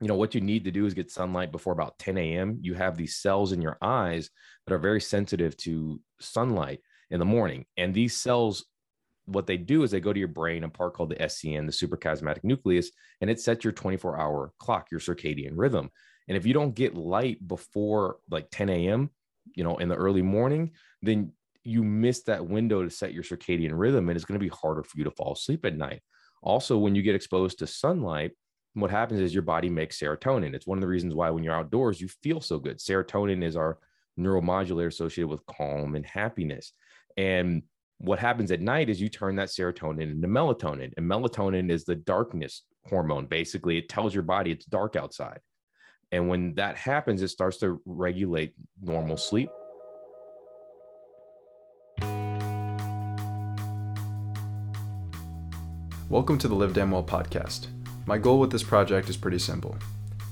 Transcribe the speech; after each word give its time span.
you 0.00 0.08
know 0.08 0.14
what 0.14 0.34
you 0.34 0.40
need 0.40 0.64
to 0.64 0.70
do 0.70 0.86
is 0.86 0.94
get 0.94 1.10
sunlight 1.10 1.50
before 1.50 1.72
about 1.72 1.98
10 1.98 2.18
a.m 2.18 2.58
you 2.60 2.74
have 2.74 2.96
these 2.96 3.16
cells 3.16 3.52
in 3.52 3.62
your 3.62 3.78
eyes 3.80 4.30
that 4.66 4.74
are 4.74 4.78
very 4.78 5.00
sensitive 5.00 5.56
to 5.56 6.00
sunlight 6.20 6.80
in 7.10 7.18
the 7.18 7.24
morning. 7.24 7.64
And 7.76 7.94
these 7.94 8.16
cells 8.16 8.64
what 9.26 9.46
they 9.46 9.56
do 9.56 9.82
is 9.82 9.90
they 9.90 10.00
go 10.00 10.12
to 10.12 10.18
your 10.18 10.28
brain 10.28 10.62
a 10.62 10.68
part 10.68 10.94
called 10.94 11.10
the 11.10 11.16
scn 11.16 11.66
the 11.66 11.72
suprachiasmatic 11.72 12.44
nucleus 12.44 12.92
and 13.20 13.28
it 13.28 13.40
sets 13.40 13.64
your 13.64 13.72
24 13.72 14.20
hour 14.20 14.52
clock 14.58 14.88
your 14.90 15.00
circadian 15.00 15.52
rhythm. 15.54 15.90
And 16.28 16.36
if 16.36 16.44
you 16.44 16.54
don't 16.54 16.74
get 16.74 16.96
light 16.96 17.46
before 17.46 18.18
like 18.30 18.48
10 18.50 18.68
a.m 18.68 19.10
you 19.54 19.64
know 19.64 19.76
in 19.78 19.88
the 19.88 19.96
early 19.96 20.22
morning 20.22 20.72
then 21.02 21.32
you 21.64 21.82
miss 21.82 22.22
that 22.22 22.46
window 22.46 22.84
to 22.84 22.90
set 22.90 23.12
your 23.12 23.24
circadian 23.24 23.72
rhythm 23.72 24.08
and 24.08 24.16
it's 24.16 24.24
going 24.24 24.38
to 24.38 24.44
be 24.44 24.54
harder 24.54 24.84
for 24.84 24.98
you 24.98 25.04
to 25.04 25.10
fall 25.10 25.32
asleep 25.32 25.64
at 25.64 25.76
night. 25.76 26.00
Also 26.42 26.78
when 26.78 26.94
you 26.94 27.02
get 27.02 27.16
exposed 27.16 27.58
to 27.58 27.66
sunlight 27.66 28.32
what 28.76 28.90
happens 28.90 29.20
is 29.20 29.32
your 29.32 29.42
body 29.42 29.70
makes 29.70 29.98
serotonin. 29.98 30.54
It's 30.54 30.66
one 30.66 30.76
of 30.76 30.82
the 30.82 30.88
reasons 30.88 31.14
why 31.14 31.30
when 31.30 31.42
you're 31.42 31.54
outdoors, 31.54 31.98
you 31.98 32.08
feel 32.22 32.42
so 32.42 32.58
good. 32.58 32.78
Serotonin 32.78 33.42
is 33.42 33.56
our 33.56 33.78
neuromodulator 34.20 34.88
associated 34.88 35.28
with 35.28 35.46
calm 35.46 35.94
and 35.94 36.04
happiness. 36.04 36.72
And 37.16 37.62
what 37.96 38.18
happens 38.18 38.50
at 38.50 38.60
night 38.60 38.90
is 38.90 39.00
you 39.00 39.08
turn 39.08 39.36
that 39.36 39.48
serotonin 39.48 40.02
into 40.02 40.28
melatonin. 40.28 40.92
And 40.98 41.10
melatonin 41.10 41.70
is 41.70 41.86
the 41.86 41.94
darkness 41.94 42.64
hormone. 42.86 43.24
Basically, 43.24 43.78
it 43.78 43.88
tells 43.88 44.12
your 44.12 44.24
body 44.24 44.50
it's 44.50 44.66
dark 44.66 44.94
outside. 44.94 45.40
And 46.12 46.28
when 46.28 46.54
that 46.56 46.76
happens, 46.76 47.22
it 47.22 47.28
starts 47.28 47.56
to 47.58 47.80
regulate 47.86 48.52
normal 48.82 49.16
sleep. 49.16 49.48
Welcome 56.10 56.36
to 56.38 56.46
the 56.46 56.54
Live 56.54 56.74
Damn 56.74 56.90
Well 56.90 57.02
podcast. 57.02 57.68
My 58.08 58.18
goal 58.18 58.38
with 58.38 58.52
this 58.52 58.62
project 58.62 59.08
is 59.08 59.16
pretty 59.16 59.40
simple. 59.40 59.76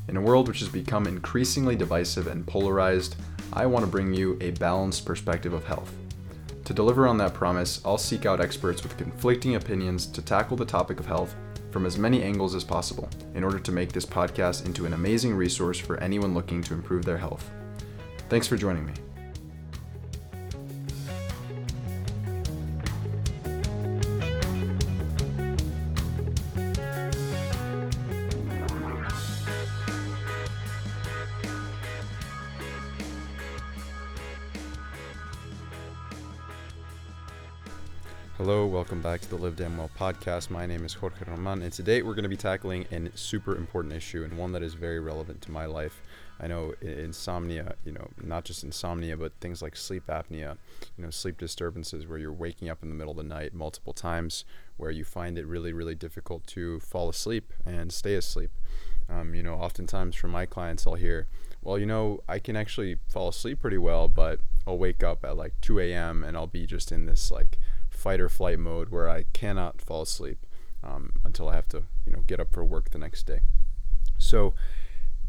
In 0.07 0.17
a 0.17 0.21
world 0.21 0.47
which 0.47 0.61
has 0.61 0.69
become 0.69 1.09
increasingly 1.09 1.75
divisive 1.75 2.29
and 2.29 2.47
polarized, 2.47 3.17
I 3.53 3.67
want 3.67 3.85
to 3.85 3.91
bring 3.91 4.15
you 4.15 4.39
a 4.41 4.53
balanced 4.53 5.05
perspective 5.05 5.53
of 5.53 5.65
health. 5.65 5.93
To 6.67 6.73
deliver 6.73 7.09
on 7.09 7.19
that 7.19 7.35
promise, 7.35 7.81
I'll 7.85 7.99
seek 7.99 8.27
out 8.27 8.41
experts 8.41 8.85
with 8.85 8.97
conflicting 8.97 9.57
opinions 9.57 10.07
to 10.07 10.23
tackle 10.23 10.57
the 10.57 10.65
topic 10.65 11.01
of 11.01 11.07
health 11.07 11.35
from 11.73 11.85
as 11.85 11.99
many 11.99 12.23
angles 12.23 12.55
as 12.55 12.63
possible 12.63 13.09
in 13.35 13.43
order 13.43 13.59
to 13.59 13.73
make 13.73 13.91
this 13.91 14.07
podcast 14.07 14.67
into 14.67 14.87
an 14.87 14.93
amazing 14.93 15.35
resource 15.35 15.79
for 15.79 15.99
anyone 15.99 16.33
looking 16.33 16.63
to 16.63 16.75
improve 16.75 17.05
their 17.05 17.19
health. 17.19 17.51
Thanks 18.29 18.47
for 18.47 18.57
joining 18.57 18.87
me. 18.87 18.93
Hello, 38.37 38.67
welcome 38.67 39.01
back 39.01 39.21
to 39.21 39.31
the 39.31 39.37
Live 39.37 39.55
Damn 39.55 39.77
Well 39.77 39.93
podcast. 39.97 40.51
My 40.51 40.67
name 40.67 40.85
is 40.85 40.95
Jorge 40.95 41.25
Roman, 41.25 41.63
and 41.63 41.73
today 41.73 42.03
we're 42.03 42.15
going 42.15 42.25
to 42.25 42.29
be 42.29 42.37
tackling 42.37 42.85
a 42.91 43.17
super 43.17 43.55
important 43.55 43.95
issue 43.95 44.25
and 44.25 44.37
one 44.37 44.51
that 44.51 44.63
is 44.63 44.75
very 44.75 44.99
relevant 44.99 45.41
to 45.43 45.53
my 45.53 45.67
life. 45.67 46.03
I 46.41 46.49
know 46.49 46.75
insomnia, 46.81 47.77
you 47.85 47.93
know, 47.93 48.09
not 48.21 48.45
just 48.45 48.65
insomnia, 48.65 49.17
but 49.17 49.35
things 49.41 49.63
like 49.63 49.77
sleep 49.77 50.09
apnea, 50.09 50.57
you 50.97 51.05
know, 51.05 51.11
sleep 51.11 51.39
disturbances 51.39 52.09
where 52.09 52.19
you're 52.19 52.33
waking 52.33 52.69
up 52.69 52.83
in 52.83 52.89
the 52.89 52.97
middle 52.97 53.13
of 53.13 53.19
the 53.19 53.23
night 53.23 53.55
multiple 53.55 53.93
times, 53.93 54.45
where 54.79 54.91
you 54.91 55.05
find 55.05 55.39
it 55.39 55.47
really, 55.47 55.73
really 55.73 55.95
difficult 55.95 56.45
to 56.49 56.81
fall 56.81 57.09
asleep 57.09 57.53
and 57.65 57.93
stay 57.93 58.17
asleep. 58.17 58.51
Um, 59.09 59.37
you 59.37 59.45
know, 59.45 59.55
oftentimes 59.55 60.17
from 60.17 60.33
my 60.33 60.45
clients, 60.45 60.89
I'll 60.89 60.95
hear, 60.95 61.29
well, 61.63 61.79
you 61.79 61.87
know, 61.87 62.19
I 62.29 62.41
can 62.41 62.57
actually 62.57 62.97
fall 63.09 63.29
asleep 63.29 63.61
pretty 63.61 63.79
well, 63.79 64.09
but 64.09 64.41
I'll 64.67 64.77
wake 64.77 65.05
up 65.05 65.25
at 65.25 65.37
like 65.37 65.53
2 65.61 65.79
a.m. 65.79 66.25
and 66.25 66.37
I'll 66.37 66.49
be 66.49 66.67
just 66.67 66.91
in 66.91 67.07
this 67.07 67.31
like 67.31 67.59
fight 68.05 68.21
or 68.21 68.29
flight 68.29 68.59
mode 68.59 68.91
where 68.91 69.09
I 69.09 69.25
cannot 69.33 69.81
fall 69.81 70.03
asleep 70.03 70.45
um, 70.83 71.13
until 71.25 71.49
I 71.49 71.55
have 71.55 71.69
to, 71.69 71.85
you 72.05 72.13
know, 72.13 72.23
get 72.27 72.39
up 72.39 72.53
for 72.53 72.63
work 72.63 72.91
the 72.91 72.99
next 72.99 73.23
day. 73.23 73.41
So 74.19 74.53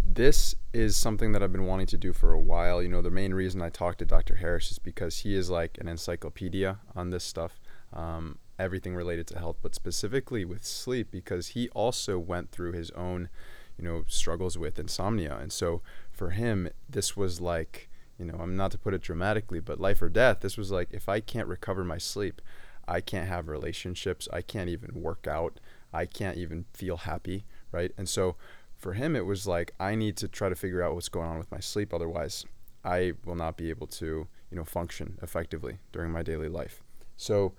this 0.05 0.55
is 0.73 0.97
something 0.97 1.31
that 1.31 1.41
I've 1.41 1.53
been 1.53 1.67
wanting 1.67 1.87
to 1.87 1.97
do 1.97 2.11
for 2.11 2.33
a 2.33 2.39
while. 2.39 2.83
You 2.83 2.89
know, 2.89 3.01
the 3.01 3.09
main 3.09 3.33
reason 3.33 3.61
I 3.61 3.69
talked 3.69 3.99
to 3.99 4.05
Dr. 4.05 4.35
Harris 4.35 4.71
is 4.71 4.77
because 4.77 5.19
he 5.19 5.35
is 5.35 5.49
like 5.49 5.77
an 5.79 5.87
encyclopedia 5.87 6.79
on 6.93 7.11
this 7.11 7.23
stuff, 7.23 7.61
um, 7.93 8.39
everything 8.59 8.93
related 8.93 9.25
to 9.27 9.39
health, 9.39 9.55
but 9.61 9.73
specifically 9.73 10.43
with 10.43 10.65
sleep 10.65 11.07
because 11.09 11.49
he 11.49 11.69
also 11.69 12.19
went 12.19 12.51
through 12.51 12.73
his 12.73 12.91
own, 12.91 13.29
you 13.77 13.85
know, 13.85 14.03
struggles 14.07 14.57
with 14.57 14.77
insomnia. 14.77 15.37
And 15.41 15.53
so 15.53 15.81
for 16.11 16.31
him, 16.31 16.67
this 16.89 17.15
was 17.15 17.39
like, 17.39 17.89
you 18.19 18.25
know, 18.25 18.37
I'm 18.41 18.57
not 18.57 18.71
to 18.71 18.77
put 18.77 18.93
it 18.93 19.01
dramatically, 19.01 19.61
but 19.61 19.79
life 19.79 20.01
or 20.01 20.09
death. 20.09 20.41
This 20.41 20.57
was 20.57 20.71
like, 20.71 20.89
if 20.91 21.07
I 21.07 21.21
can't 21.21 21.47
recover 21.47 21.85
my 21.85 21.97
sleep, 21.97 22.41
I 22.87 23.01
can't 23.01 23.27
have 23.27 23.47
relationships. 23.47 24.27
I 24.31 24.41
can't 24.41 24.69
even 24.69 25.01
work 25.01 25.27
out. 25.27 25.59
I 25.93 26.05
can't 26.05 26.37
even 26.37 26.65
feel 26.73 26.97
happy, 26.97 27.45
right? 27.71 27.91
And 27.97 28.07
so 28.07 28.35
for 28.77 28.93
him, 28.93 29.15
it 29.15 29.25
was 29.25 29.47
like, 29.47 29.73
I 29.79 29.95
need 29.95 30.17
to 30.17 30.27
try 30.27 30.49
to 30.49 30.55
figure 30.55 30.83
out 30.83 30.93
what's 30.93 31.09
going 31.09 31.29
on 31.29 31.37
with 31.37 31.51
my 31.51 31.59
sleep. 31.59 31.93
Otherwise, 31.93 32.45
I 32.83 33.13
will 33.25 33.35
not 33.35 33.57
be 33.57 33.69
able 33.69 33.87
to, 33.87 34.27
you 34.51 34.57
know, 34.57 34.63
function 34.63 35.17
effectively 35.21 35.79
during 35.91 36.11
my 36.11 36.21
daily 36.21 36.49
life. 36.49 36.83
So 37.17 37.53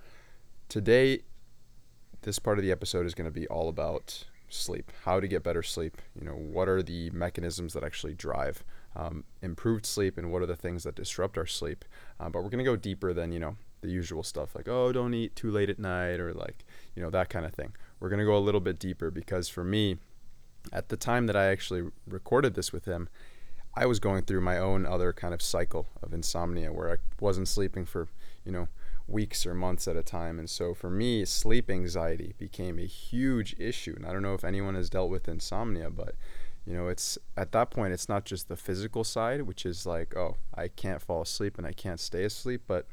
today, 0.69 1.22
this 2.22 2.38
part 2.38 2.59
of 2.59 2.65
the 2.65 2.72
episode 2.72 3.06
is 3.06 3.15
going 3.15 3.28
to 3.28 3.41
be 3.41 3.47
all 3.48 3.69
about 3.69 4.25
sleep, 4.48 4.92
how 5.04 5.19
to 5.19 5.26
get 5.26 5.42
better 5.42 5.62
sleep. 5.62 6.00
You 6.19 6.26
know, 6.26 6.34
what 6.34 6.69
are 6.69 6.82
the 6.82 7.10
mechanisms 7.10 7.72
that 7.72 7.82
actually 7.82 8.15
drive 8.15 8.62
um, 8.94 9.25
improved 9.42 9.84
sleep, 9.84 10.16
and 10.16 10.32
what 10.32 10.42
are 10.42 10.47
the 10.47 10.56
things 10.56 10.84
that 10.84 10.94
disrupt 10.94 11.36
our 11.36 11.47
sleep. 11.47 11.84
Uh, 12.19 12.28
but 12.28 12.42
we're 12.42 12.50
going 12.50 12.65
to 12.65 12.65
go 12.65 12.76
deeper 12.76 13.12
than, 13.12 13.31
you 13.31 13.38
know, 13.38 13.56
the 13.81 13.91
usual 13.91 14.22
stuff 14.22 14.54
like, 14.54 14.69
oh, 14.69 14.92
don't 14.92 15.14
eat 15.14 15.37
too 15.37 15.50
late 15.50 15.70
at 15.70 15.78
night 15.78 16.20
or 16.20 16.32
like, 16.32 16.64
you 16.94 17.03
know, 17.03 17.10
that 17.10 17.28
kind 17.28 17.47
of 17.47 17.54
thing. 17.54 17.72
We're 18.00 18.09
going 18.09 18.20
to 18.20 18.25
go 18.25 18.37
a 18.37 18.38
little 18.38 18.60
bit 18.60 18.78
deeper 18.78 19.10
because 19.10 19.48
for 19.48 19.64
me, 19.64 19.98
at 20.72 20.88
the 20.88 20.97
time 20.97 21.26
that 21.26 21.37
I 21.37 21.47
actually 21.47 21.91
recorded 22.06 22.54
this 22.54 22.72
with 22.72 22.86
him, 22.86 23.09
I 23.75 23.86
was 23.86 24.00
going 24.00 24.22
through 24.22 24.41
my 24.41 24.59
own 24.59 24.86
other 24.86 25.12
kind 25.12 25.34
of 25.34 25.42
cycle 25.42 25.86
of 26.03 26.15
insomnia 26.15 26.72
where 26.72 26.91
I 26.91 26.97
wasn't 27.20 27.48
sleeping 27.48 27.84
for, 27.84 28.09
you 28.44 28.53
know, 28.53 28.69
weeks 29.06 29.47
or 29.47 29.54
months 29.54 29.86
at 29.86 29.97
a 29.97 30.03
time. 30.03 30.38
And 30.38 30.48
so 30.48 30.75
for 30.75 30.91
me, 30.91 31.25
sleep 31.25 31.70
anxiety 31.70 32.34
became 32.38 32.78
a 32.78 32.86
huge 32.86 33.54
issue. 33.59 33.94
And 33.97 34.06
I 34.06 34.12
don't 34.12 34.22
know 34.22 34.34
if 34.34 34.44
anyone 34.44 34.75
has 34.75 34.91
dealt 34.91 35.10
with 35.10 35.28
insomnia, 35.28 35.91
but 35.91 36.15
you 36.66 36.75
know, 36.75 36.88
it's 36.88 37.16
at 37.36 37.53
that 37.53 37.70
point 37.70 37.92
it's 37.92 38.09
not 38.09 38.25
just 38.25 38.48
the 38.48 38.56
physical 38.56 39.04
side, 39.04 39.42
which 39.42 39.65
is 39.65 39.86
like, 39.86 40.16
oh, 40.16 40.36
I 40.54 40.69
can't 40.69 41.00
fall 41.00 41.22
asleep 41.22 41.59
and 41.59 41.66
I 41.66 41.72
can't 41.72 42.00
stay 42.00 42.25
asleep, 42.25 42.62
but 42.66 42.86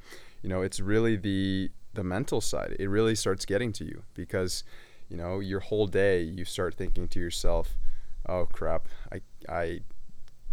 you 0.43 0.49
know, 0.49 0.61
it's 0.61 0.79
really 0.79 1.15
the 1.15 1.71
the 1.93 2.03
mental 2.03 2.41
side. 2.41 2.75
It 2.79 2.87
really 2.87 3.15
starts 3.15 3.45
getting 3.45 3.71
to 3.73 3.85
you 3.85 4.03
because, 4.15 4.63
you 5.09 5.17
know, 5.17 5.39
your 5.39 5.59
whole 5.59 5.87
day 5.87 6.21
you 6.21 6.43
start 6.43 6.75
thinking 6.75 7.07
to 7.09 7.19
yourself, 7.19 7.77
"Oh 8.27 8.45
crap, 8.45 8.87
I 9.11 9.21
I 9.49 9.81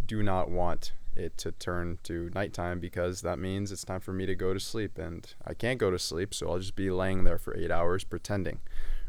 do 0.05 0.23
not 0.23 0.49
want 0.49 0.93
it 1.15 1.37
to 1.37 1.51
turn 1.51 1.99
to 2.03 2.31
nighttime 2.33 2.79
because 2.79 3.21
that 3.21 3.37
means 3.37 3.71
it's 3.71 3.83
time 3.83 3.99
for 3.99 4.13
me 4.13 4.25
to 4.25 4.35
go 4.35 4.53
to 4.53 4.59
sleep 4.59 4.97
and 4.97 5.33
I 5.45 5.53
can't 5.53 5.79
go 5.79 5.91
to 5.91 5.99
sleep, 5.99 6.33
so 6.33 6.49
I'll 6.49 6.59
just 6.59 6.75
be 6.75 6.89
laying 6.89 7.25
there 7.25 7.37
for 7.37 7.55
8 7.57 7.69
hours 7.69 8.03
pretending." 8.03 8.59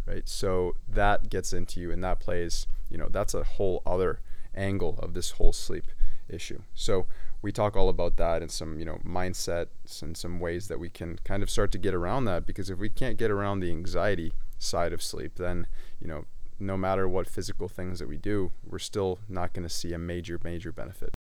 Right? 0.05 0.29
So 0.29 0.75
that 0.89 1.31
gets 1.31 1.53
into 1.53 1.81
you 1.81 1.93
and 1.93 2.03
that 2.03 2.19
plays, 2.19 2.67
you 2.91 2.99
know, 2.99 3.09
that's 3.09 3.35
a 3.35 3.45
whole 3.45 3.83
other 3.87 4.19
angle 4.53 4.99
of 4.99 5.15
this 5.15 5.33
whole 5.33 5.53
sleep 5.53 5.87
issue. 6.29 6.63
So 6.75 7.07
we 7.43 7.51
talk 7.51 7.77
all 7.77 7.89
about 7.89 8.17
that 8.17 8.41
and 8.41 8.51
some 8.51 8.79
you 8.79 8.85
know 8.85 8.99
mindsets 9.05 10.01
and 10.01 10.17
some 10.17 10.41
ways 10.41 10.69
that 10.69 10.79
we 10.79 10.89
can 10.89 11.19
kind 11.25 11.43
of 11.43 11.51
start 11.51 11.73
to 11.73 11.79
get 11.79 11.93
around 11.93 12.25
that 12.25 12.47
because 12.47 12.71
if 12.71 12.79
we 12.79 12.89
can't 12.89 13.19
get 13.19 13.31
around 13.31 13.61
the 13.61 13.71
anxiety 13.71 14.33
side 14.59 14.93
of 14.93 15.03
sleep 15.03 15.35
then 15.37 15.67
you 16.01 16.07
know 16.07 16.25
no 16.59 16.77
matter 16.77 17.09
what 17.09 17.29
physical 17.29 17.69
things 17.69 17.99
that 17.99 18.09
we 18.09 18.17
do 18.17 18.53
we're 18.65 18.79
still 18.79 19.19
not 19.29 19.53
going 19.53 19.65
to 19.67 19.75
see 19.75 19.93
a 19.93 19.99
major 19.99 20.41
major 20.45 20.71
benefit. 20.73 21.13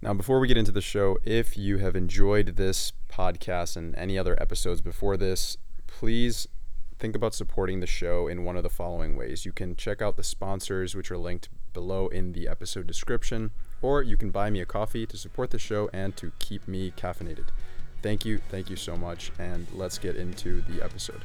Now 0.00 0.14
before 0.14 0.40
we 0.40 0.48
get 0.48 0.56
into 0.56 0.72
the 0.72 0.80
show 0.80 1.18
if 1.22 1.56
you 1.56 1.78
have 1.78 1.94
enjoyed 1.94 2.56
this 2.56 2.92
podcast 3.10 3.76
and 3.76 3.94
any 3.94 4.18
other 4.18 4.40
episodes 4.40 4.80
before 4.80 5.16
this 5.16 5.58
please 5.86 6.48
think 6.98 7.14
about 7.14 7.34
supporting 7.34 7.80
the 7.80 7.86
show 7.86 8.28
in 8.28 8.44
one 8.44 8.56
of 8.56 8.62
the 8.62 8.70
following 8.70 9.16
ways. 9.16 9.44
You 9.44 9.50
can 9.52 9.74
check 9.74 10.00
out 10.00 10.16
the 10.16 10.22
sponsors 10.22 10.94
which 10.94 11.10
are 11.10 11.18
linked 11.18 11.48
below 11.72 12.06
in 12.06 12.32
the 12.32 12.46
episode 12.46 12.86
description 12.86 13.50
or 13.82 14.02
you 14.02 14.16
can 14.16 14.30
buy 14.30 14.48
me 14.48 14.60
a 14.60 14.66
coffee 14.66 15.04
to 15.06 15.16
support 15.16 15.50
the 15.50 15.58
show 15.58 15.90
and 15.92 16.16
to 16.16 16.32
keep 16.38 16.66
me 16.66 16.92
caffeinated. 16.96 17.48
Thank 18.00 18.24
you, 18.24 18.38
thank 18.50 18.70
you 18.70 18.76
so 18.76 18.96
much, 18.96 19.32
and 19.38 19.66
let's 19.72 19.98
get 19.98 20.16
into 20.16 20.62
the 20.62 20.82
episode. 20.82 21.22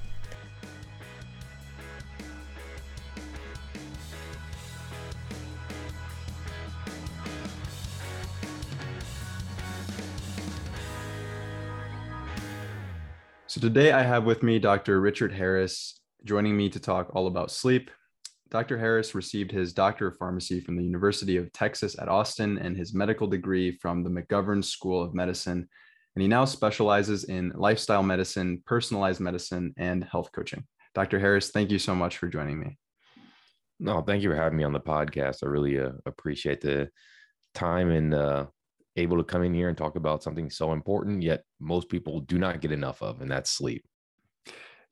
So 13.50 13.62
today 13.62 13.92
I 13.92 14.04
have 14.04 14.24
with 14.26 14.44
me 14.44 14.60
Dr. 14.60 15.00
Richard 15.02 15.34
Harris 15.34 16.00
joining 16.26 16.56
me 16.56 16.70
to 16.70 16.80
talk 16.80 17.10
all 17.16 17.26
about 17.26 17.50
sleep. 17.50 17.90
Dr. 18.50 18.78
Harris 18.78 19.14
received 19.14 19.52
his 19.52 19.74
Doctor 19.74 20.08
of 20.08 20.18
Pharmacy 20.18 20.60
from 20.60 20.78
the 20.78 20.84
University 20.84 21.38
of 21.38 21.52
Texas 21.52 21.98
at 22.00 22.08
Austin 22.08 22.58
and 22.58 22.78
his 22.78 22.94
medical 22.94 23.28
degree 23.28 23.78
from 23.78 24.04
the 24.04 24.10
McGovern 24.10 24.64
School 24.64 25.04
of 25.04 25.14
Medicine. 25.14 25.68
And 26.16 26.22
he 26.22 26.28
now 26.28 26.46
specializes 26.46 27.26
in 27.26 27.52
lifestyle 27.56 28.04
medicine, 28.04 28.64
personalized 28.66 29.20
medicine, 29.20 29.74
and 29.78 30.04
health 30.04 30.32
coaching. 30.32 30.66
Dr. 30.96 31.20
Harris, 31.20 31.52
thank 31.52 31.70
you 31.72 31.78
so 31.78 31.94
much 31.94 32.18
for 32.18 32.28
joining 32.28 32.60
me. 32.60 32.78
No, 33.80 34.02
thank 34.02 34.24
you 34.24 34.30
for 34.30 34.36
having 34.36 34.58
me 34.58 34.64
on 34.64 34.74
the 34.74 34.80
podcast. 34.80 35.44
I 35.44 35.48
really 35.48 35.80
uh, 35.80 35.92
appreciate 36.06 36.62
the 36.62 36.90
time 37.54 37.92
and 37.92 38.14
uh, 38.14 38.48
able 38.96 39.18
to 39.18 39.24
come 39.24 39.44
in 39.44 39.54
here 39.54 39.70
and 39.70 39.78
talk 39.78 39.96
about 39.96 40.24
something 40.24 40.50
so 40.50 40.74
important, 40.74 41.22
yet 41.22 41.44
most 41.60 41.90
people 41.90 42.22
do 42.22 42.40
not 42.40 42.62
get 42.62 42.72
enough 42.72 43.02
of, 43.02 43.22
and 43.22 43.30
that's 43.30 43.52
sleep. 43.52 43.86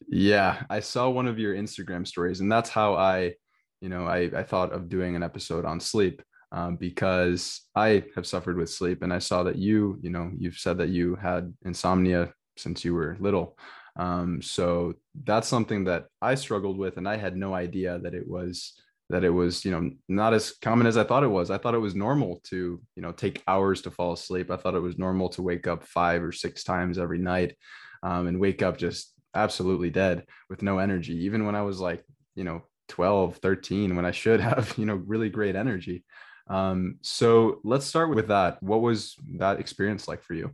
Yeah, 0.08 0.64
I 0.70 0.82
saw 0.82 1.10
one 1.10 1.28
of 1.28 1.40
your 1.40 1.56
Instagram 1.56 2.06
stories, 2.06 2.42
and 2.42 2.52
that's 2.52 2.70
how 2.70 2.96
I, 2.96 3.34
you 3.82 3.90
know, 3.90 4.06
I, 4.06 4.30
I 4.36 4.44
thought 4.44 4.72
of 4.72 4.90
doing 4.90 5.16
an 5.16 5.24
episode 5.24 5.66
on 5.66 5.80
sleep 5.80 6.22
um, 6.52 6.78
because 6.78 7.62
I 7.76 8.04
have 8.16 8.26
suffered 8.26 8.58
with 8.58 8.70
sleep, 8.70 9.02
and 9.02 9.14
I 9.14 9.20
saw 9.20 9.44
that 9.44 9.58
you, 9.58 10.00
you 10.02 10.10
know, 10.10 10.32
you've 10.38 10.58
said 10.58 10.78
that 10.78 10.90
you 10.90 11.16
had 11.16 11.54
insomnia 11.66 12.34
since 12.58 12.86
you 12.86 12.94
were 12.94 13.18
little. 13.20 13.58
Um, 13.98 14.42
so 14.42 14.94
that's 15.24 15.48
something 15.48 15.86
that 15.86 16.06
I 16.22 16.36
struggled 16.36 16.78
with, 16.78 16.98
and 16.98 17.08
I 17.08 17.18
had 17.18 17.36
no 17.36 17.54
idea 17.54 18.00
that 18.00 18.14
it 18.14 18.28
was 18.28 18.74
that 19.10 19.24
it 19.24 19.30
was 19.30 19.64
you 19.64 19.70
know 19.70 19.92
not 20.10 20.34
as 20.34 20.54
common 20.64 20.88
as 20.88 20.98
i 20.98 21.04
thought 21.04 21.24
it 21.24 21.28
was. 21.28 21.52
I 21.52 21.58
thought 21.58 21.76
it 21.76 21.80
was 21.80 21.96
normal 21.96 22.42
to 22.46 22.82
you 22.96 23.02
know 23.02 23.12
take 23.12 23.44
hours 23.48 23.82
to 23.84 23.92
fall 23.92 24.14
asleep. 24.14 24.50
I 24.50 24.58
thought 24.58 24.76
it 24.76 24.80
was 24.80 24.98
normal 24.98 25.30
to 25.30 25.42
wake 25.42 25.68
up 25.68 25.84
five 25.84 26.24
or 26.24 26.32
six 26.32 26.64
times 26.64 26.98
every 26.98 27.20
night 27.20 27.56
um, 28.04 28.28
and 28.28 28.40
wake 28.40 28.62
up 28.62 28.78
just 28.78 29.14
absolutely 29.34 29.90
dead 29.90 30.26
with 30.50 30.62
no 30.62 30.80
energy. 30.80 31.26
Even 31.26 31.46
when 31.46 31.56
i 31.56 31.62
was 31.62 31.80
like 31.80 32.04
you 32.36 32.44
know 32.44 32.64
12 32.88 33.38
13 33.38 33.96
when 33.96 34.06
i 34.06 34.12
should 34.12 34.40
have 34.50 34.74
you 34.78 34.86
know 34.86 34.96
really 34.96 35.30
great 35.30 35.56
energy 35.56 36.04
um, 36.48 37.00
so 37.02 37.60
let's 37.64 37.88
start 37.88 38.14
with 38.14 38.28
that 38.28 38.62
what 38.62 38.82
was 38.82 39.16
that 39.38 39.60
experience 39.60 40.08
like 40.08 40.22
for 40.22 40.36
you 40.36 40.54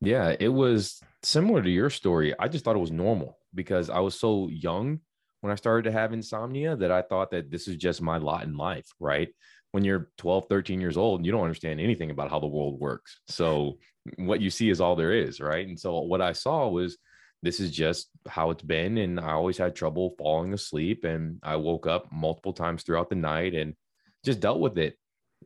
yeah 0.00 0.34
it 0.40 0.48
was 0.48 1.02
similar 1.22 1.62
to 1.62 1.70
your 1.70 1.90
story, 1.90 2.34
I 2.38 2.48
just 2.48 2.64
thought 2.64 2.76
it 2.76 2.80
was 2.80 2.90
normal 2.90 3.38
because 3.54 3.90
I 3.90 4.00
was 4.00 4.18
so 4.18 4.48
young 4.48 5.00
when 5.40 5.52
I 5.52 5.56
started 5.56 5.84
to 5.84 5.92
have 5.92 6.12
insomnia 6.12 6.76
that 6.76 6.92
I 6.92 7.02
thought 7.02 7.30
that 7.32 7.50
this 7.50 7.68
is 7.68 7.76
just 7.76 8.02
my 8.02 8.18
lot 8.18 8.44
in 8.44 8.56
life, 8.56 8.86
right? 9.00 9.28
When 9.72 9.84
you're 9.84 10.10
12, 10.18 10.46
13 10.48 10.80
years 10.80 10.96
old, 10.96 11.24
you 11.24 11.32
don't 11.32 11.42
understand 11.42 11.80
anything 11.80 12.10
about 12.10 12.30
how 12.30 12.40
the 12.40 12.46
world 12.46 12.78
works. 12.78 13.20
So 13.28 13.78
what 14.16 14.40
you 14.40 14.50
see 14.50 14.70
is 14.70 14.80
all 14.80 14.96
there 14.96 15.12
is, 15.12 15.40
right? 15.40 15.66
And 15.66 15.78
so 15.78 16.00
what 16.00 16.20
I 16.20 16.32
saw 16.32 16.68
was 16.68 16.98
this 17.42 17.60
is 17.60 17.70
just 17.70 18.08
how 18.28 18.50
it's 18.50 18.62
been. 18.62 18.98
And 18.98 19.18
I 19.18 19.32
always 19.32 19.58
had 19.58 19.74
trouble 19.74 20.14
falling 20.18 20.54
asleep. 20.54 21.04
And 21.04 21.38
I 21.42 21.56
woke 21.56 21.86
up 21.86 22.10
multiple 22.12 22.52
times 22.52 22.82
throughout 22.82 23.10
the 23.10 23.16
night 23.16 23.54
and 23.54 23.74
just 24.24 24.40
dealt 24.40 24.60
with 24.60 24.78
it. 24.78 24.96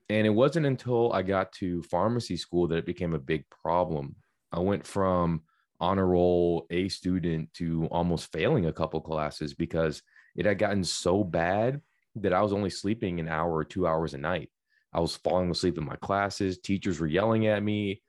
And 0.09 0.27
it 0.27 0.31
wasn't 0.31 0.67
until 0.67 1.13
I 1.13 1.23
got 1.23 1.53
to 1.55 1.83
pharmacy 1.85 2.37
school 2.37 2.69
that 2.69 2.79
it 2.79 2.87
became 2.87 3.15
a 3.15 3.19
big 3.19 3.45
problem. 3.49 4.17
I 4.53 4.61
went 4.61 4.87
from 4.87 5.43
honor 5.81 6.07
roll 6.07 6.67
A 6.71 6.89
student 6.89 7.53
to 7.55 7.87
almost 7.91 8.33
failing 8.33 8.67
a 8.67 8.73
couple 8.73 9.01
classes 9.01 9.55
because 9.55 10.03
it 10.37 10.47
had 10.47 10.59
gotten 10.59 10.85
so 10.85 11.25
bad 11.25 11.81
that 12.17 12.33
I 12.33 12.43
was 12.43 12.53
only 12.53 12.71
sleeping 12.71 13.21
an 13.21 13.29
hour 13.29 13.55
or 13.55 13.65
two 13.65 13.87
hours 13.87 14.15
a 14.15 14.19
night. 14.19 14.51
I 14.93 15.01
was 15.01 15.17
falling 15.17 15.51
asleep 15.51 15.77
in 15.79 15.85
my 15.85 15.97
classes. 15.97 16.59
Teachers 16.59 17.01
were 17.01 17.07
yelling 17.07 17.47
at 17.47 17.63
me. 17.63 18.03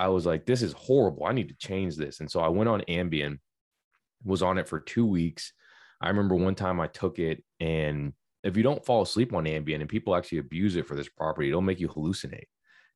I 0.00 0.08
was 0.08 0.26
like, 0.26 0.46
this 0.46 0.62
is 0.62 0.72
horrible. 0.72 1.26
I 1.26 1.32
need 1.32 1.48
to 1.48 1.56
change 1.56 1.96
this. 1.96 2.20
And 2.20 2.30
so 2.30 2.40
I 2.40 2.48
went 2.48 2.68
on 2.68 2.82
Ambien, 2.88 3.38
was 4.24 4.42
on 4.42 4.58
it 4.58 4.68
for 4.68 4.80
two 4.80 5.06
weeks. 5.06 5.52
I 6.00 6.08
remember 6.08 6.34
one 6.34 6.54
time 6.54 6.80
I 6.80 6.86
took 6.86 7.18
it, 7.18 7.44
and 7.60 8.14
if 8.42 8.56
you 8.56 8.62
don't 8.62 8.84
fall 8.84 9.02
asleep 9.02 9.34
on 9.34 9.44
Ambien, 9.44 9.80
and 9.80 9.88
people 9.88 10.16
actually 10.16 10.38
abuse 10.38 10.76
it 10.76 10.86
for 10.86 10.94
this 10.94 11.08
property, 11.08 11.48
it'll 11.48 11.60
make 11.60 11.80
you 11.80 11.88
hallucinate 11.88 12.46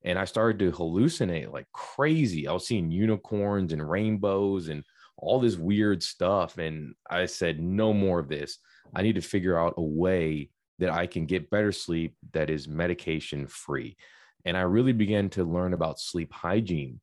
and 0.05 0.19
I 0.19 0.27
started 0.27 0.59
to 0.61 0.77
hallucinate 0.77 1.51
like 1.51 1.67
crazy. 1.73 2.47
I 2.47 2.53
was 2.53 2.67
seeing 2.67 2.91
unicorns 2.91 3.73
and 3.73 3.89
rainbows 3.89 4.69
and 4.69 4.85
all 5.17 5.41
this 5.41 5.57
weird 5.57 6.03
stuff. 6.03 6.59
And 6.59 6.95
I 7.09 7.27
said, 7.27 7.61
no 7.61 7.93
more 7.93 8.19
of 8.19 8.29
this. 8.29 8.59
I 8.95 9.03
need 9.03 9.15
to 9.15 9.23
figure 9.23 9.59
out 9.59 9.75
a 9.79 9.83
way 9.83 10.50
that 10.79 10.91
I 10.91 11.07
can 11.07 11.25
get 11.25 11.50
better 11.50 11.73
sleep 11.73 12.17
that 12.33 12.50
is 12.50 12.69
medication 12.69 13.47
free. 13.47 13.97
And 14.44 14.56
I 14.56 14.62
really 14.62 14.93
began 14.93 15.31
to 15.31 15.44
learn 15.44 15.73
about 15.73 16.00
sleep 16.00 16.32
hygiene. 16.32 17.00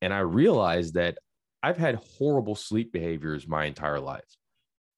And 0.00 0.12
I 0.12 0.20
realized 0.20 0.94
that 0.94 1.18
I've 1.62 1.76
had 1.76 2.00
horrible 2.18 2.54
sleep 2.54 2.92
behaviors 2.92 3.48
my 3.48 3.64
entire 3.64 4.00
life. 4.00 4.36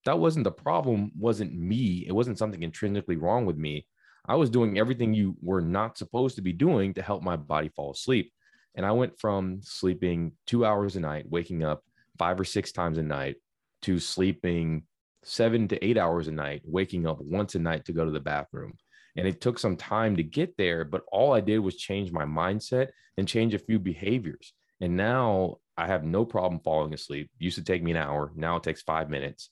That 0.05 0.19
wasn't 0.19 0.45
the 0.45 0.53
problem, 0.53 1.13
wasn't 1.19 1.55
me. 1.55 2.05
It 2.07 2.13
wasn't 2.13 2.39
something 2.39 2.63
intrinsically 2.63 3.17
wrong 3.17 3.47
with 3.47 3.57
me. 3.57 3.87
I 4.29 4.35
was 4.35 4.51
doing 4.51 4.79
everything 4.79 5.15
you 5.15 5.37
were 5.41 5.61
not 5.61 5.97
supposed 5.97 6.37
to 6.37 6.43
be 6.43 6.53
doing 6.53 6.95
to 6.95 7.03
help 7.03 7.23
my 7.23 7.37
body 7.37 7.69
fall 7.69 7.93
asleep. 7.93 8.33
And 8.75 8.85
I 8.85 8.91
went 8.93 9.19
from 9.19 9.61
sleeping 9.63 10.33
two 10.47 10.65
hours 10.65 10.97
a 10.97 11.01
night, 11.01 11.27
waking 11.29 11.65
up 11.65 11.83
five 12.19 12.39
or 12.39 12.45
six 12.45 12.73
times 12.73 12.99
a 12.99 13.03
night, 13.03 13.37
to 13.83 13.99
sleeping 13.99 14.83
seven 15.23 15.69
to 15.69 15.85
eight 15.85 15.99
hours 15.99 16.29
a 16.29 16.33
night, 16.33 16.63
waking 16.65 17.07
up 17.07 17.21
once 17.21 17.55
a 17.55 17.59
night 17.59 17.85
to 17.85 17.93
go 17.93 18.05
to 18.05 18.11
the 18.11 18.21
bathroom. 18.21 18.75
And 19.17 19.27
it 19.27 19.41
took 19.41 19.59
some 19.59 19.77
time 19.77 20.17
to 20.17 20.23
get 20.23 20.57
there, 20.57 20.85
but 20.85 21.03
all 21.11 21.33
I 21.33 21.41
did 21.41 21.59
was 21.59 21.77
change 21.77 22.13
my 22.13 22.25
mindset 22.25 22.89
and 23.17 23.27
change 23.27 23.55
a 23.55 23.59
few 23.59 23.79
behaviors. 23.79 24.53
And 24.81 24.97
now 24.97 25.57
I 25.77 25.87
have 25.87 26.05
no 26.05 26.25
problem 26.25 26.61
falling 26.61 26.93
asleep. 26.93 27.31
Used 27.39 27.57
to 27.57 27.65
take 27.65 27.83
me 27.83 27.93
an 27.93 27.97
hour. 27.97 28.33
Now 28.35 28.57
it 28.57 28.63
takes 28.63 28.83
five 28.83 29.09
minutes 29.09 29.51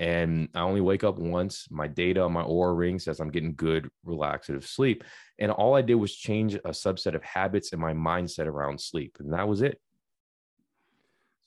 and 0.00 0.48
I 0.54 0.60
only 0.60 0.80
wake 0.80 1.04
up 1.04 1.18
once. 1.18 1.68
My 1.70 1.86
data 1.86 2.22
on 2.22 2.32
my 2.32 2.42
Oura 2.42 2.76
ring 2.76 2.98
says 2.98 3.20
I'm 3.20 3.30
getting 3.30 3.54
good 3.54 3.90
relaxative 4.02 4.66
sleep. 4.66 5.04
And 5.38 5.52
all 5.52 5.76
I 5.76 5.82
did 5.82 5.96
was 5.96 6.16
change 6.16 6.54
a 6.54 6.70
subset 6.70 7.14
of 7.14 7.22
habits 7.22 7.74
in 7.74 7.78
my 7.78 7.92
mindset 7.92 8.46
around 8.46 8.80
sleep. 8.80 9.18
And 9.20 9.34
that 9.34 9.46
was 9.46 9.60
it. 9.60 9.78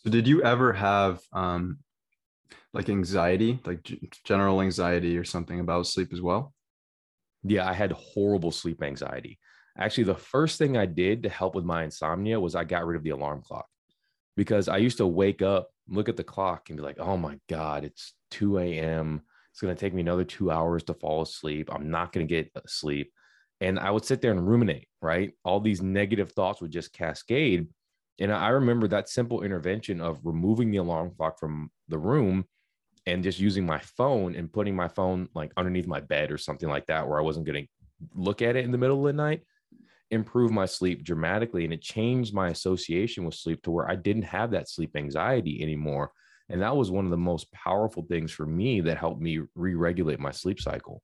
So 0.03 0.11
did 0.11 0.27
you 0.27 0.43
ever 0.43 0.71
have 0.71 1.19
um, 1.33 1.79
like 2.73 2.89
anxiety, 2.89 3.59
like 3.65 3.91
general 4.23 4.61
anxiety 4.61 5.17
or 5.17 5.23
something 5.23 5.59
about 5.59 5.87
sleep 5.87 6.13
as 6.13 6.21
well? 6.21 6.53
Yeah, 7.43 7.67
I 7.67 7.73
had 7.73 7.91
horrible 7.91 8.51
sleep 8.51 8.81
anxiety. 8.81 9.39
Actually, 9.77 10.05
the 10.05 10.15
first 10.15 10.57
thing 10.57 10.77
I 10.77 10.85
did 10.85 11.23
to 11.23 11.29
help 11.29 11.55
with 11.55 11.65
my 11.65 11.83
insomnia 11.83 12.39
was 12.39 12.55
I 12.55 12.63
got 12.63 12.85
rid 12.85 12.95
of 12.95 13.03
the 13.03 13.09
alarm 13.09 13.41
clock 13.41 13.67
because 14.37 14.67
I 14.67 14.77
used 14.77 14.97
to 14.97 15.07
wake 15.07 15.41
up, 15.41 15.69
look 15.87 16.09
at 16.09 16.17
the 16.17 16.23
clock, 16.23 16.69
and 16.69 16.77
be 16.77 16.83
like, 16.83 16.99
oh 16.99 17.17
my 17.17 17.39
God, 17.49 17.83
it's 17.83 18.13
2 18.31 18.59
a.m. 18.59 19.21
It's 19.51 19.61
going 19.61 19.75
to 19.75 19.79
take 19.79 19.93
me 19.93 20.01
another 20.01 20.23
two 20.23 20.51
hours 20.51 20.83
to 20.83 20.93
fall 20.93 21.21
asleep. 21.21 21.69
I'm 21.71 21.89
not 21.89 22.11
going 22.11 22.27
to 22.27 22.33
get 22.33 22.51
sleep. 22.67 23.11
And 23.61 23.79
I 23.79 23.91
would 23.91 24.05
sit 24.05 24.21
there 24.21 24.31
and 24.31 24.47
ruminate, 24.47 24.87
right? 25.01 25.31
All 25.43 25.59
these 25.59 25.81
negative 25.81 26.31
thoughts 26.31 26.61
would 26.61 26.71
just 26.71 26.93
cascade. 26.93 27.67
And 28.19 28.31
I 28.31 28.49
remember 28.49 28.87
that 28.87 29.09
simple 29.09 29.43
intervention 29.43 30.01
of 30.01 30.19
removing 30.23 30.69
the 30.69 30.77
alarm 30.77 31.11
clock 31.15 31.39
from 31.39 31.71
the 31.87 31.97
room 31.97 32.45
and 33.05 33.23
just 33.23 33.39
using 33.39 33.65
my 33.65 33.79
phone 33.79 34.35
and 34.35 34.51
putting 34.51 34.75
my 34.75 34.87
phone 34.87 35.27
like 35.33 35.51
underneath 35.57 35.87
my 35.87 35.99
bed 35.99 36.31
or 36.31 36.37
something 36.37 36.69
like 36.69 36.85
that, 36.87 37.07
where 37.07 37.19
I 37.19 37.23
wasn't 37.23 37.45
going 37.45 37.63
to 37.63 37.69
look 38.13 38.41
at 38.41 38.55
it 38.55 38.65
in 38.65 38.71
the 38.71 38.77
middle 38.77 38.99
of 38.99 39.05
the 39.05 39.21
night, 39.21 39.41
improve 40.11 40.51
my 40.51 40.65
sleep 40.65 41.03
dramatically. 41.03 41.63
And 41.63 41.73
it 41.73 41.81
changed 41.81 42.33
my 42.33 42.49
association 42.49 43.25
with 43.25 43.35
sleep 43.35 43.61
to 43.63 43.71
where 43.71 43.89
I 43.89 43.95
didn't 43.95 44.23
have 44.23 44.51
that 44.51 44.69
sleep 44.69 44.95
anxiety 44.95 45.61
anymore. 45.61 46.11
And 46.49 46.61
that 46.61 46.75
was 46.75 46.91
one 46.91 47.05
of 47.05 47.11
the 47.11 47.17
most 47.17 47.51
powerful 47.51 48.03
things 48.03 48.31
for 48.31 48.45
me 48.45 48.81
that 48.81 48.97
helped 48.97 49.21
me 49.21 49.41
re 49.55 49.75
regulate 49.75 50.19
my 50.19 50.31
sleep 50.31 50.59
cycle. 50.59 51.01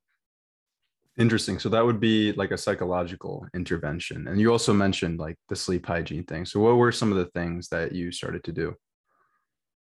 Interesting. 1.17 1.59
So 1.59 1.67
that 1.69 1.85
would 1.85 1.99
be 1.99 2.31
like 2.33 2.51
a 2.51 2.57
psychological 2.57 3.45
intervention. 3.53 4.27
And 4.27 4.39
you 4.39 4.51
also 4.51 4.73
mentioned 4.73 5.19
like 5.19 5.35
the 5.49 5.55
sleep 5.55 5.85
hygiene 5.85 6.23
thing. 6.23 6.45
So 6.45 6.61
what 6.61 6.77
were 6.77 6.93
some 6.93 7.11
of 7.11 7.17
the 7.17 7.25
things 7.25 7.67
that 7.69 7.91
you 7.91 8.11
started 8.11 8.43
to 8.45 8.53
do? 8.53 8.75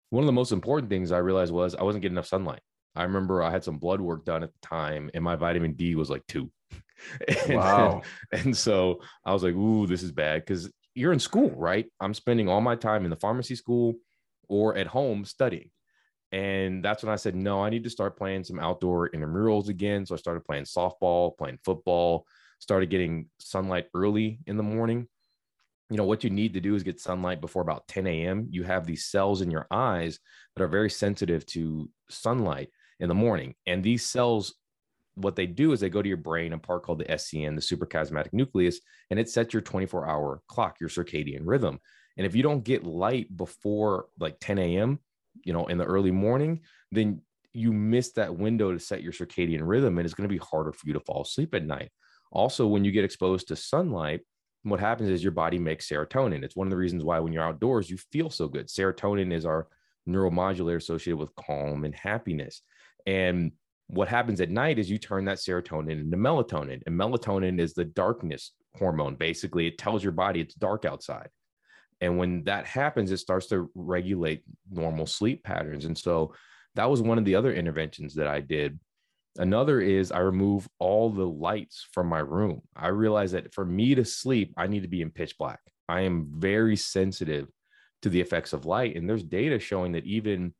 One 0.09 0.23
of 0.23 0.27
the 0.27 0.33
most 0.33 0.51
important 0.51 0.89
things 0.89 1.11
I 1.11 1.17
realized 1.17 1.53
was 1.53 1.75
I 1.75 1.83
wasn't 1.83 2.01
getting 2.01 2.15
enough 2.15 2.27
sunlight. 2.27 2.61
I 2.95 3.03
remember 3.03 3.43
I 3.43 3.51
had 3.51 3.63
some 3.63 3.77
blood 3.77 4.01
work 4.01 4.25
done 4.25 4.43
at 4.43 4.51
the 4.51 4.67
time 4.67 5.11
and 5.13 5.23
my 5.23 5.35
vitamin 5.35 5.73
D 5.73 5.95
was 5.95 6.09
like 6.09 6.25
two. 6.27 6.51
and, 7.47 7.55
wow. 7.55 8.01
And, 8.31 8.55
so 8.55 9.01
I 9.25 9.33
was 9.33 9.43
like, 9.43 9.53
ooh, 9.53 9.85
this 9.85 10.03
is 10.03 10.11
bad 10.11 10.41
because 10.41 10.71
you're 10.95 11.13
in 11.13 11.19
school, 11.19 11.51
right? 11.51 11.85
I'm 11.99 12.13
spending 12.13 12.49
all 12.49 12.61
my 12.61 12.75
time 12.75 13.03
in 13.03 13.11
the 13.11 13.15
pharmacy 13.15 13.55
school 13.55 13.95
or 14.49 14.75
at 14.75 14.87
home 14.87 15.25
studying. 15.25 15.69
And 16.31 16.83
that's 16.83 17.03
when 17.03 17.13
I 17.13 17.17
said, 17.17 17.35
no, 17.35 17.63
I 17.63 17.69
need 17.69 17.83
to 17.83 17.89
start 17.89 18.17
playing 18.17 18.43
some 18.43 18.59
outdoor 18.59 19.09
intramurals 19.09 19.69
again. 19.69 20.05
So 20.05 20.15
I 20.15 20.17
started 20.17 20.43
playing 20.43 20.65
softball, 20.65 21.37
playing 21.37 21.59
football, 21.63 22.25
started 22.59 22.89
getting 22.89 23.29
sunlight 23.39 23.87
early 23.93 24.39
in 24.47 24.57
the 24.57 24.63
morning. 24.63 25.07
You 25.89 25.97
know, 25.97 26.03
what 26.03 26.23
you 26.23 26.29
need 26.29 26.53
to 26.53 26.59
do 26.59 26.75
is 26.75 26.83
get 26.83 26.99
sunlight 26.99 27.39
before 27.39 27.61
about 27.61 27.87
10 27.87 28.07
a.m. 28.07 28.47
You 28.49 28.63
have 28.63 28.85
these 28.85 29.05
cells 29.05 29.41
in 29.41 29.49
your 29.49 29.67
eyes 29.71 30.19
that 30.55 30.63
are 30.63 30.67
very 30.67 30.89
sensitive 30.89 31.45
to 31.47 31.89
sunlight 32.09 32.69
in 32.99 33.07
the 33.07 33.15
morning. 33.15 33.55
And 33.65 33.83
these 33.83 34.05
cells, 34.05 34.55
what 35.15 35.35
they 35.35 35.45
do 35.45 35.71
is 35.71 35.79
they 35.79 35.89
go 35.89 36.01
to 36.01 36.07
your 36.07 36.17
brain, 36.17 36.53
a 36.53 36.57
part 36.57 36.83
called 36.83 36.99
the 36.99 37.05
SCN, 37.05 37.55
the 37.55 37.61
suprachiasmatic 37.61 38.33
nucleus, 38.33 38.81
and 39.09 39.19
it 39.19 39.29
sets 39.29 39.53
your 39.53 39.61
24 39.61 40.07
hour 40.07 40.41
clock, 40.47 40.77
your 40.81 40.89
circadian 40.89 41.41
rhythm. 41.43 41.79
And 42.17 42.25
if 42.25 42.35
you 42.35 42.43
don't 42.43 42.63
get 42.63 42.83
light 42.83 43.35
before 43.35 44.07
like 44.19 44.37
10 44.41 44.57
a.m., 44.57 44.99
you 45.43 45.53
know, 45.53 45.67
in 45.67 45.77
the 45.77 45.85
early 45.85 46.11
morning, 46.11 46.61
then 46.91 47.21
you 47.53 47.71
miss 47.71 48.11
that 48.13 48.35
window 48.35 48.71
to 48.71 48.79
set 48.79 49.01
your 49.01 49.13
circadian 49.13 49.61
rhythm 49.63 49.97
and 49.97 50.05
it's 50.05 50.13
going 50.13 50.27
to 50.27 50.33
be 50.33 50.41
harder 50.43 50.71
for 50.71 50.85
you 50.85 50.93
to 50.93 50.99
fall 50.99 51.21
asleep 51.21 51.55
at 51.55 51.65
night. 51.65 51.89
Also, 52.31 52.67
when 52.67 52.83
you 52.83 52.91
get 52.91 53.05
exposed 53.05 53.47
to 53.47 53.55
sunlight, 53.55 54.21
what 54.69 54.79
happens 54.79 55.09
is 55.09 55.23
your 55.23 55.31
body 55.31 55.59
makes 55.59 55.87
serotonin. 55.87 56.43
It's 56.43 56.55
one 56.55 56.67
of 56.67 56.71
the 56.71 56.77
reasons 56.77 57.03
why 57.03 57.19
when 57.19 57.33
you're 57.33 57.43
outdoors, 57.43 57.89
you 57.89 57.97
feel 58.11 58.29
so 58.29 58.47
good. 58.47 58.67
Serotonin 58.67 59.33
is 59.33 59.45
our 59.45 59.67
neuromodulator 60.07 60.77
associated 60.77 61.17
with 61.17 61.35
calm 61.35 61.83
and 61.85 61.93
happiness. 61.93 62.61
And 63.05 63.51
what 63.87 64.07
happens 64.07 64.41
at 64.41 64.49
night 64.49 64.79
is 64.79 64.89
you 64.89 64.97
turn 64.97 65.25
that 65.25 65.37
serotonin 65.37 65.91
into 65.91 66.17
melatonin. 66.17 66.81
And 66.85 66.99
melatonin 66.99 67.59
is 67.59 67.73
the 67.73 67.85
darkness 67.85 68.51
hormone. 68.75 69.15
Basically, 69.15 69.67
it 69.67 69.77
tells 69.77 70.03
your 70.03 70.11
body 70.11 70.41
it's 70.41 70.55
dark 70.55 70.85
outside. 70.85 71.29
And 72.01 72.17
when 72.17 72.43
that 72.43 72.65
happens, 72.65 73.11
it 73.11 73.17
starts 73.17 73.47
to 73.47 73.71
regulate 73.73 74.43
normal 74.71 75.07
sleep 75.07 75.43
patterns. 75.43 75.85
And 75.85 75.97
so 75.97 76.33
that 76.75 76.89
was 76.89 77.01
one 77.01 77.17
of 77.17 77.25
the 77.25 77.35
other 77.35 77.53
interventions 77.53 78.13
that 78.15 78.27
I 78.27 78.39
did. 78.39 78.79
Another 79.37 79.79
is 79.79 80.11
I 80.11 80.19
remove 80.19 80.67
all 80.79 81.09
the 81.09 81.27
lights 81.27 81.87
from 81.91 82.07
my 82.07 82.19
room. 82.19 82.61
I 82.75 82.87
realize 82.87 83.31
that 83.31 83.53
for 83.53 83.65
me 83.65 83.95
to 83.95 84.05
sleep, 84.05 84.53
I 84.57 84.67
need 84.67 84.81
to 84.81 84.87
be 84.87 85.01
in 85.01 85.11
pitch 85.11 85.37
black. 85.37 85.59
I 85.87 86.01
am 86.01 86.27
very 86.37 86.75
sensitive 86.75 87.47
to 88.01 88.09
the 88.09 88.21
effects 88.21 88.53
of 88.53 88.65
light. 88.65 88.95
And 88.95 89.09
there's 89.09 89.23
data 89.23 89.59
showing 89.59 89.93
that 89.93 90.05
even 90.05 90.53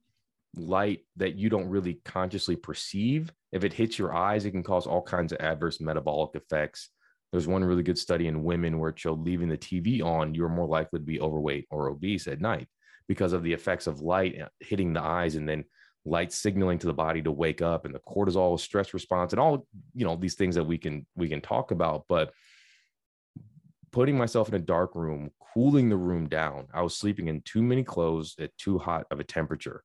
light 0.56 1.02
that 1.18 1.36
you 1.36 1.50
don't 1.50 1.70
really 1.70 2.00
consciously 2.06 2.56
perceive, 2.56 3.32
if 3.52 3.64
it 3.64 3.74
hits 3.74 3.98
your 3.98 4.14
eyes, 4.14 4.46
it 4.46 4.52
can 4.52 4.64
cause 4.64 4.88
all 4.88 5.02
kinds 5.02 5.32
of 5.32 5.40
adverse 5.40 5.80
metabolic 5.80 6.36
effects. 6.36 6.90
There's 7.32 7.48
one 7.48 7.64
really 7.64 7.84
good 7.84 7.98
study 7.98 8.28
in 8.28 8.44
women 8.44 8.80
where 8.80 8.90
it 8.90 9.00
showed 9.00 9.20
leaving 9.20 9.50
the 9.50 9.58
TV 9.58 10.02
on, 10.02 10.34
you're 10.34 10.50
more 10.50 10.68
likely 10.68 11.00
to 11.00 11.06
be 11.06 11.20
overweight 11.20 11.68
or 11.70 11.90
obese 11.90 12.28
at 12.28 12.42
night 12.42 12.68
because 13.08 13.34
of 13.34 13.44
the 13.44 13.54
effects 13.54 13.88
of 13.88 14.02
light 14.02 14.36
eh, 14.38 14.46
hitting 14.60 14.94
the 14.94 15.02
eyes 15.02 15.36
and 15.36 15.48
then 15.48 15.64
light 16.08 16.32
signaling 16.32 16.80
to 16.80 16.88
the 16.88 16.94
body 16.94 17.22
to 17.22 17.32
wake 17.32 17.62
up 17.62 17.86
and 17.86 17.94
the 17.94 18.00
cortisol 18.00 18.60
stress 18.60 18.94
response 18.94 19.34
and 19.34 19.40
all 19.40 19.68
you 19.94 20.06
know 20.06 20.16
these 20.16 20.36
things 20.36 20.56
that 20.56 20.64
we 20.64 20.78
can 20.78 21.06
we 21.16 21.28
can 21.28 21.42
talk 21.42 21.72
about 21.72 22.06
but 22.08 22.34
putting 23.92 24.18
myself 24.18 24.48
in 24.50 24.56
a 24.56 24.60
dark 24.60 24.96
room 24.96 25.30
cooling 25.54 25.90
the 25.90 25.98
room 25.98 26.28
down 26.28 26.68
i 26.74 26.82
was 26.82 26.96
sleeping 26.96 27.28
in 27.28 27.42
too 27.42 27.62
many 27.62 27.84
clothes 27.84 28.36
at 28.40 28.56
too 28.58 28.78
hot 28.78 29.06
of 29.12 29.20
a 29.20 29.24
temperature 29.24 29.84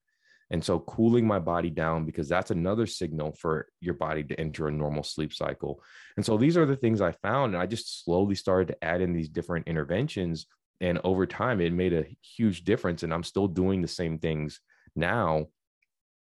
and 0.53 0.63
so 0.63 0.79
cooling 0.81 1.27
my 1.27 1.39
body 1.39 1.71
down 1.71 2.05
because 2.05 2.29
that's 2.29 2.51
another 2.51 2.87
signal 2.87 3.33
for 3.33 3.69
your 3.81 3.95
body 3.95 4.23
to 4.23 4.39
enter 4.39 4.69
a 4.69 4.71
normal 4.71 5.03
sleep 5.03 5.33
cycle. 5.33 5.83
And 6.19 6.27
so 6.27 6.37
these 6.37 6.59
are 6.59 6.67
the 6.67 6.77
things 6.77 7.01
I 7.01 7.13
found. 7.13 7.55
And 7.55 7.63
I 7.63 7.65
just 7.65 8.05
slowly 8.05 8.35
started 8.35 8.69
to 8.69 8.85
add 8.85 9.01
in 9.01 9.15
these 9.15 9.31
different 9.31 9.67
interventions. 9.67 10.47
And 10.83 11.01
over 11.05 11.27
time, 11.27 11.63
it 11.63 11.73
made 11.73 11.95
a 11.95 12.05
huge 12.21 12.65
difference. 12.65 13.03
And 13.03 13.15
I'm 13.15 13.23
still 13.23 13.49
doing 13.49 13.81
the 13.81 13.89
same 13.89 14.19
things 14.19 14.61
now, 14.95 15.47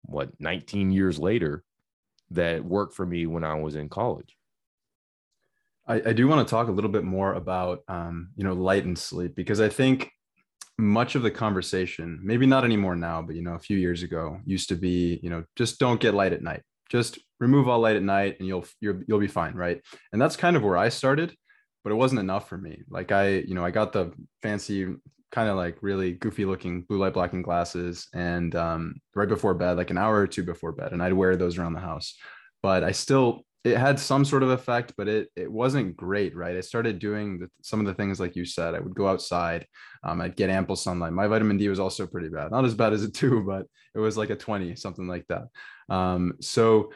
what, 0.07 0.29
19 0.39 0.91
years 0.91 1.19
later, 1.19 1.63
that 2.31 2.65
worked 2.65 2.95
for 2.95 3.05
me 3.05 3.25
when 3.25 3.43
I 3.43 3.55
was 3.55 3.75
in 3.75 3.89
college. 3.89 4.35
I, 5.87 6.01
I 6.07 6.13
do 6.13 6.27
want 6.27 6.45
to 6.45 6.51
talk 6.51 6.67
a 6.67 6.71
little 6.71 6.91
bit 6.91 7.03
more 7.03 7.33
about, 7.33 7.83
um, 7.87 8.29
you 8.35 8.43
know, 8.43 8.53
light 8.53 8.85
and 8.85 8.97
sleep 8.97 9.35
because 9.35 9.61
I 9.61 9.69
think 9.69 10.11
much 10.77 11.15
of 11.15 11.23
the 11.23 11.31
conversation, 11.31 12.19
maybe 12.23 12.45
not 12.45 12.63
anymore 12.63 12.95
now, 12.95 13.21
but 13.21 13.35
you 13.35 13.41
know, 13.41 13.55
a 13.55 13.59
few 13.59 13.77
years 13.77 14.03
ago, 14.03 14.39
used 14.45 14.69
to 14.69 14.75
be, 14.75 15.19
you 15.23 15.29
know, 15.29 15.43
just 15.55 15.79
don't 15.79 15.99
get 15.99 16.13
light 16.13 16.33
at 16.33 16.43
night. 16.43 16.61
Just 16.89 17.19
remove 17.39 17.67
all 17.67 17.79
light 17.79 17.95
at 17.95 18.03
night, 18.03 18.37
and 18.39 18.47
you'll 18.47 18.65
you'll 18.79 19.01
you'll 19.07 19.19
be 19.19 19.27
fine, 19.27 19.55
right? 19.55 19.81
And 20.13 20.21
that's 20.21 20.37
kind 20.37 20.55
of 20.55 20.63
where 20.63 20.77
I 20.77 20.89
started, 20.89 21.35
but 21.83 21.91
it 21.91 21.95
wasn't 21.95 22.19
enough 22.19 22.47
for 22.47 22.57
me. 22.57 22.83
Like 22.89 23.11
I, 23.11 23.29
you 23.29 23.55
know, 23.55 23.65
I 23.65 23.71
got 23.71 23.91
the 23.91 24.13
fancy, 24.41 24.87
kind 25.31 25.49
of 25.49 25.57
like 25.57 25.77
really 25.81 26.13
goofy 26.13 26.45
looking 26.45 26.81
blue 26.81 26.97
light 26.97 27.13
blocking 27.13 27.41
glasses, 27.41 28.07
and 28.13 28.55
um, 28.55 28.95
right 29.15 29.27
before 29.27 29.53
bed, 29.53 29.77
like 29.77 29.91
an 29.91 29.97
hour 29.97 30.19
or 30.19 30.27
two 30.27 30.43
before 30.43 30.71
bed, 30.71 30.91
and 30.91 31.01
I'd 31.01 31.13
wear 31.13 31.35
those 31.35 31.57
around 31.57 31.73
the 31.73 31.79
house. 31.79 32.15
But 32.61 32.83
I 32.83 32.91
still 32.91 33.45
it 33.63 33.77
had 33.77 33.99
some 33.99 34.23
sort 34.23 34.43
of 34.43 34.49
effect, 34.49 34.93
but 34.97 35.07
it 35.07 35.29
it 35.35 35.51
wasn't 35.51 35.97
great, 35.97 36.35
right? 36.35 36.55
I 36.55 36.61
started 36.61 36.99
doing 36.99 37.39
the, 37.39 37.49
some 37.61 37.79
of 37.79 37.85
the 37.85 37.93
things 37.93 38.19
like 38.19 38.35
you 38.35 38.45
said. 38.45 38.75
I 38.75 38.79
would 38.79 38.95
go 38.95 39.07
outside, 39.07 39.65
um, 40.03 40.21
I'd 40.21 40.35
get 40.35 40.49
ample 40.49 40.75
sunlight. 40.75 41.13
My 41.13 41.27
vitamin 41.27 41.57
D 41.57 41.67
was 41.69 41.79
also 41.79 42.07
pretty 42.07 42.29
bad, 42.29 42.51
not 42.51 42.65
as 42.65 42.75
bad 42.75 42.93
as 42.93 43.03
a 43.03 43.11
two, 43.11 43.43
but 43.43 43.65
it 43.95 43.99
was 43.99 44.17
like 44.17 44.29
a 44.29 44.35
twenty, 44.35 44.75
something 44.75 45.07
like 45.07 45.25
that. 45.27 45.47
Um, 45.93 46.33
so, 46.41 46.91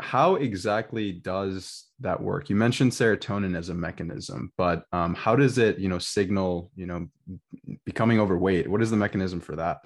how 0.00 0.36
exactly 0.36 1.12
does 1.12 1.83
that 2.00 2.20
work? 2.20 2.50
You 2.50 2.56
mentioned 2.56 2.92
serotonin 2.92 3.56
as 3.56 3.68
a 3.68 3.74
mechanism, 3.74 4.52
but 4.56 4.84
um, 4.92 5.14
how 5.14 5.36
does 5.36 5.58
it, 5.58 5.78
you 5.78 5.88
know, 5.88 5.98
signal, 5.98 6.70
you 6.74 6.86
know, 6.86 7.08
becoming 7.84 8.20
overweight? 8.20 8.68
What 8.68 8.82
is 8.82 8.90
the 8.90 8.96
mechanism 8.96 9.40
for 9.40 9.56
that? 9.56 9.78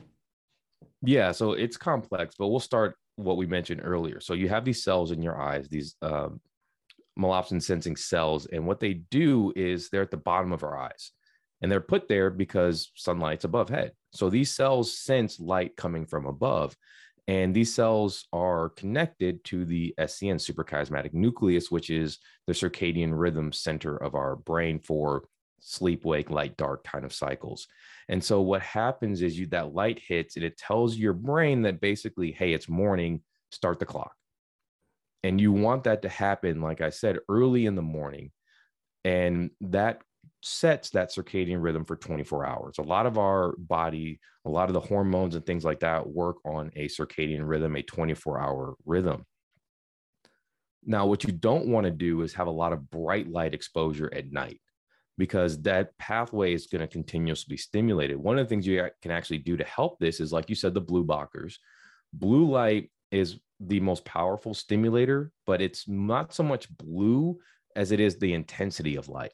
Yeah, 1.02 1.32
so 1.32 1.52
it's 1.52 1.76
complex, 1.76 2.34
but 2.38 2.48
we'll 2.48 2.60
start 2.60 2.96
what 3.16 3.36
we 3.36 3.46
mentioned 3.46 3.82
earlier. 3.84 4.20
So 4.20 4.34
you 4.34 4.48
have 4.48 4.64
these 4.64 4.82
cells 4.82 5.10
in 5.10 5.22
your 5.22 5.40
eyes, 5.40 5.68
these 5.68 5.94
um, 6.02 6.40
sensing 7.60 7.96
cells, 7.96 8.46
and 8.46 8.66
what 8.66 8.80
they 8.80 8.94
do 8.94 9.52
is 9.54 9.88
they're 9.88 10.02
at 10.02 10.10
the 10.10 10.16
bottom 10.16 10.52
of 10.52 10.64
our 10.64 10.76
eyes, 10.78 11.12
and 11.60 11.70
they're 11.70 11.80
put 11.80 12.08
there 12.08 12.30
because 12.30 12.90
sunlight's 12.94 13.44
above 13.44 13.68
head. 13.68 13.92
So 14.12 14.30
these 14.30 14.54
cells 14.54 14.98
sense 14.98 15.38
light 15.38 15.76
coming 15.76 16.06
from 16.06 16.26
above, 16.26 16.76
and 17.28 17.54
these 17.54 17.74
cells 17.74 18.24
are 18.32 18.70
connected 18.70 19.44
to 19.44 19.66
the 19.66 19.94
SCN 20.00 20.36
suprachiasmatic 20.36 21.12
nucleus, 21.12 21.70
which 21.70 21.90
is 21.90 22.18
the 22.46 22.54
circadian 22.54 23.12
rhythm 23.12 23.52
center 23.52 23.96
of 23.98 24.14
our 24.14 24.34
brain 24.34 24.80
for 24.80 25.24
sleep, 25.60 26.06
wake, 26.06 26.30
light, 26.30 26.56
dark 26.56 26.84
kind 26.84 27.04
of 27.04 27.12
cycles. 27.12 27.68
And 28.08 28.24
so 28.24 28.40
what 28.40 28.62
happens 28.62 29.20
is 29.20 29.38
you 29.38 29.46
that 29.48 29.74
light 29.74 30.00
hits 30.08 30.36
and 30.36 30.44
it 30.44 30.56
tells 30.56 30.96
your 30.96 31.12
brain 31.12 31.62
that 31.62 31.82
basically, 31.82 32.32
hey, 32.32 32.54
it's 32.54 32.68
morning, 32.68 33.20
start 33.52 33.78
the 33.78 33.84
clock. 33.84 34.14
And 35.22 35.38
you 35.38 35.52
want 35.52 35.84
that 35.84 36.00
to 36.02 36.08
happen, 36.08 36.62
like 36.62 36.80
I 36.80 36.88
said, 36.88 37.18
early 37.28 37.66
in 37.66 37.74
the 37.74 37.82
morning. 37.82 38.30
And 39.04 39.50
that 39.60 40.00
sets 40.42 40.90
that 40.90 41.10
circadian 41.10 41.62
rhythm 41.62 41.84
for 41.84 41.96
24 41.96 42.46
hours. 42.46 42.78
A 42.78 42.82
lot 42.82 43.06
of 43.06 43.18
our 43.18 43.54
body, 43.58 44.20
a 44.44 44.50
lot 44.50 44.68
of 44.68 44.74
the 44.74 44.80
hormones 44.80 45.34
and 45.34 45.44
things 45.44 45.64
like 45.64 45.80
that 45.80 46.06
work 46.06 46.36
on 46.44 46.70
a 46.76 46.86
circadian 46.86 47.46
rhythm, 47.46 47.76
a 47.76 47.82
24 47.82 48.40
hour 48.40 48.74
rhythm. 48.84 49.24
Now, 50.84 51.06
what 51.06 51.24
you 51.24 51.32
don't 51.32 51.66
want 51.66 51.84
to 51.84 51.90
do 51.90 52.22
is 52.22 52.34
have 52.34 52.46
a 52.46 52.52
lot 52.52 52.72
of 52.72 52.88
bright 52.90 53.28
light 53.28 53.52
exposure 53.52 54.12
at 54.14 54.32
night 54.32 54.60
because 55.18 55.60
that 55.62 55.98
pathway 55.98 56.54
is 56.54 56.68
going 56.68 56.80
to 56.80 56.86
continuously 56.86 57.54
be 57.54 57.58
stimulated. 57.58 58.16
One 58.16 58.38
of 58.38 58.46
the 58.46 58.48
things 58.48 58.66
you 58.66 58.88
can 59.02 59.10
actually 59.10 59.38
do 59.38 59.56
to 59.56 59.64
help 59.64 59.98
this 59.98 60.20
is, 60.20 60.32
like 60.32 60.48
you 60.48 60.54
said, 60.54 60.74
the 60.74 60.80
blue 60.80 61.04
blockers. 61.04 61.56
Blue 62.12 62.48
light 62.48 62.90
is 63.10 63.40
the 63.60 63.80
most 63.80 64.04
powerful 64.04 64.54
stimulator, 64.54 65.32
but 65.44 65.60
it's 65.60 65.88
not 65.88 66.32
so 66.32 66.44
much 66.44 66.74
blue 66.78 67.38
as 67.74 67.90
it 67.90 67.98
is 67.98 68.18
the 68.18 68.32
intensity 68.32 68.96
of 68.96 69.08
light. 69.08 69.32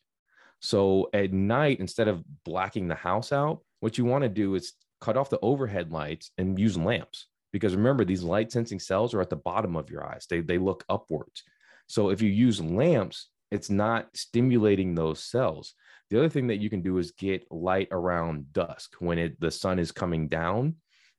So 0.64 1.11
at 1.12 1.30
night, 1.30 1.78
instead 1.80 2.09
of 2.09 2.25
blacking 2.42 2.88
the 2.88 2.94
house 2.94 3.33
out, 3.33 3.61
what 3.80 3.99
you 3.99 4.06
want 4.06 4.23
to 4.23 4.30
do 4.30 4.54
is 4.54 4.73
cut 4.99 5.14
off 5.14 5.28
the 5.28 5.38
overhead 5.42 5.92
lights 5.92 6.30
and 6.38 6.59
use 6.59 6.78
lamps. 6.78 7.26
Because 7.52 7.76
remember, 7.76 8.02
these 8.02 8.23
light 8.23 8.50
sensing 8.50 8.80
cells 8.80 9.12
are 9.12 9.21
at 9.21 9.28
the 9.28 9.37
bottom 9.37 9.76
of 9.76 9.90
your 9.90 10.06
eyes, 10.06 10.25
they, 10.26 10.40
they 10.40 10.56
look 10.56 10.83
upwards. 10.88 11.42
So 11.87 12.09
if 12.09 12.23
you 12.23 12.30
use 12.30 12.62
lamps, 12.62 13.28
it's 13.50 13.68
not 13.68 14.09
stimulating 14.16 14.94
those 14.94 15.23
cells. 15.23 15.75
The 16.09 16.18
other 16.18 16.30
thing 16.30 16.47
that 16.47 16.61
you 16.61 16.71
can 16.71 16.80
do 16.80 16.97
is 16.97 17.11
get 17.11 17.44
light 17.52 17.88
around 17.90 18.50
dusk 18.54 18.94
when 19.00 19.18
it 19.18 19.38
the 19.40 19.50
sun 19.50 19.78
is 19.78 19.92
coming 19.92 20.28
down 20.28 20.76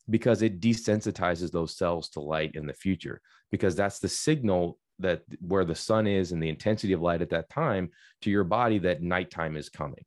because 0.10 0.42
it 0.42 0.60
desensitizes 0.60 1.52
those 1.52 1.78
cells 1.78 2.10
to 2.10 2.20
light 2.20 2.56
in 2.56 2.66
the 2.66 2.74
future 2.74 3.22
because 3.52 3.75
that's 3.75 4.00
the 4.00 4.10
signal 4.10 4.80
that 5.00 5.24
where 5.42 5.66
the 5.66 5.75
sun 5.75 6.08
is 6.08 6.32
and 6.32 6.42
the 6.42 6.50
intensity 6.50 6.94
of 6.94 7.02
light 7.02 7.22
at 7.22 7.30
that 7.30 7.50
time 7.50 7.90
to 8.22 8.30
your 8.30 8.44
body 8.44 8.80
that 8.80 9.02
nighttime 9.02 9.58
is 9.58 9.70
coming. 9.70 10.06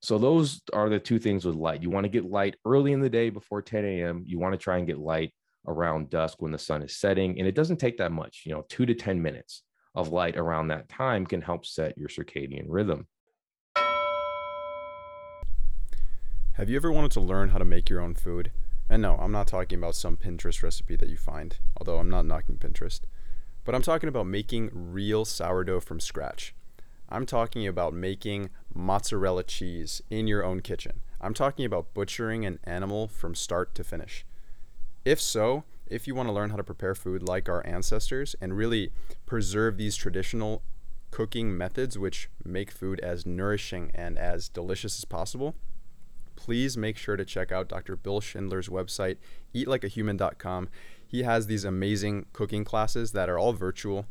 So 0.00 0.18
those 0.18 0.60
are 0.72 0.88
the 0.88 1.00
two 1.00 1.18
things 1.18 1.44
with 1.44 1.56
light. 1.56 1.82
You 1.82 1.90
want 1.90 2.04
to 2.04 2.10
get 2.10 2.24
light 2.24 2.56
early 2.64 2.92
in 2.92 3.00
the 3.00 3.10
day 3.10 3.30
before 3.30 3.62
10 3.62 3.84
a.m. 3.84 4.22
You 4.26 4.38
want 4.38 4.52
to 4.52 4.58
try 4.58 4.78
and 4.78 4.86
get 4.86 4.98
light 4.98 5.32
around 5.66 6.10
dusk 6.10 6.40
when 6.40 6.52
the 6.52 6.58
sun 6.58 6.82
is 6.82 6.96
setting. 6.96 7.38
And 7.38 7.48
it 7.48 7.56
doesn't 7.56 7.78
take 7.78 7.98
that 7.98 8.12
much, 8.12 8.42
you 8.46 8.52
know, 8.52 8.64
two 8.68 8.86
to 8.86 8.94
10 8.94 9.20
minutes 9.20 9.62
of 9.94 10.12
light 10.12 10.36
around 10.36 10.68
that 10.68 10.88
time 10.88 11.26
can 11.26 11.42
help 11.42 11.66
set 11.66 11.98
your 11.98 12.08
circadian 12.08 12.66
rhythm. 12.68 13.08
Have 16.52 16.68
you 16.68 16.76
ever 16.76 16.92
wanted 16.92 17.12
to 17.12 17.20
learn 17.20 17.50
how 17.50 17.58
to 17.58 17.64
make 17.64 17.88
your 17.88 18.00
own 18.00 18.14
food? 18.14 18.52
And 18.88 19.02
no, 19.02 19.16
I'm 19.16 19.32
not 19.32 19.46
talking 19.46 19.78
about 19.78 19.94
some 19.94 20.16
Pinterest 20.16 20.62
recipe 20.62 20.96
that 20.96 21.08
you 21.08 21.16
find, 21.16 21.56
although 21.76 21.98
I'm 21.98 22.08
not 22.08 22.24
knocking 22.24 22.56
Pinterest. 22.56 23.00
But 23.68 23.74
I'm 23.74 23.82
talking 23.82 24.08
about 24.08 24.26
making 24.26 24.70
real 24.72 25.26
sourdough 25.26 25.80
from 25.80 26.00
scratch. 26.00 26.54
I'm 27.10 27.26
talking 27.26 27.66
about 27.66 27.92
making 27.92 28.48
mozzarella 28.72 29.44
cheese 29.44 30.00
in 30.08 30.26
your 30.26 30.42
own 30.42 30.60
kitchen. 30.60 31.02
I'm 31.20 31.34
talking 31.34 31.66
about 31.66 31.92
butchering 31.92 32.46
an 32.46 32.60
animal 32.64 33.08
from 33.08 33.34
start 33.34 33.74
to 33.74 33.84
finish. 33.84 34.24
If 35.04 35.20
so, 35.20 35.64
if 35.86 36.06
you 36.06 36.14
want 36.14 36.30
to 36.30 36.32
learn 36.32 36.48
how 36.48 36.56
to 36.56 36.64
prepare 36.64 36.94
food 36.94 37.22
like 37.22 37.50
our 37.50 37.62
ancestors 37.66 38.34
and 38.40 38.56
really 38.56 38.90
preserve 39.26 39.76
these 39.76 39.96
traditional 39.96 40.62
cooking 41.10 41.54
methods 41.54 41.98
which 41.98 42.30
make 42.42 42.70
food 42.70 43.00
as 43.00 43.26
nourishing 43.26 43.90
and 43.92 44.16
as 44.16 44.48
delicious 44.48 44.98
as 44.98 45.04
possible, 45.04 45.54
please 46.36 46.78
make 46.78 46.96
sure 46.96 47.16
to 47.18 47.24
check 47.24 47.52
out 47.52 47.68
Dr. 47.68 47.96
Bill 47.96 48.22
Schindler's 48.22 48.70
website, 48.70 49.18
eatlikeahuman.com. 49.54 50.70
He 51.08 51.22
has 51.22 51.46
these 51.46 51.64
amazing 51.64 52.26
cooking 52.34 52.64
classes 52.64 53.12
that 53.12 53.30
are 53.30 53.38
all 53.38 53.54
virtual 53.54 54.06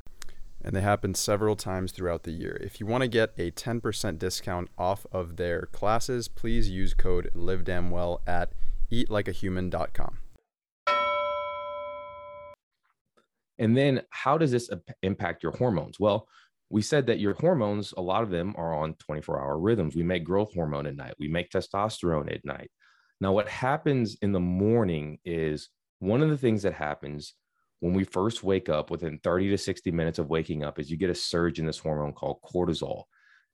and 0.59 0.75
they 0.75 0.81
happen 0.81 1.13
several 1.13 1.55
times 1.55 1.91
throughout 1.91 2.23
the 2.23 2.31
year. 2.31 2.57
If 2.59 2.79
you 2.79 2.87
want 2.87 3.03
to 3.03 3.07
get 3.07 3.33
a 3.37 3.51
10% 3.51 4.17
discount 4.17 4.69
off 4.77 5.05
of 5.11 5.37
their 5.37 5.67
classes, 5.67 6.27
please 6.27 6.69
use 6.69 6.95
code 6.95 7.29
LiveDamnWell 7.35 8.21
at 8.25 8.53
eatlikeahuman.com. 8.91 10.17
And 13.59 13.77
then 13.77 14.01
how 14.09 14.37
does 14.37 14.51
this 14.51 14.69
impact 15.03 15.43
your 15.43 15.51
hormones? 15.53 15.99
Well, 15.99 16.27
we 16.69 16.81
said 16.81 17.05
that 17.07 17.19
your 17.19 17.35
hormones, 17.35 17.93
a 17.95 18.01
lot 18.01 18.23
of 18.23 18.29
them 18.29 18.55
are 18.57 18.73
on 18.75 18.95
24 18.95 19.39
hour 19.39 19.59
rhythms. 19.59 19.95
We 19.95 20.03
make 20.03 20.23
growth 20.23 20.53
hormone 20.53 20.87
at 20.87 20.95
night, 20.95 21.13
we 21.19 21.27
make 21.27 21.51
testosterone 21.51 22.33
at 22.33 22.43
night. 22.43 22.71
Now, 23.21 23.31
what 23.31 23.47
happens 23.47 24.17
in 24.21 24.31
the 24.31 24.39
morning 24.39 25.19
is 25.23 25.69
one 25.99 26.21
of 26.21 26.29
the 26.29 26.37
things 26.37 26.63
that 26.63 26.73
happens 26.73 27.33
when 27.79 27.93
we 27.93 28.03
first 28.03 28.43
wake 28.43 28.69
up 28.69 28.89
within 28.89 29.19
30 29.23 29.49
to 29.49 29.57
60 29.57 29.91
minutes 29.91 30.19
of 30.19 30.29
waking 30.29 30.63
up 30.63 30.79
is 30.79 30.89
you 30.89 30.97
get 30.97 31.09
a 31.09 31.15
surge 31.15 31.59
in 31.59 31.65
this 31.65 31.77
hormone 31.77 32.13
called 32.13 32.39
cortisol. 32.41 33.03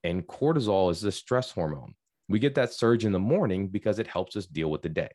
And 0.03 0.25
cortisol 0.25 0.91
is 0.91 1.01
the 1.01 1.11
stress 1.11 1.51
hormone. 1.51 1.93
We 2.29 2.39
get 2.39 2.55
that 2.55 2.73
surge 2.73 3.05
in 3.05 3.11
the 3.11 3.19
morning 3.19 3.67
because 3.67 3.99
it 3.99 4.07
helps 4.07 4.35
us 4.35 4.45
deal 4.45 4.71
with 4.71 4.81
the 4.81 4.89
day. 4.89 5.09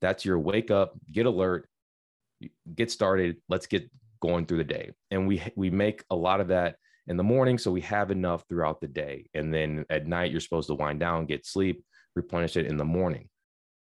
That's 0.00 0.24
your 0.24 0.38
wake 0.38 0.70
up, 0.70 0.94
get 1.10 1.26
alert, 1.26 1.68
get 2.74 2.90
started, 2.90 3.36
let's 3.48 3.66
get 3.66 3.90
going 4.20 4.46
through 4.46 4.58
the 4.58 4.64
day. 4.64 4.92
And 5.10 5.26
we 5.26 5.42
we 5.56 5.70
make 5.70 6.04
a 6.10 6.16
lot 6.16 6.40
of 6.40 6.48
that 6.48 6.76
in 7.06 7.16
the 7.16 7.22
morning 7.22 7.58
so 7.58 7.70
we 7.70 7.82
have 7.82 8.10
enough 8.10 8.44
throughout 8.48 8.80
the 8.80 8.88
day. 8.88 9.28
And 9.34 9.52
then 9.52 9.84
at 9.90 10.06
night 10.06 10.30
you're 10.30 10.40
supposed 10.40 10.68
to 10.68 10.74
wind 10.74 11.00
down, 11.00 11.26
get 11.26 11.46
sleep, 11.46 11.84
replenish 12.14 12.56
it 12.56 12.66
in 12.66 12.76
the 12.76 12.84
morning. 12.84 13.28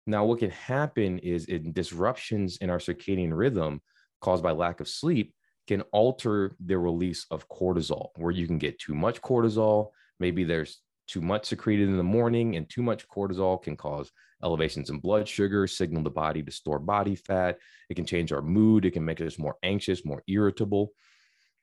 Now 0.06 0.25
what 0.25 0.38
can 0.38 0.50
happen 0.50 1.18
is 1.18 1.46
in 1.46 1.72
disruptions 1.72 2.58
in 2.58 2.70
our 2.70 2.78
circadian 2.78 3.36
rhythm 3.36 3.80
caused 4.20 4.42
by 4.42 4.52
lack 4.52 4.80
of 4.80 4.88
sleep 4.88 5.34
can 5.66 5.82
alter 5.92 6.54
the 6.64 6.78
release 6.78 7.26
of 7.30 7.48
cortisol, 7.48 8.10
where 8.16 8.30
you 8.30 8.46
can 8.46 8.58
get 8.58 8.78
too 8.78 8.94
much 8.94 9.20
cortisol. 9.20 9.88
Maybe 10.20 10.44
there's 10.44 10.80
too 11.08 11.20
much 11.20 11.46
secreted 11.46 11.88
in 11.88 11.96
the 11.96 12.02
morning, 12.02 12.56
and 12.56 12.68
too 12.68 12.82
much 12.82 13.08
cortisol 13.08 13.60
can 13.60 13.76
cause 13.76 14.10
elevations 14.44 14.90
in 14.90 14.98
blood 14.98 15.26
sugar, 15.26 15.66
signal 15.66 16.02
the 16.02 16.10
body 16.10 16.42
to 16.42 16.50
store 16.50 16.78
body 16.78 17.16
fat. 17.16 17.58
It 17.88 17.94
can 17.94 18.06
change 18.06 18.32
our 18.32 18.42
mood. 18.42 18.84
It 18.84 18.92
can 18.92 19.04
make 19.04 19.20
us 19.20 19.38
more 19.38 19.56
anxious, 19.62 20.04
more 20.04 20.22
irritable. 20.28 20.92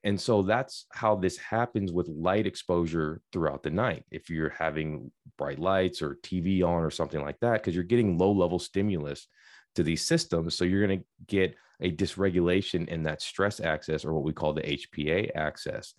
And 0.03 0.19
so 0.19 0.41
that's 0.41 0.85
how 0.91 1.15
this 1.15 1.37
happens 1.37 1.91
with 1.93 2.09
light 2.09 2.45
exposure 2.45 3.21
throughout 3.31 3.63
the 3.63 3.69
night. 3.69 4.03
If 4.11 4.29
you're 4.29 4.49
having 4.49 5.11
bright 5.37 5.59
lights 5.59 6.01
or 6.01 6.17
TV 6.23 6.61
on 6.61 6.83
or 6.83 6.91
something 6.91 7.21
like 7.21 7.39
that, 7.39 7.61
because 7.61 7.73
you're 7.73 7.85
getting 7.85 8.17
low 8.17 8.31
level 8.31 8.59
stimulus 8.59 9.27
to 9.75 9.83
these 9.83 10.05
systems. 10.05 10.55
So 10.55 10.65
you're 10.65 10.85
going 10.85 10.99
to 10.99 11.05
get 11.27 11.55
a 11.81 11.91
dysregulation 11.91 12.87
in 12.89 13.03
that 13.03 13.21
stress 13.21 13.59
axis 13.59 14.03
or 14.03 14.13
what 14.13 14.23
we 14.23 14.33
call 14.33 14.53
the 14.53 14.61
HPA 14.61 15.31
axis. 15.35 15.93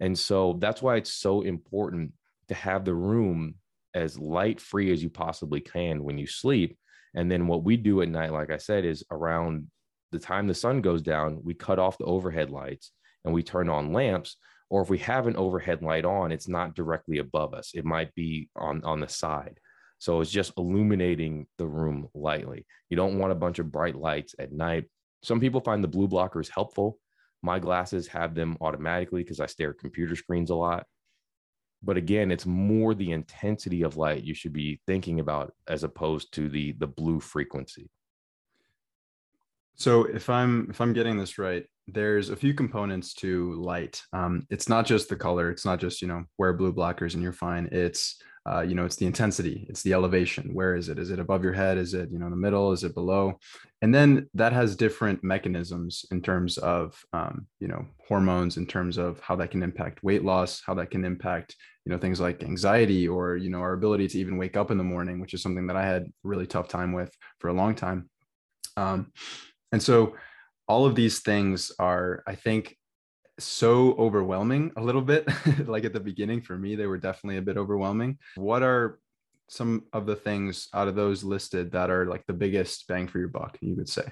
And 0.00 0.18
so 0.18 0.58
that's 0.60 0.82
why 0.82 0.96
it's 0.96 1.12
so 1.12 1.40
important 1.40 2.12
to 2.48 2.54
have 2.54 2.84
the 2.84 2.94
room 2.94 3.54
as 3.94 4.18
light 4.18 4.60
free 4.60 4.92
as 4.92 5.02
you 5.02 5.08
possibly 5.08 5.60
can 5.60 6.04
when 6.04 6.18
you 6.18 6.26
sleep. 6.26 6.78
And 7.14 7.32
then 7.32 7.46
what 7.46 7.64
we 7.64 7.78
do 7.78 8.02
at 8.02 8.08
night, 8.10 8.32
like 8.32 8.50
I 8.50 8.58
said, 8.58 8.84
is 8.84 9.02
around 9.10 9.68
the 10.12 10.18
time 10.18 10.46
the 10.46 10.54
sun 10.54 10.82
goes 10.82 11.00
down, 11.00 11.40
we 11.42 11.54
cut 11.54 11.78
off 11.78 11.96
the 11.96 12.04
overhead 12.04 12.50
lights 12.50 12.92
and 13.26 13.34
we 13.34 13.42
turn 13.42 13.68
on 13.68 13.92
lamps. 13.92 14.36
Or 14.70 14.82
if 14.82 14.88
we 14.88 14.98
have 14.98 15.26
an 15.26 15.36
overhead 15.36 15.82
light 15.82 16.04
on, 16.04 16.32
it's 16.32 16.48
not 16.48 16.74
directly 16.74 17.18
above 17.18 17.54
us. 17.54 17.72
It 17.74 17.84
might 17.84 18.14
be 18.14 18.48
on, 18.56 18.82
on 18.84 19.00
the 19.00 19.08
side. 19.08 19.60
So 19.98 20.20
it's 20.20 20.30
just 20.30 20.52
illuminating 20.56 21.46
the 21.58 21.66
room 21.66 22.08
lightly. 22.14 22.66
You 22.88 22.96
don't 22.96 23.18
want 23.18 23.32
a 23.32 23.36
bunch 23.36 23.58
of 23.58 23.70
bright 23.70 23.94
lights 23.94 24.34
at 24.38 24.52
night. 24.52 24.86
Some 25.22 25.40
people 25.40 25.60
find 25.60 25.84
the 25.84 25.88
blue 25.88 26.08
blockers 26.08 26.50
helpful. 26.52 26.98
My 27.42 27.58
glasses 27.58 28.08
have 28.08 28.34
them 28.34 28.56
automatically 28.60 29.22
because 29.22 29.40
I 29.40 29.46
stare 29.46 29.70
at 29.70 29.78
computer 29.78 30.16
screens 30.16 30.50
a 30.50 30.54
lot. 30.54 30.86
But 31.82 31.96
again, 31.96 32.30
it's 32.30 32.46
more 32.46 32.94
the 32.94 33.12
intensity 33.12 33.82
of 33.82 33.96
light 33.96 34.24
you 34.24 34.34
should 34.34 34.52
be 34.52 34.80
thinking 34.86 35.20
about 35.20 35.54
as 35.68 35.84
opposed 35.84 36.32
to 36.34 36.48
the 36.48 36.72
the 36.72 36.86
blue 36.86 37.20
frequency. 37.20 37.90
So 39.76 40.04
if 40.04 40.28
I'm 40.28 40.68
if 40.70 40.80
I'm 40.80 40.94
getting 40.94 41.18
this 41.18 41.38
right, 41.38 41.66
there's 41.88 42.30
a 42.30 42.36
few 42.36 42.54
components 42.54 43.14
to 43.14 43.54
light. 43.54 44.02
Um, 44.12 44.46
it's 44.50 44.68
not 44.68 44.86
just 44.86 45.08
the 45.08 45.16
color. 45.16 45.50
It's 45.50 45.64
not 45.64 45.80
just 45.80 46.02
you 46.02 46.08
know 46.08 46.24
wear 46.38 46.52
blue 46.52 46.72
blockers 46.72 47.14
and 47.14 47.22
you're 47.22 47.32
fine. 47.32 47.68
It's 47.72 48.20
uh, 48.46 48.60
you 48.60 48.74
know 48.74 48.84
it's 48.84 48.96
the 48.96 49.06
intensity 49.06 49.66
it's 49.68 49.82
the 49.82 49.92
elevation 49.92 50.54
where 50.54 50.76
is 50.76 50.88
it 50.88 50.98
is 50.98 51.10
it 51.10 51.18
above 51.18 51.42
your 51.42 51.52
head 51.52 51.76
is 51.76 51.94
it 51.94 52.10
you 52.12 52.18
know 52.18 52.26
in 52.26 52.30
the 52.30 52.36
middle 52.36 52.70
is 52.70 52.84
it 52.84 52.94
below 52.94 53.36
and 53.82 53.92
then 53.92 54.28
that 54.34 54.52
has 54.52 54.76
different 54.76 55.22
mechanisms 55.24 56.04
in 56.12 56.22
terms 56.22 56.56
of 56.58 56.96
um, 57.12 57.46
you 57.58 57.66
know 57.66 57.84
hormones 58.06 58.56
in 58.56 58.64
terms 58.64 58.98
of 58.98 59.18
how 59.20 59.34
that 59.34 59.50
can 59.50 59.64
impact 59.64 60.02
weight 60.04 60.24
loss 60.24 60.62
how 60.64 60.74
that 60.74 60.92
can 60.92 61.04
impact 61.04 61.56
you 61.84 61.90
know 61.90 61.98
things 61.98 62.20
like 62.20 62.44
anxiety 62.44 63.08
or 63.08 63.36
you 63.36 63.50
know 63.50 63.58
our 63.58 63.72
ability 63.72 64.06
to 64.06 64.18
even 64.18 64.36
wake 64.36 64.56
up 64.56 64.70
in 64.70 64.78
the 64.78 64.84
morning 64.84 65.20
which 65.20 65.34
is 65.34 65.42
something 65.42 65.66
that 65.66 65.76
i 65.76 65.84
had 65.84 66.06
really 66.22 66.46
tough 66.46 66.68
time 66.68 66.92
with 66.92 67.12
for 67.40 67.48
a 67.48 67.54
long 67.54 67.74
time 67.74 68.08
um, 68.76 69.10
and 69.72 69.82
so 69.82 70.14
all 70.68 70.86
of 70.86 70.94
these 70.94 71.20
things 71.20 71.72
are 71.78 72.22
i 72.26 72.34
think 72.34 72.76
so 73.38 73.94
overwhelming 73.98 74.72
a 74.76 74.82
little 74.82 75.02
bit. 75.02 75.28
Like 75.66 75.84
at 75.84 75.92
the 75.92 76.00
beginning 76.00 76.40
for 76.40 76.56
me 76.56 76.76
they 76.76 76.86
were 76.86 76.98
definitely 76.98 77.38
a 77.38 77.42
bit 77.42 77.56
overwhelming. 77.56 78.18
What 78.36 78.62
are 78.62 78.98
some 79.48 79.84
of 79.92 80.06
the 80.06 80.16
things 80.16 80.68
out 80.74 80.88
of 80.88 80.94
those 80.94 81.22
listed 81.22 81.72
that 81.72 81.90
are 81.90 82.06
like 82.06 82.24
the 82.26 82.32
biggest 82.32 82.86
bang 82.88 83.06
for 83.08 83.18
your 83.18 83.28
buck 83.28 83.58
you 83.60 83.74
would 83.76 83.88
say? 83.88 84.04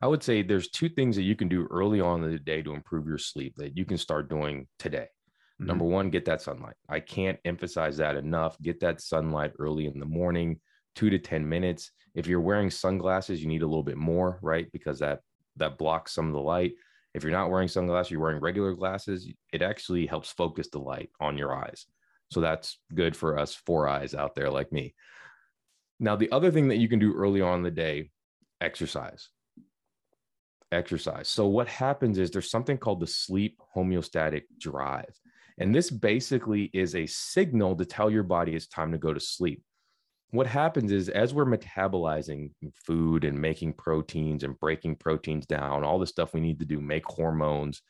I 0.00 0.06
would 0.06 0.22
say 0.22 0.42
there's 0.42 0.70
two 0.70 0.88
things 0.88 1.16
that 1.16 1.22
you 1.22 1.34
can 1.34 1.48
do 1.48 1.66
early 1.70 2.00
on 2.00 2.22
in 2.22 2.30
the 2.30 2.38
day 2.38 2.62
to 2.62 2.72
improve 2.72 3.06
your 3.06 3.18
sleep 3.18 3.54
that 3.56 3.76
you 3.76 3.84
can 3.84 3.98
start 3.98 4.30
doing 4.30 4.68
today. 4.78 5.08
Mm-hmm. 5.60 5.66
number 5.66 5.84
one 5.84 6.10
get 6.10 6.24
that 6.26 6.40
sunlight. 6.40 6.76
I 6.88 7.00
can't 7.00 7.38
emphasize 7.44 7.96
that 7.96 8.14
enough. 8.16 8.56
Get 8.62 8.78
that 8.80 9.00
sunlight 9.00 9.52
early 9.58 9.86
in 9.86 9.98
the 9.98 10.06
morning 10.06 10.60
two 10.94 11.10
to 11.10 11.18
ten 11.18 11.48
minutes. 11.48 11.90
If 12.14 12.26
you're 12.26 12.40
wearing 12.40 12.70
sunglasses 12.70 13.42
you 13.42 13.48
need 13.48 13.62
a 13.62 13.66
little 13.66 13.82
bit 13.82 13.96
more 13.96 14.38
right? 14.40 14.70
Because 14.72 15.00
that 15.00 15.20
that 15.58 15.78
blocks 15.78 16.12
some 16.12 16.26
of 16.26 16.32
the 16.32 16.40
light 16.40 16.72
if 17.14 17.22
you're 17.22 17.32
not 17.32 17.50
wearing 17.50 17.68
sunglasses, 17.68 18.10
you're 18.10 18.20
wearing 18.20 18.40
regular 18.40 18.74
glasses, 18.74 19.28
it 19.52 19.62
actually 19.62 20.06
helps 20.06 20.30
focus 20.30 20.68
the 20.68 20.78
light 20.78 21.10
on 21.20 21.38
your 21.38 21.54
eyes. 21.54 21.86
So 22.30 22.40
that's 22.40 22.78
good 22.94 23.16
for 23.16 23.38
us 23.38 23.54
four 23.54 23.88
eyes 23.88 24.14
out 24.14 24.34
there 24.34 24.50
like 24.50 24.70
me. 24.72 24.94
Now, 25.98 26.16
the 26.16 26.30
other 26.30 26.50
thing 26.50 26.68
that 26.68 26.76
you 26.76 26.88
can 26.88 26.98
do 26.98 27.14
early 27.14 27.40
on 27.40 27.58
in 27.58 27.62
the 27.62 27.70
day, 27.70 28.10
exercise. 28.60 29.30
Exercise. 30.70 31.28
So, 31.28 31.46
what 31.46 31.66
happens 31.66 32.18
is 32.18 32.30
there's 32.30 32.50
something 32.50 32.76
called 32.76 33.00
the 33.00 33.06
sleep 33.06 33.58
homeostatic 33.74 34.42
drive. 34.60 35.18
And 35.58 35.74
this 35.74 35.90
basically 35.90 36.70
is 36.72 36.94
a 36.94 37.06
signal 37.06 37.74
to 37.76 37.84
tell 37.84 38.10
your 38.10 38.22
body 38.22 38.54
it's 38.54 38.68
time 38.68 38.92
to 38.92 38.98
go 38.98 39.12
to 39.12 39.18
sleep 39.18 39.62
what 40.30 40.46
happens 40.46 40.92
is 40.92 41.08
as 41.08 41.32
we're 41.32 41.46
metabolizing 41.46 42.50
food 42.84 43.24
and 43.24 43.40
making 43.40 43.72
proteins 43.72 44.44
and 44.44 44.58
breaking 44.60 44.96
proteins 44.96 45.46
down, 45.46 45.84
all 45.84 45.98
the 45.98 46.06
stuff 46.06 46.34
we 46.34 46.40
need 46.40 46.58
to 46.58 46.66
do, 46.66 46.80
make 46.80 47.06
hormones, 47.06 47.80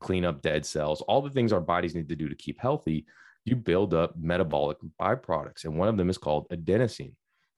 clean 0.00 0.24
up 0.24 0.40
dead 0.40 0.64
cells, 0.64 1.00
all 1.02 1.20
the 1.20 1.30
things 1.30 1.52
our 1.52 1.60
bodies 1.60 1.96
need 1.96 2.08
to 2.08 2.16
do 2.16 2.28
to 2.28 2.36
keep 2.36 2.60
healthy, 2.60 3.04
you 3.44 3.56
build 3.56 3.94
up 3.94 4.14
metabolic 4.16 4.78
byproducts. 5.00 5.64
And 5.64 5.76
one 5.76 5.88
of 5.88 5.96
them 5.96 6.08
is 6.08 6.18
called 6.18 6.48
adenosine. 6.50 7.14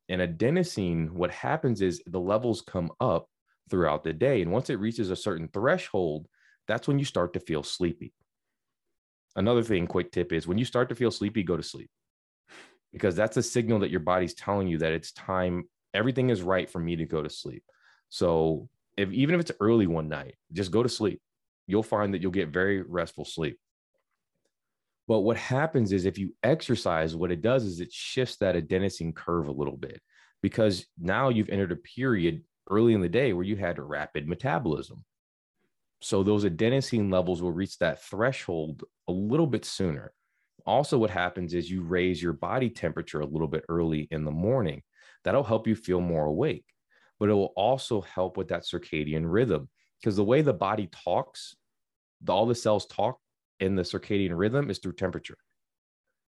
And 0.08 0.22
adenosine, 0.22 1.10
what 1.10 1.30
happens 1.30 1.82
is 1.82 2.02
the 2.06 2.20
levels 2.20 2.62
come 2.62 2.90
up 2.98 3.28
throughout 3.68 4.04
the 4.04 4.12
day. 4.12 4.40
And 4.40 4.50
once 4.50 4.70
it 4.70 4.80
reaches 4.80 5.10
a 5.10 5.16
certain 5.16 5.48
threshold, 5.48 6.26
that's 6.66 6.88
when 6.88 6.98
you 6.98 7.04
start 7.04 7.34
to 7.34 7.40
feel 7.40 7.62
sleepy. 7.62 8.14
Another 9.36 9.62
thing, 9.62 9.86
quick 9.86 10.10
tip 10.12 10.32
is 10.32 10.46
when 10.48 10.58
you 10.58 10.64
start 10.64 10.88
to 10.88 10.94
feel 10.94 11.10
sleepy, 11.10 11.42
go 11.42 11.56
to 11.56 11.62
sleep 11.62 11.90
because 12.92 13.14
that's 13.14 13.36
a 13.36 13.42
signal 13.42 13.80
that 13.80 13.90
your 13.90 14.00
body's 14.00 14.34
telling 14.34 14.68
you 14.68 14.78
that 14.78 14.92
it's 14.92 15.12
time 15.12 15.64
everything 15.94 16.30
is 16.30 16.42
right 16.42 16.68
for 16.68 16.78
me 16.78 16.96
to 16.96 17.04
go 17.04 17.22
to 17.22 17.30
sleep. 17.30 17.62
So 18.08 18.68
if 18.96 19.10
even 19.12 19.34
if 19.34 19.40
it's 19.40 19.52
early 19.60 19.86
one 19.86 20.08
night 20.08 20.34
just 20.52 20.70
go 20.70 20.82
to 20.82 20.88
sleep. 20.88 21.20
You'll 21.66 21.82
find 21.84 22.12
that 22.14 22.20
you'll 22.20 22.32
get 22.32 22.48
very 22.48 22.82
restful 22.82 23.24
sleep. 23.24 23.58
But 25.06 25.20
what 25.20 25.36
happens 25.36 25.92
is 25.92 26.04
if 26.04 26.18
you 26.18 26.34
exercise 26.42 27.16
what 27.16 27.32
it 27.32 27.42
does 27.42 27.64
is 27.64 27.80
it 27.80 27.92
shifts 27.92 28.36
that 28.36 28.56
adenosine 28.56 29.14
curve 29.14 29.48
a 29.48 29.52
little 29.52 29.76
bit 29.76 30.00
because 30.42 30.86
now 30.98 31.28
you've 31.28 31.48
entered 31.48 31.72
a 31.72 31.76
period 31.76 32.42
early 32.68 32.94
in 32.94 33.00
the 33.00 33.08
day 33.08 33.32
where 33.32 33.44
you 33.44 33.56
had 33.56 33.78
rapid 33.78 34.28
metabolism. 34.28 35.04
So 36.00 36.22
those 36.22 36.44
adenosine 36.44 37.12
levels 37.12 37.42
will 37.42 37.52
reach 37.52 37.78
that 37.78 38.02
threshold 38.02 38.84
a 39.08 39.12
little 39.12 39.46
bit 39.46 39.64
sooner 39.64 40.12
also, 40.66 40.98
what 40.98 41.10
happens 41.10 41.54
is 41.54 41.70
you 41.70 41.82
raise 41.82 42.22
your 42.22 42.32
body 42.32 42.70
temperature 42.70 43.20
a 43.20 43.26
little 43.26 43.48
bit 43.48 43.64
early 43.68 44.08
in 44.10 44.24
the 44.24 44.30
morning. 44.30 44.82
That'll 45.24 45.44
help 45.44 45.66
you 45.66 45.74
feel 45.74 46.00
more 46.00 46.26
awake, 46.26 46.64
but 47.18 47.28
it 47.28 47.34
will 47.34 47.52
also 47.56 48.00
help 48.00 48.36
with 48.36 48.48
that 48.48 48.62
circadian 48.62 49.24
rhythm 49.24 49.68
because 50.00 50.16
the 50.16 50.24
way 50.24 50.42
the 50.42 50.52
body 50.52 50.88
talks, 51.04 51.54
the, 52.22 52.32
all 52.32 52.46
the 52.46 52.54
cells 52.54 52.86
talk 52.86 53.18
in 53.60 53.76
the 53.76 53.82
circadian 53.82 54.36
rhythm 54.36 54.70
is 54.70 54.78
through 54.78 54.94
temperature. 54.94 55.36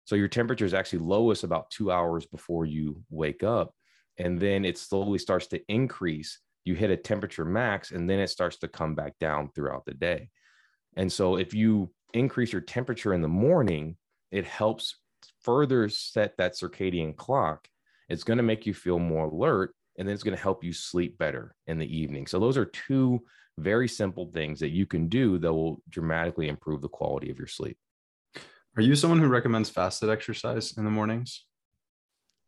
So 0.05 0.15
your 0.15 0.27
temperature 0.27 0.65
is 0.65 0.73
actually 0.73 0.99
lowest 0.99 1.43
about 1.43 1.69
two 1.69 1.91
hours 1.91 2.25
before 2.25 2.65
you 2.65 3.01
wake 3.09 3.43
up. 3.43 3.73
And 4.17 4.39
then 4.39 4.65
it 4.65 4.77
slowly 4.77 5.19
starts 5.19 5.47
to 5.47 5.61
increase 5.69 6.39
you 6.63 6.75
hit 6.75 6.91
a 6.91 6.97
temperature 6.97 7.45
max 7.45 7.91
and 7.91 8.09
then 8.09 8.19
it 8.19 8.29
starts 8.29 8.57
to 8.57 8.67
come 8.67 8.93
back 8.93 9.17
down 9.19 9.49
throughout 9.53 9.85
the 9.85 9.93
day. 9.93 10.29
And 10.95 11.11
so 11.11 11.37
if 11.37 11.53
you 11.53 11.91
increase 12.13 12.51
your 12.51 12.61
temperature 12.61 13.13
in 13.13 13.21
the 13.21 13.27
morning, 13.27 13.97
it 14.31 14.45
helps 14.45 14.95
further 15.41 15.89
set 15.89 16.37
that 16.37 16.53
circadian 16.53 17.15
clock. 17.15 17.67
It's 18.09 18.23
going 18.23 18.37
to 18.37 18.43
make 18.43 18.65
you 18.65 18.73
feel 18.73 18.99
more 18.99 19.25
alert 19.25 19.75
and 19.97 20.07
then 20.07 20.13
it's 20.13 20.23
going 20.23 20.35
to 20.35 20.41
help 20.41 20.63
you 20.63 20.73
sleep 20.73 21.17
better 21.17 21.55
in 21.67 21.77
the 21.77 21.97
evening. 21.97 22.27
So 22.27 22.39
those 22.39 22.57
are 22.57 22.65
two 22.65 23.21
very 23.57 23.87
simple 23.87 24.31
things 24.33 24.59
that 24.61 24.69
you 24.69 24.85
can 24.85 25.07
do 25.07 25.37
that 25.39 25.53
will 25.53 25.81
dramatically 25.89 26.47
improve 26.47 26.81
the 26.81 26.89
quality 26.89 27.29
of 27.29 27.37
your 27.37 27.47
sleep. 27.47 27.77
Are 28.77 28.81
you 28.81 28.95
someone 28.95 29.19
who 29.19 29.27
recommends 29.27 29.69
fasted 29.69 30.09
exercise 30.09 30.77
in 30.77 30.85
the 30.85 30.91
mornings? 30.91 31.45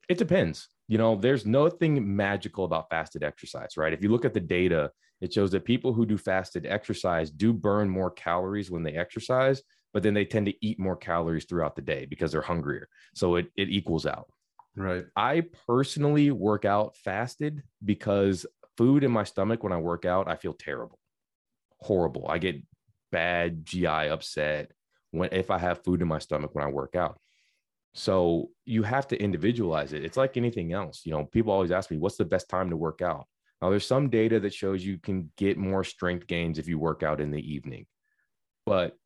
It 0.07 0.17
depends. 0.17 0.69
You 0.87 0.97
know, 0.97 1.15
there's 1.15 1.45
nothing 1.45 2.15
magical 2.15 2.65
about 2.65 2.89
fasted 2.89 3.23
exercise, 3.23 3.77
right? 3.77 3.93
If 3.93 4.01
you 4.01 4.09
look 4.09 4.25
at 4.25 4.33
the 4.33 4.39
data, 4.39 4.91
it 5.21 5.33
shows 5.33 5.51
that 5.51 5.65
people 5.65 5.93
who 5.93 6.05
do 6.05 6.17
fasted 6.17 6.65
exercise 6.65 7.29
do 7.29 7.53
burn 7.53 7.89
more 7.89 8.11
calories 8.11 8.71
when 8.71 8.83
they 8.83 8.93
exercise, 8.93 9.61
but 9.93 10.03
then 10.03 10.13
they 10.13 10.25
tend 10.25 10.47
to 10.47 10.65
eat 10.65 10.79
more 10.79 10.95
calories 10.95 11.45
throughout 11.45 11.75
the 11.75 11.81
day 11.81 12.05
because 12.05 12.31
they're 12.31 12.41
hungrier. 12.41 12.89
So 13.13 13.35
it, 13.35 13.47
it 13.55 13.69
equals 13.69 14.05
out. 14.05 14.27
Right. 14.75 15.05
I 15.15 15.43
personally 15.67 16.31
work 16.31 16.65
out 16.65 16.97
fasted 16.97 17.61
because 17.85 18.45
food 18.75 19.03
in 19.03 19.11
my 19.11 19.23
stomach 19.23 19.63
when 19.63 19.71
I 19.71 19.77
work 19.77 20.05
out, 20.05 20.27
I 20.27 20.35
feel 20.35 20.53
terrible, 20.53 20.99
horrible. 21.79 22.25
I 22.27 22.39
get 22.39 22.61
bad 23.11 23.65
GI 23.65 23.85
upset 23.85 24.71
when 25.11 25.29
if 25.31 25.51
I 25.51 25.59
have 25.59 25.83
food 25.83 26.01
in 26.01 26.07
my 26.07 26.17
stomach 26.17 26.55
when 26.55 26.65
I 26.65 26.69
work 26.69 26.95
out. 26.95 27.19
So 27.93 28.49
you 28.65 28.81
have 28.81 29.07
to 29.09 29.21
individualize 29.21 29.93
it. 29.93 30.03
It's 30.03 30.17
like 30.17 30.35
anything 30.35 30.73
else. 30.73 31.01
You 31.05 31.11
know, 31.11 31.25
people 31.25 31.53
always 31.53 31.71
ask 31.71 31.91
me, 31.91 31.97
what's 31.97 32.17
the 32.17 32.25
best 32.25 32.49
time 32.49 32.71
to 32.71 32.77
work 32.77 33.03
out? 33.03 33.27
Now, 33.61 33.69
there's 33.69 33.85
some 33.85 34.09
data 34.09 34.39
that 34.39 34.53
shows 34.53 34.83
you 34.83 34.97
can 34.97 35.31
get 35.37 35.57
more 35.57 35.83
strength 35.83 36.25
gains 36.25 36.57
if 36.57 36.67
you 36.67 36.79
work 36.79 37.03
out 37.03 37.21
in 37.21 37.29
the 37.29 37.53
evening. 37.53 37.85
But 38.65 38.97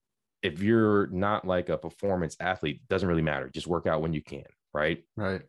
if 0.41 0.62
you're 0.62 1.08
not 1.08 1.45
like 1.45 1.69
a 1.69 1.78
performance 1.78 2.36
athlete, 2.39 2.82
doesn't 2.88 3.08
really 3.08 3.21
matter. 3.21 3.50
Just 3.50 3.67
work 3.67 3.88
out 3.88 4.02
when 4.02 4.13
you 4.13 4.21
can, 4.21 4.45
right? 4.73 5.04
Right. 5.15 5.41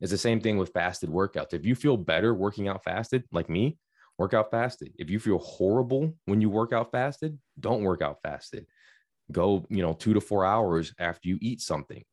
It's 0.00 0.10
the 0.10 0.18
same 0.18 0.40
thing 0.40 0.58
with 0.58 0.72
fasted 0.72 1.08
workouts. 1.08 1.54
If 1.54 1.64
you 1.64 1.74
feel 1.74 1.96
better 1.96 2.34
working 2.34 2.68
out 2.68 2.84
fasted, 2.84 3.24
like 3.32 3.48
me, 3.48 3.78
work 4.18 4.34
out 4.34 4.50
fasted. 4.50 4.92
If 4.98 5.08
you 5.10 5.18
feel 5.18 5.38
horrible 5.38 6.14
when 6.26 6.40
you 6.40 6.50
work 6.50 6.72
out 6.72 6.90
fasted, 6.90 7.38
don't 7.58 7.82
work 7.82 8.02
out 8.02 8.18
fasted. 8.22 8.66
Go, 9.32 9.66
you 9.70 9.82
know, 9.82 9.94
two 9.94 10.14
to 10.14 10.20
four 10.20 10.44
hours 10.44 10.92
after 10.98 11.28
you 11.28 11.38
eat 11.40 11.60
something 11.60 12.04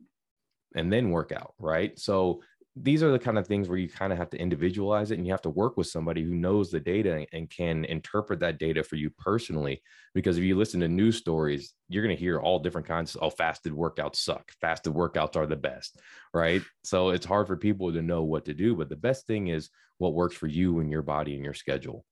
and 0.76 0.92
then 0.92 1.12
work 1.12 1.32
out, 1.32 1.54
right? 1.60 1.98
So 2.00 2.42
these 2.76 3.04
are 3.04 3.12
the 3.12 3.20
kind 3.20 3.38
of 3.38 3.46
things 3.46 3.70
where 3.70 3.78
you 3.78 3.88
kind 3.88 4.12
of 4.12 4.18
have 4.18 4.32
to 4.32 4.38
individualize 4.38 5.12
it 5.12 5.18
and 5.18 5.28
you 5.28 5.34
have 5.34 5.42
to 5.44 5.50
work 5.50 5.78
with 5.78 5.86
somebody 5.86 6.24
who 6.24 6.34
knows 6.34 6.72
the 6.72 6.80
data 6.80 7.26
and 7.32 7.50
can 7.50 7.86
interpret 7.86 8.40
that 8.40 8.58
data 8.58 8.84
for 8.84 8.96
you 8.96 9.12
personally 9.12 9.82
because 10.16 10.38
if 10.38 10.44
you 10.44 10.58
listen 10.58 10.80
to 10.80 10.88
news 10.88 11.18
stories 11.18 11.74
you're 11.88 12.04
going 12.04 12.16
to 12.16 12.20
hear 12.20 12.40
all 12.40 12.58
different 12.58 12.88
kinds 12.88 13.16
of 13.16 13.22
oh 13.24 13.30
fasted 13.30 13.74
workouts 13.74 14.16
suck 14.16 14.52
fasted 14.60 14.92
workouts 14.92 15.36
are 15.36 15.46
the 15.46 15.56
best 15.56 16.00
right 16.34 16.64
so 16.84 17.10
it's 17.10 17.26
hard 17.26 17.46
for 17.46 17.56
people 17.56 17.94
to 17.94 18.02
know 18.02 18.24
what 18.24 18.46
to 18.46 18.56
do 18.56 18.76
but 18.76 18.90
the 18.90 18.96
best 18.96 19.28
thing 19.28 19.48
is 19.48 19.70
what 20.00 20.16
works 20.16 20.36
for 20.36 20.48
you 20.48 20.80
and 20.80 20.90
your 20.90 21.04
body 21.04 21.36
and 21.36 21.44
your 21.44 21.54
schedule 21.54 22.04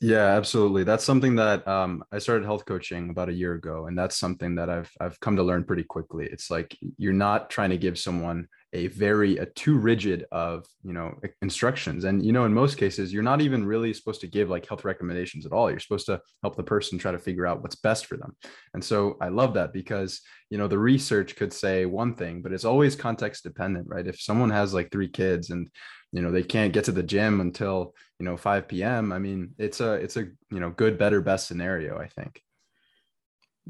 yeah, 0.00 0.36
absolutely. 0.36 0.82
That's 0.82 1.04
something 1.04 1.36
that 1.36 1.66
um, 1.68 2.02
I 2.10 2.18
started 2.18 2.44
health 2.44 2.64
coaching 2.64 3.08
about 3.10 3.28
a 3.28 3.32
year 3.32 3.54
ago, 3.54 3.86
and 3.86 3.96
that's 3.96 4.16
something 4.16 4.56
that 4.56 4.68
I've 4.68 4.90
I've 5.00 5.20
come 5.20 5.36
to 5.36 5.44
learn 5.44 5.64
pretty 5.64 5.84
quickly. 5.84 6.26
It's 6.30 6.50
like 6.50 6.76
you're 6.98 7.12
not 7.12 7.50
trying 7.50 7.70
to 7.70 7.78
give 7.78 7.96
someone 7.96 8.48
a 8.76 8.86
very 8.88 9.38
a 9.38 9.46
too 9.46 9.76
rigid 9.78 10.26
of 10.30 10.66
you 10.82 10.92
know 10.92 11.18
instructions, 11.40 12.04
and 12.04 12.24
you 12.24 12.32
know 12.32 12.44
in 12.44 12.52
most 12.52 12.76
cases 12.76 13.12
you're 13.12 13.22
not 13.22 13.40
even 13.40 13.64
really 13.64 13.92
supposed 13.94 14.20
to 14.20 14.26
give 14.26 14.50
like 14.50 14.68
health 14.68 14.84
recommendations 14.84 15.46
at 15.46 15.52
all. 15.52 15.70
You're 15.70 15.80
supposed 15.80 16.06
to 16.06 16.20
help 16.42 16.56
the 16.56 16.62
person 16.62 16.98
try 16.98 17.12
to 17.12 17.18
figure 17.18 17.46
out 17.46 17.62
what's 17.62 17.76
best 17.76 18.06
for 18.06 18.16
them. 18.16 18.36
And 18.74 18.84
so 18.84 19.16
I 19.20 19.28
love 19.28 19.54
that 19.54 19.72
because 19.72 20.20
you 20.50 20.58
know 20.58 20.68
the 20.68 20.78
research 20.78 21.36
could 21.36 21.52
say 21.52 21.86
one 21.86 22.14
thing, 22.14 22.42
but 22.42 22.52
it's 22.52 22.66
always 22.66 22.94
context 22.94 23.42
dependent, 23.42 23.88
right? 23.88 24.06
If 24.06 24.20
someone 24.20 24.50
has 24.50 24.74
like 24.74 24.90
three 24.90 25.08
kids 25.08 25.50
and 25.50 25.70
you 26.12 26.22
know 26.22 26.30
they 26.30 26.42
can't 26.42 26.72
get 26.72 26.84
to 26.84 26.92
the 26.92 27.02
gym 27.02 27.40
until 27.40 27.94
you 28.18 28.24
know 28.24 28.36
5 28.36 28.68
p.m 28.68 29.12
i 29.12 29.18
mean 29.18 29.50
it's 29.58 29.80
a 29.80 29.94
it's 29.94 30.16
a 30.16 30.24
you 30.50 30.60
know 30.60 30.70
good 30.70 30.96
better 30.98 31.20
best 31.20 31.48
scenario 31.48 31.98
i 31.98 32.06
think 32.06 32.40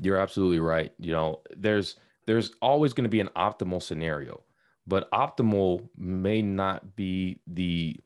you're 0.01 0.19
absolutely 0.19 0.61
right 0.61 0.93
you 0.99 1.13
know 1.13 1.41
there's 1.57 1.97
there's 2.27 2.53
always 2.61 2.93
going 2.93 3.05
to 3.05 3.11
be 3.11 3.21
an 3.21 3.31
optimal 3.37 3.83
scenario 3.83 4.43
but 4.87 5.11
optimal 5.11 5.89
may 5.97 6.43
not 6.43 6.97
be 6.97 7.39
the 7.47 7.97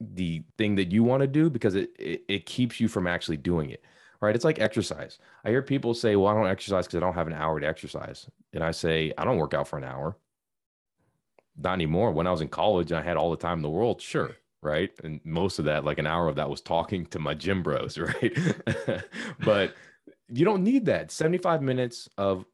the 0.00 0.42
thing 0.56 0.76
that 0.76 0.90
you 0.90 1.04
want 1.04 1.20
to 1.20 1.26
do 1.26 1.50
because 1.50 1.74
it, 1.74 1.90
it, 1.98 2.22
it 2.28 2.46
keeps 2.46 2.80
you 2.80 2.88
from 2.88 3.06
actually 3.06 3.36
doing 3.36 3.68
it 3.68 3.84
right 4.22 4.34
it's 4.34 4.46
like 4.46 4.58
exercise 4.58 5.18
i 5.44 5.50
hear 5.50 5.60
people 5.60 5.92
say 5.92 6.16
well 6.16 6.28
i 6.28 6.34
don't 6.34 6.46
exercise 6.46 6.86
because 6.86 6.96
i 6.96 7.00
don't 7.00 7.14
have 7.14 7.26
an 7.26 7.34
hour 7.34 7.60
to 7.60 7.66
exercise 7.66 8.30
and 8.54 8.64
i 8.64 8.70
say 8.70 9.12
i 9.18 9.24
don't 9.24 9.36
work 9.36 9.52
out 9.52 9.68
for 9.68 9.76
an 9.76 9.84
hour 9.84 10.16
not 11.62 11.74
anymore. 11.74 12.12
When 12.12 12.26
I 12.26 12.30
was 12.30 12.40
in 12.40 12.48
college 12.48 12.90
and 12.90 13.00
I 13.00 13.02
had 13.02 13.16
all 13.16 13.30
the 13.30 13.36
time 13.36 13.58
in 13.58 13.62
the 13.62 13.70
world, 13.70 14.00
sure, 14.00 14.36
right? 14.62 14.90
And 15.04 15.20
most 15.24 15.58
of 15.58 15.64
that, 15.66 15.84
like 15.84 15.98
an 15.98 16.06
hour 16.06 16.28
of 16.28 16.36
that, 16.36 16.50
was 16.50 16.60
talking 16.60 17.06
to 17.06 17.18
my 17.18 17.34
gym 17.34 17.62
bros, 17.62 17.98
right? 17.98 18.36
but 19.44 19.74
you 20.28 20.44
don't 20.44 20.64
need 20.64 20.86
that. 20.86 21.10
75 21.10 21.62
minutes 21.62 22.08
of 22.16 22.44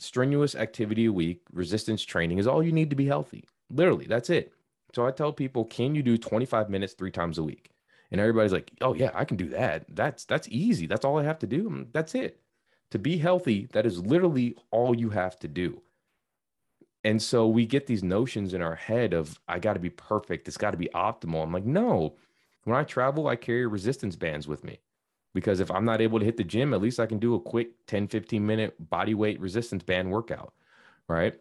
strenuous 0.00 0.54
activity 0.54 1.06
a 1.06 1.12
week, 1.12 1.42
resistance 1.52 2.02
training 2.02 2.38
is 2.38 2.46
all 2.46 2.62
you 2.62 2.72
need 2.72 2.90
to 2.90 2.96
be 2.96 3.06
healthy. 3.06 3.44
Literally, 3.70 4.06
that's 4.06 4.30
it. 4.30 4.52
So 4.94 5.06
I 5.06 5.12
tell 5.12 5.32
people, 5.32 5.64
can 5.64 5.94
you 5.94 6.02
do 6.02 6.18
25 6.18 6.68
minutes 6.70 6.94
three 6.94 7.10
times 7.12 7.38
a 7.38 7.44
week? 7.44 7.70
And 8.10 8.20
everybody's 8.20 8.52
like, 8.52 8.72
"Oh 8.80 8.94
yeah, 8.94 9.12
I 9.14 9.24
can 9.24 9.36
do 9.36 9.48
that. 9.50 9.86
That's 9.94 10.24
that's 10.24 10.48
easy. 10.48 10.86
That's 10.86 11.04
all 11.04 11.18
I 11.18 11.24
have 11.24 11.38
to 11.40 11.46
do. 11.46 11.70
Mm, 11.70 11.86
that's 11.92 12.14
it." 12.14 12.40
To 12.90 12.98
be 12.98 13.18
healthy, 13.18 13.68
that 13.72 13.86
is 13.86 14.04
literally 14.04 14.56
all 14.72 14.96
you 14.96 15.10
have 15.10 15.38
to 15.40 15.48
do. 15.48 15.82
And 17.04 17.22
so 17.22 17.46
we 17.48 17.66
get 17.66 17.86
these 17.86 18.02
notions 18.02 18.52
in 18.52 18.62
our 18.62 18.74
head 18.74 19.14
of, 19.14 19.40
I 19.48 19.58
got 19.58 19.74
to 19.74 19.80
be 19.80 19.90
perfect. 19.90 20.48
It's 20.48 20.56
got 20.56 20.72
to 20.72 20.76
be 20.76 20.90
optimal. 20.94 21.42
I'm 21.42 21.52
like, 21.52 21.64
no. 21.64 22.16
When 22.64 22.76
I 22.76 22.84
travel, 22.84 23.26
I 23.26 23.36
carry 23.36 23.66
resistance 23.66 24.16
bands 24.16 24.46
with 24.46 24.64
me 24.64 24.80
because 25.34 25.60
if 25.60 25.70
I'm 25.70 25.84
not 25.84 26.00
able 26.00 26.18
to 26.18 26.24
hit 26.24 26.36
the 26.36 26.44
gym, 26.44 26.74
at 26.74 26.80
least 26.80 27.00
I 27.00 27.06
can 27.06 27.18
do 27.18 27.34
a 27.34 27.40
quick 27.40 27.86
10, 27.86 28.08
15 28.08 28.44
minute 28.44 28.74
body 28.90 29.14
weight 29.14 29.40
resistance 29.40 29.82
band 29.82 30.10
workout. 30.10 30.52
Right. 31.08 31.38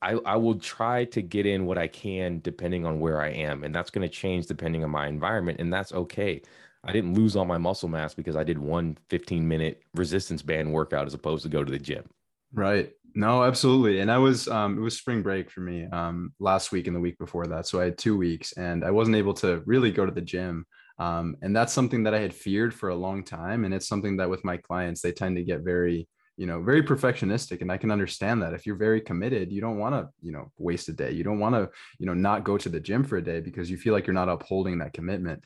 I, 0.00 0.18
I 0.26 0.36
will 0.36 0.56
try 0.56 1.04
to 1.06 1.22
get 1.22 1.46
in 1.46 1.64
what 1.64 1.78
I 1.78 1.86
can 1.86 2.40
depending 2.40 2.84
on 2.84 2.98
where 2.98 3.22
I 3.22 3.28
am. 3.28 3.62
And 3.62 3.72
that's 3.74 3.90
going 3.90 4.08
to 4.08 4.12
change 4.12 4.46
depending 4.46 4.82
on 4.82 4.90
my 4.90 5.06
environment. 5.06 5.60
And 5.60 5.72
that's 5.72 5.92
okay. 5.92 6.42
I 6.84 6.92
didn't 6.92 7.14
lose 7.14 7.36
all 7.36 7.44
my 7.44 7.58
muscle 7.58 7.88
mass 7.88 8.12
because 8.12 8.34
I 8.34 8.42
did 8.42 8.58
one 8.58 8.98
15 9.08 9.46
minute 9.46 9.82
resistance 9.94 10.42
band 10.42 10.72
workout 10.72 11.06
as 11.06 11.14
opposed 11.14 11.44
to 11.44 11.48
go 11.48 11.62
to 11.62 11.70
the 11.70 11.78
gym. 11.78 12.04
Right. 12.52 12.92
No, 13.14 13.44
absolutely. 13.44 14.00
And 14.00 14.10
I 14.10 14.18
was 14.18 14.48
um 14.48 14.76
it 14.76 14.80
was 14.80 14.96
spring 14.96 15.22
break 15.22 15.50
for 15.50 15.60
me 15.60 15.84
um 15.84 16.32
last 16.40 16.72
week 16.72 16.88
and 16.88 16.96
the 16.96 17.00
week 17.00 17.18
before 17.18 17.46
that. 17.46 17.66
So 17.66 17.80
I 17.80 17.84
had 17.84 17.98
2 17.98 18.16
weeks 18.16 18.52
and 18.52 18.84
I 18.84 18.90
wasn't 18.90 19.16
able 19.16 19.34
to 19.34 19.62
really 19.66 19.92
go 19.92 20.04
to 20.04 20.12
the 20.12 20.20
gym. 20.20 20.66
Um 21.02 21.26
and 21.42 21.52
that's 21.56 21.74
something 21.78 22.02
that 22.04 22.14
I 22.18 22.20
had 22.26 22.34
feared 22.46 22.72
for 22.78 22.88
a 22.90 23.02
long 23.06 23.18
time 23.24 23.60
and 23.64 23.72
it's 23.74 23.88
something 23.92 24.14
that 24.18 24.30
with 24.32 24.42
my 24.50 24.56
clients 24.68 25.00
they 25.00 25.12
tend 25.20 25.34
to 25.36 25.44
get 25.50 25.60
very 25.74 25.98
you 26.42 26.46
know 26.50 26.58
very 26.70 26.82
perfectionistic 26.92 27.58
and 27.60 27.70
i 27.74 27.78
can 27.82 27.90
understand 27.96 28.36
that. 28.40 28.54
If 28.56 28.62
you're 28.66 28.86
very 28.88 29.00
committed 29.10 29.52
you 29.56 29.62
don't 29.66 29.82
want 29.84 29.94
to 29.96 30.02
you 30.26 30.32
know 30.34 30.44
waste 30.68 30.88
a 30.92 30.94
day. 31.02 31.12
You 31.18 31.24
don't 31.28 31.42
want 31.44 31.54
to 31.58 31.64
you 32.00 32.06
know 32.08 32.18
not 32.28 32.44
go 32.50 32.54
to 32.64 32.70
the 32.74 32.84
gym 32.88 33.02
for 33.08 33.16
a 33.18 33.28
day 33.32 33.40
because 33.48 33.66
you 33.70 33.76
feel 33.82 33.94
like 33.94 34.06
you're 34.06 34.22
not 34.22 34.34
upholding 34.34 34.76
that 34.78 34.96
commitment. 34.98 35.40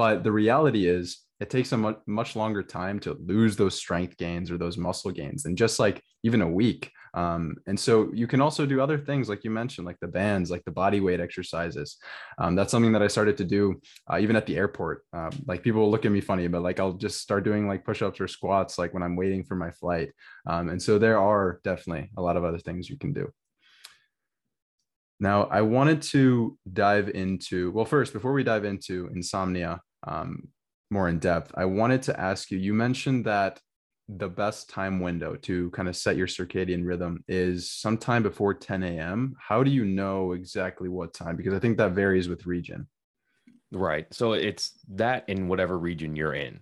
But 0.00 0.14
the 0.24 0.32
reality 0.42 0.82
is 0.98 1.04
it 1.42 1.50
takes 1.50 1.72
a 1.72 1.76
much, 1.76 1.98
much 2.06 2.30
longer 2.42 2.62
time 2.62 2.98
to 3.00 3.10
lose 3.32 3.54
those 3.56 3.74
strength 3.74 4.16
gains 4.16 4.50
or 4.50 4.56
those 4.58 4.78
muscle 4.86 5.10
gains 5.20 5.42
than 5.42 5.54
just 5.56 5.76
like 5.84 5.96
even 6.22 6.40
a 6.42 6.54
week 6.62 6.82
um, 7.14 7.56
and 7.66 7.78
so 7.78 8.10
you 8.12 8.26
can 8.26 8.40
also 8.40 8.64
do 8.64 8.80
other 8.80 8.98
things 8.98 9.28
like 9.28 9.44
you 9.44 9.50
mentioned, 9.50 9.86
like 9.86 10.00
the 10.00 10.08
bands, 10.08 10.50
like 10.50 10.64
the 10.64 10.70
body 10.70 11.00
weight 11.00 11.20
exercises. 11.20 11.98
Um, 12.38 12.54
that's 12.54 12.70
something 12.70 12.92
that 12.92 13.02
I 13.02 13.08
started 13.08 13.36
to 13.38 13.44
do 13.44 13.80
uh, 14.10 14.18
even 14.18 14.36
at 14.36 14.46
the 14.46 14.56
airport. 14.56 15.04
Um, 15.12 15.30
like 15.46 15.62
people 15.62 15.82
will 15.82 15.90
look 15.90 16.06
at 16.06 16.12
me 16.12 16.20
funny, 16.20 16.48
but 16.48 16.62
like 16.62 16.80
I'll 16.80 16.94
just 16.94 17.20
start 17.20 17.44
doing 17.44 17.68
like 17.68 17.84
push-ups 17.84 18.20
or 18.20 18.28
squats 18.28 18.78
like 18.78 18.94
when 18.94 19.02
I'm 19.02 19.16
waiting 19.16 19.44
for 19.44 19.56
my 19.56 19.70
flight. 19.70 20.10
Um, 20.46 20.70
and 20.70 20.82
so 20.82 20.98
there 20.98 21.18
are 21.18 21.60
definitely 21.64 22.10
a 22.16 22.22
lot 22.22 22.36
of 22.36 22.44
other 22.44 22.58
things 22.58 22.88
you 22.88 22.98
can 22.98 23.12
do. 23.12 23.30
Now, 25.20 25.44
I 25.44 25.60
wanted 25.60 26.02
to 26.02 26.58
dive 26.72 27.08
into, 27.10 27.70
well, 27.70 27.84
first, 27.84 28.12
before 28.12 28.32
we 28.32 28.42
dive 28.42 28.64
into 28.64 29.08
insomnia 29.14 29.80
um, 30.04 30.48
more 30.90 31.08
in 31.08 31.20
depth, 31.20 31.52
I 31.54 31.66
wanted 31.66 32.02
to 32.02 32.18
ask 32.18 32.50
you, 32.50 32.58
you 32.58 32.74
mentioned 32.74 33.26
that 33.26 33.60
the 34.08 34.28
best 34.28 34.68
time 34.68 35.00
window 35.00 35.36
to 35.36 35.70
kind 35.70 35.88
of 35.88 35.96
set 35.96 36.16
your 36.16 36.26
circadian 36.26 36.84
rhythm 36.86 37.24
is 37.28 37.70
sometime 37.70 38.22
before 38.22 38.54
10 38.54 38.82
a.m. 38.82 39.34
How 39.38 39.62
do 39.62 39.70
you 39.70 39.84
know 39.84 40.32
exactly 40.32 40.88
what 40.88 41.14
time? 41.14 41.36
Because 41.36 41.54
I 41.54 41.58
think 41.58 41.78
that 41.78 41.92
varies 41.92 42.28
with 42.28 42.46
region. 42.46 42.88
Right. 43.70 44.12
So 44.12 44.32
it's 44.32 44.72
that 44.90 45.28
in 45.28 45.48
whatever 45.48 45.78
region 45.78 46.14
you're 46.16 46.34
in. 46.34 46.60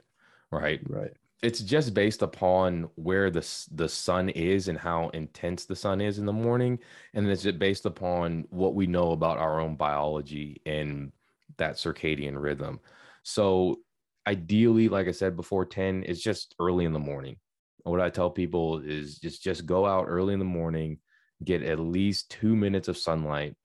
Right. 0.53 0.81
Right. 0.89 1.13
It's 1.43 1.61
just 1.61 1.95
based 1.95 2.21
upon 2.23 2.91
where 2.97 3.31
the 3.31 3.47
the 3.73 3.89
sun 3.89 4.29
is 4.29 4.69
and 4.69 4.79
how 4.79 5.09
intense 5.09 5.65
the 5.65 5.75
sun 5.75 6.03
is 6.03 6.19
in 6.19 6.27
the 6.27 6.33
morning, 6.35 6.79
and 7.15 7.25
then 7.25 7.33
it's 7.33 7.47
based 7.53 7.87
upon 7.87 8.45
what 8.51 8.75
we 8.75 8.87
know 8.87 9.13
about 9.13 9.39
our 9.39 9.59
own 9.59 9.75
biology 9.75 10.61
and 10.67 11.13
that 11.57 11.77
circadian 11.77 12.41
rhythm. 12.41 12.79
So 13.23 13.81
ideally, 14.31 14.89
like 14.89 15.09
I 15.09 15.13
said 15.13 15.35
before, 15.35 15.65
10 15.65 16.05
is 16.05 16.23
just 16.23 16.55
early 16.61 16.85
in 16.85 16.93
the 16.93 16.99
morning. 16.99 17.37
What 17.83 18.01
I 18.01 18.11
tell 18.11 18.31
people 18.31 18.81
is 18.81 19.19
just 19.19 19.43
just 19.43 19.67
go 19.67 19.87
out 19.87 20.07
early 20.07 20.35
in 20.35 20.39
the 20.39 20.45
morning, 20.45 20.99
get 21.43 21.63
at 21.63 21.81
least 21.81 22.31
two 22.31 22.55
minutes 22.55 22.89
of 22.89 22.97
sunlight. 22.97 23.57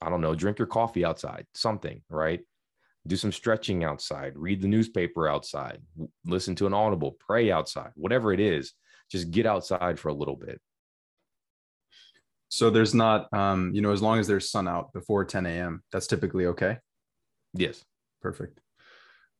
I 0.00 0.08
don't 0.08 0.22
know, 0.22 0.34
drink 0.34 0.58
your 0.58 0.68
coffee 0.68 1.04
outside, 1.04 1.46
something, 1.54 2.00
right? 2.08 2.40
Do 3.06 3.16
some 3.16 3.32
stretching 3.32 3.84
outside, 3.84 4.32
read 4.36 4.62
the 4.62 4.68
newspaper 4.68 5.28
outside, 5.28 5.80
listen 6.24 6.54
to 6.56 6.66
an 6.66 6.74
audible, 6.74 7.16
pray 7.20 7.50
outside, 7.50 7.90
whatever 7.94 8.32
it 8.32 8.40
is, 8.40 8.72
just 9.10 9.30
get 9.30 9.46
outside 9.46 9.98
for 9.98 10.08
a 10.08 10.14
little 10.14 10.36
bit. 10.36 10.60
So 12.48 12.70
there's 12.70 12.94
not, 12.94 13.32
um, 13.32 13.72
you 13.74 13.82
know, 13.82 13.92
as 13.92 14.02
long 14.02 14.18
as 14.18 14.26
there's 14.26 14.50
sun 14.50 14.68
out 14.68 14.92
before 14.92 15.24
10 15.24 15.46
a.m., 15.46 15.82
that's 15.92 16.06
typically 16.06 16.46
okay. 16.46 16.78
Yes. 17.54 17.84
Perfect. 18.22 18.60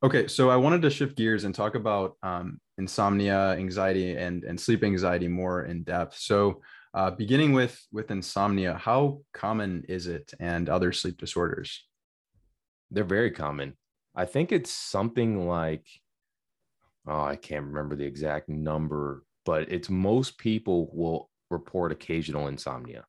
Okay, 0.03 0.29
so 0.29 0.51
I 0.51 0.57
wanted 0.57 0.83
to 0.83 0.91
shift 0.91 1.17
gears 1.17 1.45
and 1.45 1.55
talk 1.55 1.75
about 1.75 2.17
um, 2.23 2.61
insomnia, 2.77 3.53
anxiety, 3.53 4.15
and 4.15 4.45
and 4.45 4.61
sleep 4.61 4.85
anxiety 4.85 5.27
more 5.27 5.65
in 5.65 5.85
depth. 5.85 6.19
So, 6.19 6.61
uh, 6.93 7.13
beginning 7.13 7.55
with 7.55 7.81
with 7.91 8.11
insomnia, 8.11 8.75
how 8.75 9.23
common 9.33 9.85
is 9.89 10.07
it, 10.07 10.35
and 10.39 10.69
other 10.69 10.93
sleep 10.93 11.17
disorders? 11.17 11.87
They're 12.91 13.05
very 13.05 13.31
common. 13.31 13.75
I 14.15 14.27
think 14.27 14.53
it's 14.53 14.71
something 14.71 15.49
like, 15.49 15.87
oh, 17.07 17.23
I 17.23 17.37
can't 17.37 17.65
remember 17.65 17.97
the 17.97 18.05
exact 18.05 18.51
number, 18.51 19.25
but 19.47 19.73
it's 19.73 19.89
most 19.89 20.37
people 20.37 20.91
will 20.93 21.31
report 21.51 21.91
occasional 21.91 22.49
insomnia, 22.49 23.07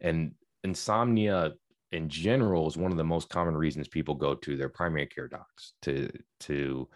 and 0.00 0.34
insomnia 0.64 1.52
in 1.92 2.08
general 2.08 2.66
is 2.66 2.76
one 2.76 2.90
of 2.90 2.98
the 2.98 3.04
most 3.04 3.28
common 3.28 3.56
reasons 3.56 3.88
people 3.88 4.14
go 4.14 4.34
to 4.34 4.56
their 4.56 4.68
primary 4.68 5.06
care 5.06 5.28
docs 5.28 5.74
to 5.82 6.10
to 6.40 6.88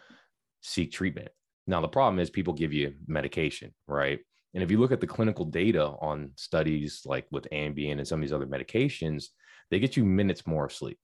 seek 0.62 0.92
treatment. 0.92 1.29
Now 1.66 1.81
the 1.81 1.88
problem 1.88 2.18
is 2.18 2.31
people 2.31 2.53
give 2.53 2.72
you 2.72 2.94
medication, 3.07 3.72
right? 3.87 4.18
And 4.55 4.62
if 4.62 4.70
you 4.70 4.79
look 4.79 4.92
at 4.92 5.00
the 5.00 5.07
clinical 5.07 5.44
data 5.44 5.85
on 6.00 6.33
studies 6.37 7.03
like 7.05 7.26
with 7.31 7.48
Ambien 7.53 7.98
and 7.98 8.07
some 8.07 8.18
of 8.18 8.22
these 8.22 8.33
other 8.33 8.46
medications, 8.46 9.26
they 9.70 9.79
get 9.79 9.96
you 9.96 10.05
minutes 10.05 10.46
more 10.46 10.64
of 10.64 10.72
sleep. 10.72 10.98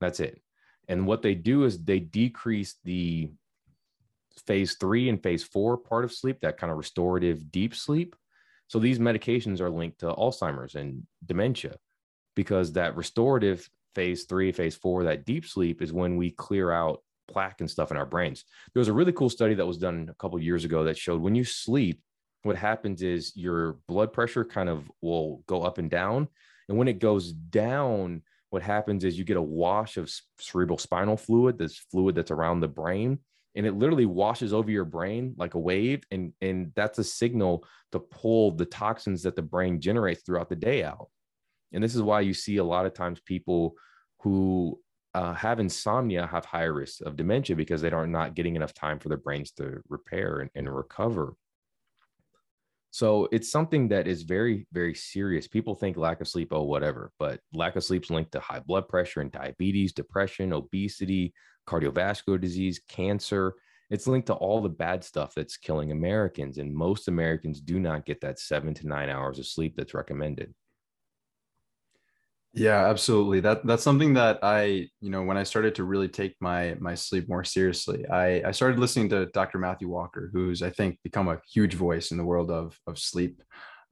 That's 0.00 0.20
it. 0.20 0.40
And 0.88 1.06
what 1.06 1.22
they 1.22 1.34
do 1.34 1.64
is 1.64 1.82
they 1.82 1.98
decrease 1.98 2.76
the 2.84 3.30
phase 4.46 4.74
three 4.74 5.08
and 5.08 5.20
phase 5.20 5.42
four 5.42 5.76
part 5.76 6.04
of 6.04 6.12
sleep, 6.12 6.40
that 6.42 6.58
kind 6.58 6.70
of 6.70 6.76
restorative 6.76 7.50
deep 7.50 7.74
sleep. 7.74 8.14
So 8.68 8.78
these 8.78 9.00
medications 9.00 9.60
are 9.60 9.70
linked 9.70 10.00
to 10.00 10.12
Alzheimer's 10.12 10.76
and 10.76 11.04
dementia 11.24 11.76
because 12.36 12.72
that 12.72 12.96
restorative 12.96 13.68
phase 13.96 14.24
three, 14.24 14.52
phase 14.52 14.76
four, 14.76 15.02
that 15.04 15.24
deep 15.24 15.44
sleep 15.44 15.82
is 15.82 15.92
when 15.92 16.16
we 16.16 16.30
clear 16.30 16.70
out 16.70 17.02
plaque 17.28 17.60
and 17.60 17.70
stuff 17.70 17.90
in 17.90 17.96
our 17.96 18.06
brains. 18.06 18.44
There 18.72 18.80
was 18.80 18.88
a 18.88 18.92
really 18.92 19.12
cool 19.12 19.30
study 19.30 19.54
that 19.54 19.66
was 19.66 19.78
done 19.78 20.06
a 20.08 20.14
couple 20.14 20.38
years 20.38 20.64
ago 20.64 20.84
that 20.84 20.96
showed 20.96 21.20
when 21.20 21.34
you 21.34 21.42
sleep, 21.42 22.00
what 22.42 22.56
happens 22.56 23.02
is 23.02 23.32
your 23.34 23.78
blood 23.88 24.12
pressure 24.12 24.44
kind 24.44 24.68
of 24.68 24.88
will 25.00 25.42
go 25.48 25.62
up 25.62 25.78
and 25.78 25.90
down. 25.90 26.28
And 26.68 26.78
when 26.78 26.86
it 26.86 27.00
goes 27.00 27.32
down, 27.32 28.22
what 28.50 28.62
happens 28.62 29.02
is 29.02 29.18
you 29.18 29.24
get 29.24 29.36
a 29.36 29.42
wash 29.42 29.96
of 29.96 30.12
cerebral 30.38 30.78
spinal 30.78 31.16
fluid, 31.16 31.58
this 31.58 31.78
fluid 31.90 32.14
that's 32.14 32.30
around 32.30 32.60
the 32.60 32.68
brain, 32.68 33.18
and 33.56 33.66
it 33.66 33.72
literally 33.72 34.06
washes 34.06 34.52
over 34.52 34.70
your 34.70 34.84
brain 34.84 35.34
like 35.36 35.54
a 35.54 35.58
wave. 35.58 36.04
And, 36.10 36.32
and 36.40 36.72
that's 36.76 36.98
a 36.98 37.04
signal 37.04 37.64
to 37.92 37.98
pull 37.98 38.52
the 38.52 38.66
toxins 38.66 39.22
that 39.22 39.34
the 39.34 39.42
brain 39.42 39.80
generates 39.80 40.22
throughout 40.22 40.48
the 40.48 40.56
day 40.56 40.84
out. 40.84 41.08
And 41.72 41.82
this 41.82 41.94
is 41.94 42.02
why 42.02 42.20
you 42.20 42.34
see 42.34 42.56
a 42.58 42.64
lot 42.64 42.86
of 42.86 42.94
times 42.94 43.20
people 43.20 43.74
who 44.20 44.78
uh, 45.14 45.32
have 45.34 45.60
insomnia 45.60 46.26
have 46.26 46.44
higher 46.44 46.72
risks 46.72 47.00
of 47.00 47.16
dementia 47.16 47.56
because 47.56 47.80
they 47.80 47.90
are 47.90 48.06
not 48.06 48.34
getting 48.34 48.54
enough 48.54 48.74
time 48.74 48.98
for 48.98 49.08
their 49.08 49.16
brains 49.16 49.50
to 49.52 49.80
repair 49.88 50.40
and, 50.40 50.50
and 50.54 50.74
recover. 50.74 51.34
So 52.90 53.28
it's 53.30 53.50
something 53.50 53.88
that 53.88 54.06
is 54.06 54.22
very, 54.22 54.66
very 54.72 54.94
serious. 54.94 55.46
People 55.46 55.74
think 55.74 55.96
lack 55.96 56.20
of 56.20 56.28
sleep, 56.28 56.48
oh, 56.52 56.62
whatever, 56.62 57.12
but 57.18 57.40
lack 57.52 57.76
of 57.76 57.84
sleep 57.84 58.04
is 58.04 58.10
linked 58.10 58.32
to 58.32 58.40
high 58.40 58.60
blood 58.60 58.88
pressure 58.88 59.20
and 59.20 59.30
diabetes, 59.30 59.92
depression, 59.92 60.52
obesity, 60.52 61.34
cardiovascular 61.68 62.40
disease, 62.40 62.80
cancer. 62.88 63.54
It's 63.90 64.06
linked 64.06 64.28
to 64.28 64.34
all 64.34 64.62
the 64.62 64.68
bad 64.68 65.04
stuff 65.04 65.34
that's 65.34 65.56
killing 65.56 65.92
Americans. 65.92 66.58
And 66.58 66.74
most 66.74 67.08
Americans 67.08 67.60
do 67.60 67.78
not 67.78 68.06
get 68.06 68.20
that 68.22 68.38
seven 68.38 68.72
to 68.74 68.86
nine 68.86 69.10
hours 69.10 69.38
of 69.38 69.46
sleep 69.46 69.74
that's 69.76 69.94
recommended. 69.94 70.54
Yeah, 72.58 72.86
absolutely. 72.88 73.40
That 73.40 73.66
that's 73.66 73.82
something 73.82 74.14
that 74.14 74.38
I, 74.42 74.88
you 75.02 75.10
know, 75.10 75.22
when 75.22 75.36
I 75.36 75.42
started 75.42 75.74
to 75.74 75.84
really 75.84 76.08
take 76.08 76.34
my 76.40 76.74
my 76.80 76.94
sleep 76.94 77.28
more 77.28 77.44
seriously, 77.44 78.06
I 78.08 78.42
I 78.48 78.50
started 78.52 78.78
listening 78.78 79.10
to 79.10 79.26
Dr. 79.26 79.58
Matthew 79.58 79.88
Walker, 79.88 80.30
who's 80.32 80.62
I 80.62 80.70
think 80.70 80.98
become 81.04 81.28
a 81.28 81.40
huge 81.52 81.74
voice 81.74 82.12
in 82.12 82.16
the 82.16 82.24
world 82.24 82.50
of 82.50 82.78
of 82.86 82.98
sleep. 82.98 83.42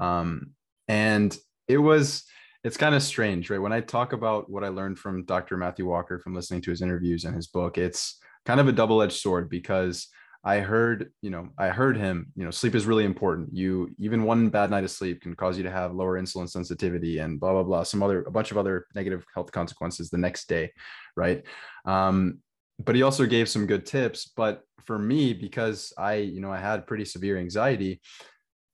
Um, 0.01 0.53
and 0.89 1.37
it 1.69 1.77
was 1.79 2.25
it's 2.65 2.79
kind 2.79 2.95
of 2.95 3.03
strange, 3.03 3.51
right? 3.51 3.61
When 3.61 3.73
I 3.75 3.81
talk 3.81 4.15
about 4.15 4.51
what 4.51 4.65
I 4.65 4.69
learned 4.69 4.99
from 4.99 5.27
Dr. 5.27 5.59
Matthew 5.59 5.87
Walker 5.87 6.19
from 6.19 6.35
listening 6.35 6.63
to 6.63 6.71
his 6.71 6.81
interviews 6.81 7.25
and 7.25 7.37
his 7.37 7.49
book, 7.49 7.77
it's 7.77 8.19
kind 8.47 8.61
of 8.61 8.69
a 8.69 8.73
double-edged 8.73 9.13
sword 9.21 9.51
because 9.51 10.09
I 10.45 10.61
heard, 10.61 11.11
you 11.23 11.31
know, 11.31 11.49
I 11.57 11.69
heard 11.69 11.97
him, 11.97 12.31
you 12.37 12.45
know, 12.45 12.51
sleep 12.51 12.75
is 12.75 12.85
really 12.85 13.05
important. 13.05 13.49
You 13.55 13.95
even 13.99 14.25
one 14.25 14.51
bad 14.51 14.71
night 14.71 14.85
of 14.85 14.91
sleep 14.91 15.23
can 15.23 15.35
cause 15.35 15.57
you 15.57 15.63
to 15.63 15.71
have 15.71 15.95
lower 15.95 16.21
insulin 16.21 16.49
sensitivity 16.49 17.19
and 17.19 17.41
blah 17.41 17.53
blah 17.53 17.63
blah, 17.63 17.83
some 17.83 18.03
other 18.03 18.23
a 18.25 18.31
bunch 18.31 18.51
of 18.51 18.59
other 18.59 18.87
negative 18.95 19.25
health 19.35 19.51
consequences 19.53 20.11
the 20.11 20.19
next 20.19 20.47
day, 20.49 20.71
right? 21.17 21.43
Um, 21.87 22.41
but 22.85 22.95
he 22.95 23.03
also 23.03 23.25
gave 23.25 23.49
some 23.49 23.67
good 23.67 23.87
tips. 23.87 24.31
But 24.37 24.63
for 24.85 24.99
me, 24.99 25.33
because 25.33 25.93
I, 25.97 26.17
you 26.17 26.41
know, 26.41 26.53
I 26.53 26.59
had 26.59 26.87
pretty 26.87 27.07
severe 27.07 27.39
anxiety, 27.39 28.03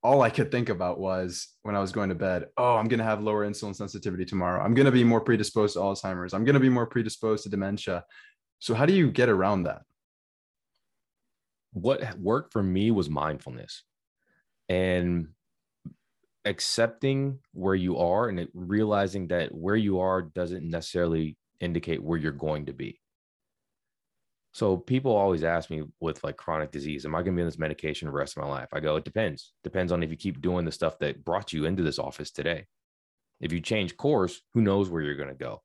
all 0.02 0.22
I 0.22 0.30
could 0.30 0.50
think 0.50 0.70
about 0.70 0.98
was 0.98 1.48
when 1.62 1.76
I 1.76 1.80
was 1.80 1.92
going 1.92 2.08
to 2.08 2.14
bed, 2.14 2.46
oh, 2.56 2.76
I'm 2.76 2.88
going 2.88 2.98
to 2.98 3.04
have 3.04 3.22
lower 3.22 3.46
insulin 3.48 3.76
sensitivity 3.76 4.24
tomorrow. 4.24 4.62
I'm 4.62 4.74
going 4.74 4.86
to 4.86 4.92
be 4.92 5.04
more 5.04 5.20
predisposed 5.20 5.74
to 5.74 5.80
Alzheimer's. 5.80 6.32
I'm 6.32 6.44
going 6.44 6.54
to 6.54 6.60
be 6.60 6.70
more 6.70 6.86
predisposed 6.86 7.44
to 7.44 7.50
dementia. 7.50 8.04
So 8.58 8.74
how 8.74 8.86
do 8.86 8.94
you 8.94 9.10
get 9.10 9.28
around 9.28 9.64
that? 9.64 9.82
What 11.72 12.18
worked 12.18 12.52
for 12.52 12.62
me 12.62 12.90
was 12.90 13.08
mindfulness 13.08 13.84
and 14.68 15.28
accepting 16.44 17.38
where 17.52 17.74
you 17.74 17.98
are 17.98 18.28
and 18.28 18.48
realizing 18.54 19.28
that 19.28 19.54
where 19.54 19.76
you 19.76 20.00
are 20.00 20.22
doesn't 20.22 20.68
necessarily 20.68 21.36
indicate 21.60 22.02
where 22.02 22.18
you're 22.18 22.32
going 22.32 22.66
to 22.66 22.72
be. 22.72 23.00
So 24.52 24.76
people 24.76 25.14
always 25.14 25.44
ask 25.44 25.70
me 25.70 25.84
with 26.00 26.24
like 26.24 26.36
chronic 26.36 26.72
disease, 26.72 27.04
am 27.04 27.14
I 27.14 27.18
going 27.18 27.34
to 27.34 27.36
be 27.36 27.42
on 27.42 27.48
this 27.48 27.58
medication 27.58 28.06
the 28.06 28.12
rest 28.12 28.36
of 28.36 28.42
my 28.42 28.48
life? 28.48 28.68
I 28.72 28.80
go, 28.80 28.96
it 28.96 29.04
depends. 29.04 29.52
Depends 29.62 29.92
on 29.92 30.02
if 30.02 30.10
you 30.10 30.16
keep 30.16 30.40
doing 30.40 30.64
the 30.64 30.72
stuff 30.72 30.98
that 30.98 31.24
brought 31.24 31.52
you 31.52 31.66
into 31.66 31.84
this 31.84 32.00
office 32.00 32.32
today. 32.32 32.66
If 33.40 33.52
you 33.52 33.60
change 33.60 33.96
course, 33.96 34.40
who 34.54 34.60
knows 34.60 34.88
where 34.88 35.02
you're 35.02 35.14
going 35.14 35.28
to 35.28 35.34
go? 35.34 35.62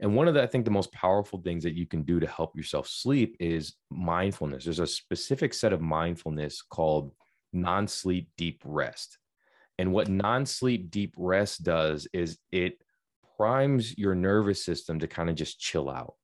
And 0.00 0.14
one 0.14 0.28
of 0.28 0.34
the, 0.34 0.42
I 0.42 0.46
think, 0.46 0.64
the 0.64 0.70
most 0.70 0.92
powerful 0.92 1.40
things 1.42 1.62
that 1.64 1.76
you 1.76 1.86
can 1.86 2.02
do 2.02 2.18
to 2.20 2.26
help 2.26 2.56
yourself 2.56 2.88
sleep 2.88 3.36
is 3.38 3.74
mindfulness. 3.90 4.64
There's 4.64 4.78
a 4.78 4.86
specific 4.86 5.52
set 5.52 5.74
of 5.74 5.82
mindfulness 5.82 6.62
called 6.62 7.12
non 7.52 7.86
sleep 7.86 8.30
deep 8.38 8.62
rest. 8.64 9.18
And 9.78 9.92
what 9.92 10.08
non 10.08 10.46
sleep 10.46 10.90
deep 10.90 11.14
rest 11.18 11.64
does 11.64 12.08
is 12.14 12.38
it 12.50 12.78
primes 13.36 13.96
your 13.98 14.14
nervous 14.14 14.64
system 14.64 14.98
to 15.00 15.06
kind 15.06 15.28
of 15.28 15.36
just 15.36 15.60
chill 15.60 15.90
out, 15.90 16.14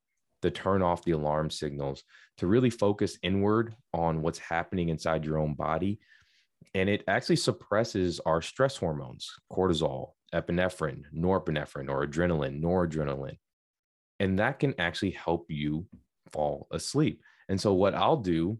to 0.40 0.50
turn 0.50 0.80
off 0.80 1.04
the 1.04 1.12
alarm 1.12 1.50
signals, 1.50 2.02
to 2.38 2.46
really 2.46 2.70
focus 2.70 3.18
inward 3.22 3.74
on 3.92 4.22
what's 4.22 4.38
happening 4.38 4.88
inside 4.88 5.24
your 5.24 5.38
own 5.38 5.52
body. 5.52 5.98
And 6.74 6.88
it 6.88 7.04
actually 7.08 7.36
suppresses 7.36 8.20
our 8.20 8.40
stress 8.40 8.76
hormones, 8.78 9.30
cortisol, 9.52 10.12
epinephrine, 10.34 11.02
norepinephrine, 11.14 11.90
or 11.90 12.06
adrenaline, 12.06 12.62
noradrenaline 12.62 13.36
and 14.20 14.38
that 14.38 14.58
can 14.58 14.74
actually 14.78 15.12
help 15.12 15.46
you 15.50 15.86
fall 16.32 16.66
asleep. 16.70 17.22
And 17.48 17.60
so 17.60 17.74
what 17.74 17.94
I'll 17.94 18.16
do 18.16 18.58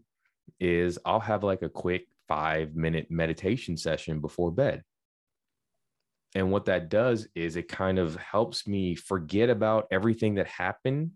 is 0.59 0.97
I'll 1.05 1.19
have 1.19 1.43
like 1.43 1.61
a 1.61 1.69
quick 1.69 2.07
5 2.27 2.75
minute 2.75 3.07
meditation 3.09 3.77
session 3.77 4.19
before 4.19 4.51
bed. 4.51 4.83
And 6.35 6.51
what 6.51 6.65
that 6.65 6.89
does 6.89 7.27
is 7.35 7.55
it 7.55 7.67
kind 7.67 7.99
of 7.99 8.15
helps 8.17 8.67
me 8.67 8.95
forget 8.95 9.49
about 9.49 9.87
everything 9.91 10.35
that 10.35 10.47
happened 10.47 11.11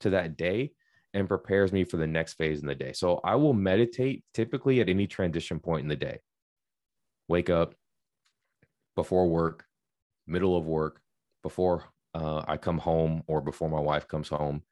to 0.00 0.10
that 0.10 0.36
day 0.36 0.72
and 1.14 1.28
prepares 1.28 1.72
me 1.72 1.84
for 1.84 1.96
the 1.96 2.06
next 2.06 2.34
phase 2.34 2.60
in 2.60 2.66
the 2.66 2.74
day. 2.74 2.92
So 2.92 3.20
I 3.24 3.36
will 3.36 3.54
meditate 3.54 4.24
typically 4.34 4.80
at 4.80 4.88
any 4.88 5.06
transition 5.06 5.58
point 5.58 5.82
in 5.82 5.88
the 5.88 5.96
day. 5.96 6.18
Wake 7.28 7.50
up 7.50 7.74
before 8.94 9.28
work, 9.28 9.64
middle 10.26 10.56
of 10.56 10.66
work, 10.66 11.00
before 11.42 11.84
uh, 12.14 12.42
I 12.46 12.56
come 12.56 12.78
home 12.78 13.22
or 13.26 13.40
before 13.40 13.68
my 13.68 13.80
wife 13.80 14.08
comes 14.08 14.28
home, 14.28 14.62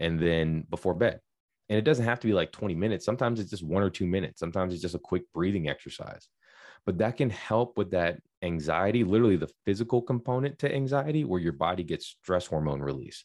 and 0.00 0.18
then 0.20 0.66
before 0.70 0.94
bed. 0.94 1.20
And 1.68 1.78
it 1.78 1.82
doesn't 1.82 2.04
have 2.04 2.20
to 2.20 2.26
be 2.26 2.32
like 2.32 2.52
20 2.52 2.74
minutes. 2.74 3.04
Sometimes 3.04 3.40
it's 3.40 3.50
just 3.50 3.64
one 3.64 3.82
or 3.82 3.90
two 3.90 4.06
minutes. 4.06 4.38
Sometimes 4.38 4.72
it's 4.72 4.82
just 4.82 4.94
a 4.94 5.00
quick 5.00 5.24
breathing 5.34 5.68
exercise. 5.68 6.28
But 6.84 6.98
that 6.98 7.16
can 7.16 7.30
help 7.30 7.76
with 7.76 7.90
that 7.90 8.20
anxiety, 8.42 9.02
literally 9.02 9.36
the 9.36 9.50
physical 9.64 10.00
component 10.00 10.58
to 10.60 10.72
anxiety, 10.72 11.24
where 11.24 11.40
your 11.40 11.52
body 11.52 11.82
gets 11.82 12.06
stress 12.06 12.46
hormone 12.46 12.80
release. 12.80 13.24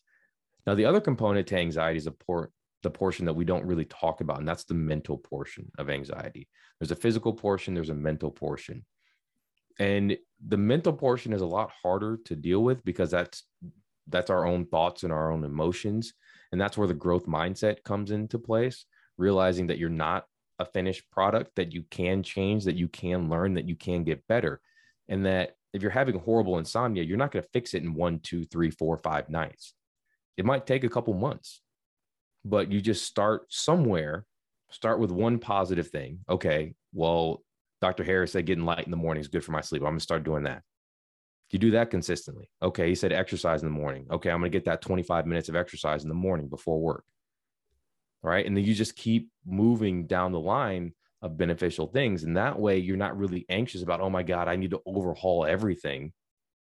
Now, 0.65 0.75
the 0.75 0.85
other 0.85 1.01
component 1.01 1.47
to 1.47 1.57
anxiety 1.57 1.97
is 1.97 2.07
a 2.07 2.11
por- 2.11 2.51
the 2.83 2.89
portion 2.89 3.25
that 3.25 3.33
we 3.33 3.45
don't 3.45 3.65
really 3.65 3.85
talk 3.85 4.21
about, 4.21 4.39
and 4.39 4.47
that's 4.47 4.63
the 4.63 4.73
mental 4.73 5.17
portion 5.17 5.71
of 5.77 5.89
anxiety. 5.89 6.47
There's 6.79 6.91
a 6.91 6.95
physical 6.95 7.33
portion, 7.33 7.75
there's 7.75 7.89
a 7.89 7.95
mental 7.95 8.31
portion. 8.31 8.85
And 9.81 10.15
the 10.47 10.57
mental 10.57 10.93
portion 10.93 11.33
is 11.33 11.41
a 11.41 11.45
lot 11.47 11.71
harder 11.81 12.19
to 12.25 12.35
deal 12.35 12.63
with 12.63 12.85
because 12.85 13.09
that's 13.09 13.45
that's 14.07 14.29
our 14.29 14.45
own 14.45 14.67
thoughts 14.67 15.01
and 15.01 15.11
our 15.11 15.31
own 15.31 15.43
emotions. 15.43 16.13
And 16.51 16.61
that's 16.61 16.77
where 16.77 16.87
the 16.87 16.93
growth 16.93 17.25
mindset 17.25 17.83
comes 17.83 18.11
into 18.11 18.37
place, 18.37 18.85
realizing 19.17 19.65
that 19.67 19.79
you're 19.79 19.89
not 19.89 20.25
a 20.59 20.65
finished 20.65 21.09
product, 21.09 21.55
that 21.55 21.73
you 21.73 21.83
can 21.89 22.21
change, 22.21 22.65
that 22.65 22.75
you 22.75 22.89
can 22.89 23.27
learn, 23.27 23.55
that 23.55 23.67
you 23.67 23.75
can 23.75 24.03
get 24.03 24.27
better. 24.27 24.61
And 25.09 25.25
that 25.25 25.55
if 25.73 25.81
you're 25.81 25.89
having 25.89 26.19
horrible 26.19 26.59
insomnia, 26.59 27.01
you're 27.01 27.17
not 27.17 27.31
going 27.31 27.43
to 27.43 27.49
fix 27.51 27.73
it 27.73 27.81
in 27.81 27.95
one, 27.95 28.19
two, 28.19 28.45
three, 28.45 28.69
four, 28.69 28.97
five 28.97 29.29
nights. 29.29 29.73
It 30.37 30.45
might 30.45 30.67
take 30.67 30.83
a 30.83 30.89
couple 30.89 31.15
months, 31.15 31.59
but 32.45 32.71
you 32.71 32.81
just 32.81 33.05
start 33.05 33.51
somewhere, 33.51 34.27
start 34.69 34.99
with 34.99 35.09
one 35.09 35.39
positive 35.39 35.87
thing. 35.87 36.19
Okay, 36.29 36.75
well, 36.93 37.41
Dr. 37.81 38.03
Harris 38.03 38.33
said 38.33 38.45
getting 38.45 38.65
light 38.65 38.85
in 38.85 38.91
the 38.91 38.97
morning 38.97 39.21
is 39.21 39.27
good 39.27 39.43
for 39.43 39.51
my 39.51 39.61
sleep. 39.61 39.81
I'm 39.81 39.87
going 39.87 39.97
to 39.97 40.03
start 40.03 40.23
doing 40.23 40.43
that. 40.43 40.61
You 41.49 41.59
do 41.59 41.71
that 41.71 41.89
consistently. 41.89 42.49
Okay, 42.61 42.87
he 42.87 42.95
said 42.95 43.11
exercise 43.11 43.61
in 43.61 43.67
the 43.67 43.73
morning. 43.73 44.07
Okay, 44.09 44.29
I'm 44.29 44.39
going 44.39 44.51
to 44.51 44.55
get 44.55 44.65
that 44.65 44.81
25 44.81 45.25
minutes 45.25 45.49
of 45.49 45.55
exercise 45.55 46.03
in 46.03 46.09
the 46.09 46.15
morning 46.15 46.47
before 46.47 46.79
work. 46.79 47.03
Right. 48.23 48.45
And 48.45 48.55
then 48.55 48.63
you 48.63 48.75
just 48.75 48.95
keep 48.95 49.29
moving 49.45 50.05
down 50.05 50.31
the 50.31 50.39
line 50.39 50.93
of 51.23 51.37
beneficial 51.37 51.87
things. 51.87 52.23
And 52.23 52.37
that 52.37 52.57
way 52.57 52.77
you're 52.77 52.95
not 52.95 53.17
really 53.17 53.45
anxious 53.49 53.81
about, 53.81 53.99
oh 53.99 54.11
my 54.11 54.23
God, 54.23 54.47
I 54.47 54.55
need 54.55 54.71
to 54.71 54.81
overhaul 54.85 55.45
everything. 55.45 56.13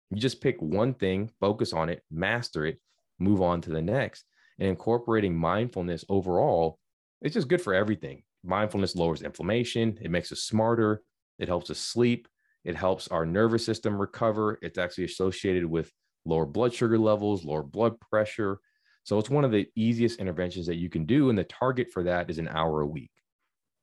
You 0.09 0.17
just 0.17 0.41
pick 0.41 0.59
one 0.59 0.95
thing, 0.95 1.29
focus 1.39 1.71
on 1.71 1.89
it, 1.89 2.03
master 2.09 2.65
it, 2.65 2.79
move 3.19 3.41
on 3.41 3.61
to 3.61 3.69
the 3.69 3.81
next. 3.81 4.25
And 4.59 4.67
incorporating 4.67 5.37
mindfulness 5.37 6.03
overall, 6.09 6.79
it's 7.21 7.35
just 7.35 7.47
good 7.47 7.61
for 7.61 7.73
everything. 7.73 8.23
Mindfulness 8.43 8.95
lowers 8.95 9.21
inflammation, 9.21 9.99
it 10.01 10.11
makes 10.11 10.31
us 10.31 10.41
smarter, 10.41 11.03
it 11.41 11.49
helps 11.49 11.69
us 11.69 11.79
sleep, 11.79 12.27
it 12.63 12.75
helps 12.75 13.07
our 13.09 13.25
nervous 13.25 13.65
system 13.65 13.99
recover. 13.99 14.57
It's 14.61 14.77
actually 14.77 15.05
associated 15.05 15.65
with 15.65 15.91
lower 16.25 16.45
blood 16.45 16.73
sugar 16.73 16.97
levels, 16.97 17.43
lower 17.43 17.63
blood 17.63 17.99
pressure. 17.99 18.59
So 19.03 19.17
it's 19.17 19.29
one 19.29 19.43
of 19.43 19.51
the 19.51 19.67
easiest 19.75 20.19
interventions 20.19 20.67
that 20.67 20.75
you 20.75 20.89
can 20.89 21.05
do. 21.05 21.29
And 21.29 21.37
the 21.37 21.43
target 21.43 21.91
for 21.91 22.03
that 22.03 22.29
is 22.29 22.37
an 22.37 22.47
hour 22.47 22.81
a 22.81 22.87
week. 22.87 23.11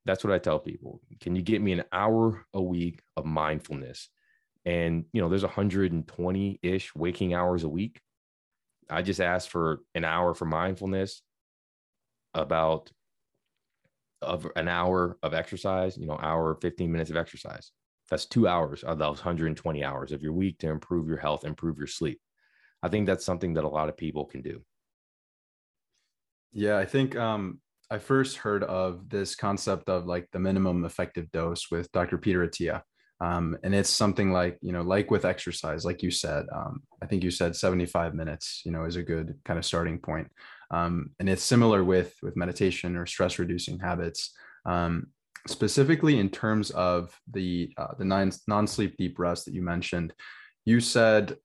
That's 0.05 0.25
what 0.25 0.33
I 0.33 0.38
tell 0.38 0.61
people. 0.61 1.01
Can 1.21 1.37
you 1.37 1.42
get 1.42 1.61
me 1.61 1.73
an 1.73 1.85
hour 1.92 2.47
a 2.55 2.62
week 2.62 3.03
of 3.16 3.27
mindfulness? 3.27 4.09
And, 4.64 5.05
you 5.12 5.21
know, 5.21 5.29
there's 5.29 5.42
120 5.42 6.61
ish 6.62 6.94
waking 6.94 7.35
hours 7.35 7.64
a 7.64 7.68
week. 7.68 8.01
I 8.88 9.03
just 9.03 9.21
asked 9.21 9.51
for 9.51 9.81
an 9.94 10.05
hour 10.05 10.33
for 10.35 10.44
mindfulness, 10.44 11.21
about 12.35 12.90
of 14.22 14.46
an 14.57 14.68
hour 14.68 15.16
of 15.22 15.35
exercise, 15.35 15.96
you 15.96 16.07
know, 16.07 16.18
hour, 16.20 16.57
15 16.61 16.90
minutes 16.90 17.11
of 17.11 17.16
exercise. 17.16 17.72
That's 18.11 18.26
two 18.26 18.48
hours 18.48 18.83
of 18.85 18.98
those 18.98 19.18
120 19.18 19.85
hours 19.85 20.12
of 20.12 20.22
your 20.22 20.33
week 20.33 20.59
to 20.59 20.70
improve 20.70 21.09
your 21.09 21.18
health, 21.18 21.44
improve 21.44 21.78
your 21.78 21.87
sleep. 21.87 22.20
I 22.83 22.88
think 22.88 23.07
that's 23.07 23.24
something 23.24 23.54
that 23.54 23.64
a 23.64 23.68
lot 23.68 23.88
of 23.88 23.96
people 23.96 24.24
can 24.24 24.42
do. 24.42 24.62
Yeah, 26.52 26.78
I 26.78 26.87
think 26.87 27.16
um, 27.16 27.61
I 27.90 27.98
first 27.98 28.38
heard 28.38 28.64
of 28.64 29.09
this 29.09 29.35
concept 29.35 29.88
of 29.88 30.07
like 30.07 30.28
the 30.33 30.38
minimum 30.38 30.85
effective 30.85 31.31
dose 31.33 31.70
with 31.70 31.90
Dr. 31.92 32.18
Peter 32.18 32.46
Attia. 32.46 32.83
Um, 33.20 33.57
and 33.64 33.74
it's 33.74 33.90
something 33.90 34.33
like, 34.33 34.59
you 34.62 34.72
know, 34.72 34.83
like 34.83 35.11
with 35.11 35.24
exercise, 35.24 35.85
like 35.85 36.02
you 36.02 36.11
said, 36.11 36.46
um, 36.54 36.83
I 37.02 37.07
think 37.07 37.24
you 37.24 37.31
said 37.31 37.57
75 37.57 38.14
minutes, 38.14 38.62
you 38.64 38.70
know, 38.70 38.85
is 38.85 38.96
a 38.96 39.02
good 39.02 39.35
kind 39.44 39.59
of 39.59 39.64
starting 39.64 39.98
point. 39.98 40.28
Um, 40.70 41.11
and 41.18 41.28
it's 41.28 41.42
similar 41.42 41.83
with, 41.83 42.14
with 42.22 42.37
meditation 42.37 42.96
or 42.96 43.07
stress 43.07 43.38
reducing 43.38 43.78
habits. 43.78 44.33
Um, 44.66 45.09
specifically 45.46 46.18
in 46.18 46.28
terms 46.28 46.70
of 46.70 47.16
the 47.33 47.72
uh, 47.78 47.94
the 47.98 48.04
non-sleep 48.04 48.96
deep 48.98 49.18
rest 49.18 49.44
that 49.44 49.54
you 49.54 49.62
mentioned 49.62 50.12
you 50.64 50.81
said 50.81 51.37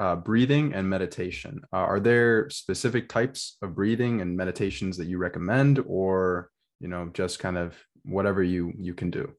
uh, 0.00 0.16
breathing 0.16 0.72
and 0.74 0.88
meditation. 0.88 1.60
Uh, 1.72 1.76
are 1.76 2.00
there 2.00 2.48
specific 2.48 3.08
types 3.08 3.58
of 3.62 3.74
breathing 3.74 4.20
and 4.20 4.36
meditations 4.36 4.96
that 4.96 5.06
you 5.06 5.18
recommend 5.18 5.82
or 5.86 6.50
you 6.80 6.88
know 6.88 7.10
just 7.12 7.38
kind 7.38 7.58
of 7.58 7.76
whatever 8.04 8.42
you 8.42 8.72
you 8.78 8.94
can 8.94 9.10
do? 9.10 9.32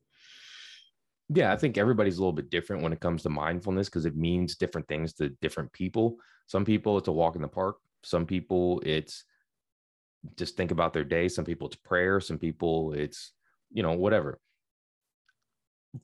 Yeah 1.30 1.52
i 1.52 1.58
think 1.58 1.78
everybody's 1.78 2.18
a 2.18 2.22
little 2.22 2.34
bit 2.34 2.50
different 2.50 2.84
when 2.84 2.94
it 2.94 3.00
comes 3.00 3.24
to 3.24 3.30
mindfulness 3.30 3.90
because 3.90 4.06
it 4.06 4.16
means 4.16 4.56
different 4.56 4.88
things 4.88 5.14
to 5.14 5.30
different 5.42 5.72
people. 5.74 6.18
Some 6.48 6.66
people 6.66 6.98
it's 6.98 7.08
a 7.08 7.12
walk 7.12 7.36
in 7.36 7.42
the 7.42 7.48
park 7.48 7.78
some 8.04 8.26
people 8.26 8.82
it's 8.86 9.24
just 10.38 10.56
think 10.56 10.72
about 10.72 10.94
their 10.94 11.04
day 11.04 11.28
some 11.28 11.46
people 11.46 11.68
it's 11.68 11.76
prayer 11.76 12.20
some 12.20 12.38
people 12.38 12.94
it's 12.94 13.34
you 13.72 13.84
know, 13.84 13.94
whatever. 13.94 14.40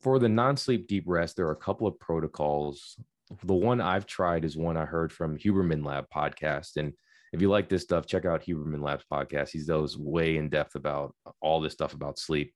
For 0.02 0.20
the 0.20 0.30
non 0.30 0.58
sleep 0.58 0.88
deep 0.88 1.04
rest, 1.08 1.36
there 1.36 1.48
are 1.48 1.52
a 1.52 1.56
couple 1.56 1.88
of 1.88 2.00
protocols. 2.00 2.98
The 3.44 3.54
one 3.54 3.82
I've 3.82 4.06
tried 4.06 4.46
is 4.46 4.58
one 4.58 4.78
I 4.78 4.86
heard 4.86 5.12
from 5.12 5.38
Huberman 5.38 5.86
Lab 5.86 6.06
podcast. 6.14 6.78
And 6.78 6.94
if 7.34 7.42
you 7.42 7.50
like 7.50 7.70
this 7.70 7.84
stuff, 7.84 8.06
check 8.06 8.26
out 8.26 8.44
Huberman 8.44 8.82
Lab's 8.82 9.06
podcast. 9.12 9.50
He 9.50 9.64
goes 9.64 9.98
way 9.98 10.38
in 10.38 10.50
depth 10.50 10.76
about 10.76 11.14
all 11.42 11.62
this 11.62 11.74
stuff 11.74 11.94
about 11.94 12.20
sleep. 12.20 12.54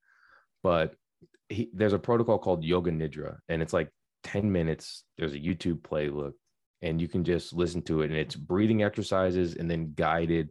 But 0.62 0.94
he, 1.48 1.70
there's 1.74 1.92
a 1.92 1.98
protocol 1.98 2.38
called 2.38 2.64
Yoga 2.64 2.90
Nidra, 2.90 3.38
and 3.48 3.60
it's 3.60 3.72
like 3.72 3.90
10 4.24 4.50
minutes. 4.50 5.04
There's 5.18 5.34
a 5.34 5.38
YouTube 5.38 5.80
playlist, 5.80 6.34
and 6.82 7.00
you 7.00 7.08
can 7.08 7.24
just 7.24 7.52
listen 7.52 7.82
to 7.82 8.02
it. 8.02 8.10
And 8.10 8.18
it's 8.18 8.36
breathing 8.36 8.82
exercises 8.82 9.54
and 9.54 9.70
then 9.70 9.94
guided 9.94 10.50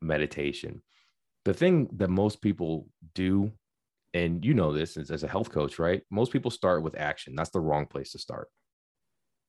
meditation. 0.00 0.82
The 1.44 1.54
thing 1.54 1.88
that 1.96 2.10
most 2.10 2.40
people 2.40 2.88
do 3.14 3.52
and 4.14 4.44
you 4.44 4.54
know 4.54 4.72
this 4.72 4.96
as, 4.96 5.22
a 5.22 5.28
health 5.28 5.50
coach, 5.50 5.78
right? 5.78 6.02
Most 6.10 6.32
people 6.32 6.50
start 6.50 6.82
with 6.82 6.98
action. 6.98 7.34
That's 7.36 7.50
the 7.50 7.60
wrong 7.60 7.86
place 7.86 8.12
to 8.12 8.18
start. 8.18 8.48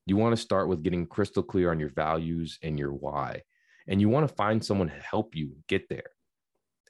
You 0.06 0.17
want 0.17 0.36
to 0.36 0.41
start 0.41 0.67
with 0.67 0.84
getting 0.84 1.06
crystal 1.06 1.43
clear 1.43 1.71
on 1.71 1.80
your 1.80 1.89
values 1.89 2.60
and 2.62 2.77
your 2.77 2.91
why. 2.91 3.43
And 3.88 4.01
you 4.01 4.10
want 4.10 4.27
to 4.27 4.36
find 4.36 4.63
someone 4.63 4.89
to 4.89 4.93
help 4.93 5.36
you 5.36 5.56
get 5.69 5.88
there. 5.89 6.12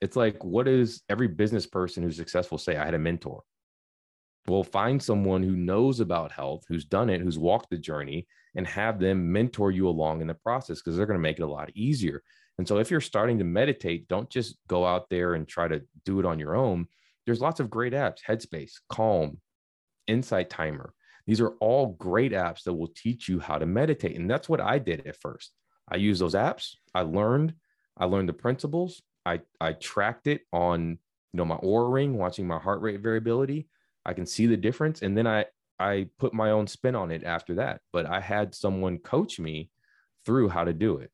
It's 0.01 0.15
like, 0.15 0.43
what 0.43 0.65
does 0.65 1.03
every 1.07 1.27
business 1.27 1.67
person 1.67 2.03
who's 2.03 2.17
successful 2.17 2.57
say? 2.57 2.77
I 2.77 2.85
had 2.85 2.93
a 2.93 2.99
mentor. 2.99 3.43
Well, 4.47 4.63
find 4.63 5.01
someone 5.01 5.43
who 5.43 5.55
knows 5.55 5.99
about 5.99 6.31
health, 6.31 6.63
who's 6.67 6.85
done 6.85 7.09
it, 7.09 7.21
who's 7.21 7.37
walked 7.37 7.69
the 7.69 7.77
journey, 7.77 8.27
and 8.55 8.65
have 8.65 8.99
them 8.99 9.31
mentor 9.31 9.71
you 9.71 9.87
along 9.87 10.21
in 10.21 10.27
the 10.27 10.33
process 10.33 10.81
because 10.81 10.95
they're 10.95 11.05
going 11.05 11.19
to 11.19 11.21
make 11.21 11.39
it 11.39 11.43
a 11.43 11.47
lot 11.47 11.69
easier. 11.75 12.23
And 12.57 12.67
so, 12.67 12.77
if 12.77 12.89
you're 12.89 13.01
starting 13.01 13.37
to 13.39 13.43
meditate, 13.43 14.07
don't 14.07 14.29
just 14.29 14.57
go 14.67 14.85
out 14.85 15.09
there 15.09 15.33
and 15.33 15.47
try 15.47 15.67
to 15.67 15.81
do 16.05 16.19
it 16.19 16.25
on 16.25 16.39
your 16.39 16.55
own 16.55 16.87
there's 17.27 17.41
lots 17.41 17.59
of 17.59 17.69
great 17.69 17.93
apps 17.93 18.23
Headspace, 18.27 18.71
Calm, 18.89 19.39
Insight 20.07 20.49
Timer. 20.49 20.93
These 21.27 21.41
are 21.41 21.55
all 21.59 21.87
great 21.99 22.31
apps 22.31 22.63
that 22.63 22.73
will 22.73 22.87
teach 22.95 23.27
you 23.27 23.39
how 23.39 23.57
to 23.57 23.65
meditate. 23.65 24.15
And 24.15 24.31
that's 24.31 24.47
what 24.47 24.61
I 24.61 24.79
did 24.79 25.05
at 25.05 25.17
first. 25.17 25.51
I 25.91 25.97
used 25.97 26.21
those 26.21 26.35
apps. 26.35 26.75
I 26.95 27.01
learned, 27.01 27.53
I 27.97 28.05
learned 28.05 28.29
the 28.29 28.33
principles. 28.33 29.01
I, 29.25 29.41
I 29.59 29.73
tracked 29.73 30.27
it 30.27 30.41
on, 30.53 30.91
you 30.91 31.37
know, 31.37 31.43
my 31.43 31.57
Oura 31.57 31.91
ring, 31.91 32.17
watching 32.17 32.47
my 32.47 32.59
heart 32.59 32.81
rate 32.81 33.01
variability. 33.01 33.67
I 34.07 34.13
can 34.13 34.25
see 34.25 34.47
the 34.47 34.57
difference. 34.57 35.01
And 35.01 35.15
then 35.15 35.27
I, 35.27 35.45
I 35.79 36.07
put 36.17 36.33
my 36.33 36.51
own 36.51 36.65
spin 36.65 36.95
on 36.95 37.11
it 37.11 37.23
after 37.23 37.55
that. 37.55 37.81
But 37.91 38.05
I 38.07 38.21
had 38.21 38.55
someone 38.55 38.97
coach 38.97 39.39
me 39.39 39.69
through 40.25 40.49
how 40.49 40.63
to 40.63 40.73
do 40.73 40.97
it. 40.97 41.11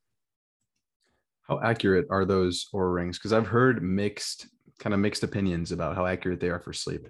How 1.41 1.59
accurate 1.61 2.07
are 2.09 2.23
those 2.23 2.69
Oura 2.73 2.93
rings? 2.93 3.17
Because 3.17 3.33
I've 3.33 3.47
heard 3.47 3.83
mixed 3.83 4.47
kind 4.79 4.93
of 4.93 4.99
mixed 4.99 5.23
opinions 5.23 5.71
about 5.71 5.95
how 5.95 6.05
accurate 6.05 6.39
they 6.39 6.49
are 6.49 6.59
for 6.59 6.73
sleep. 6.73 7.07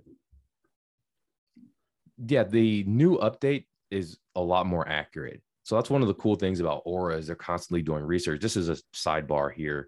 Yeah, 2.25 2.43
the 2.43 2.83
new 2.85 3.17
update 3.17 3.65
is 3.91 4.17
a 4.35 4.41
lot 4.41 4.65
more 4.65 4.87
accurate. 4.87 5.41
So 5.63 5.75
that's 5.75 5.89
one 5.89 6.01
of 6.01 6.07
the 6.07 6.13
cool 6.15 6.35
things 6.35 6.59
about 6.59 6.83
Oura 6.85 7.17
is 7.17 7.27
they're 7.27 7.35
constantly 7.35 7.81
doing 7.81 8.03
research. 8.03 8.41
This 8.41 8.57
is 8.57 8.69
a 8.69 8.77
sidebar 8.93 9.53
here. 9.53 9.87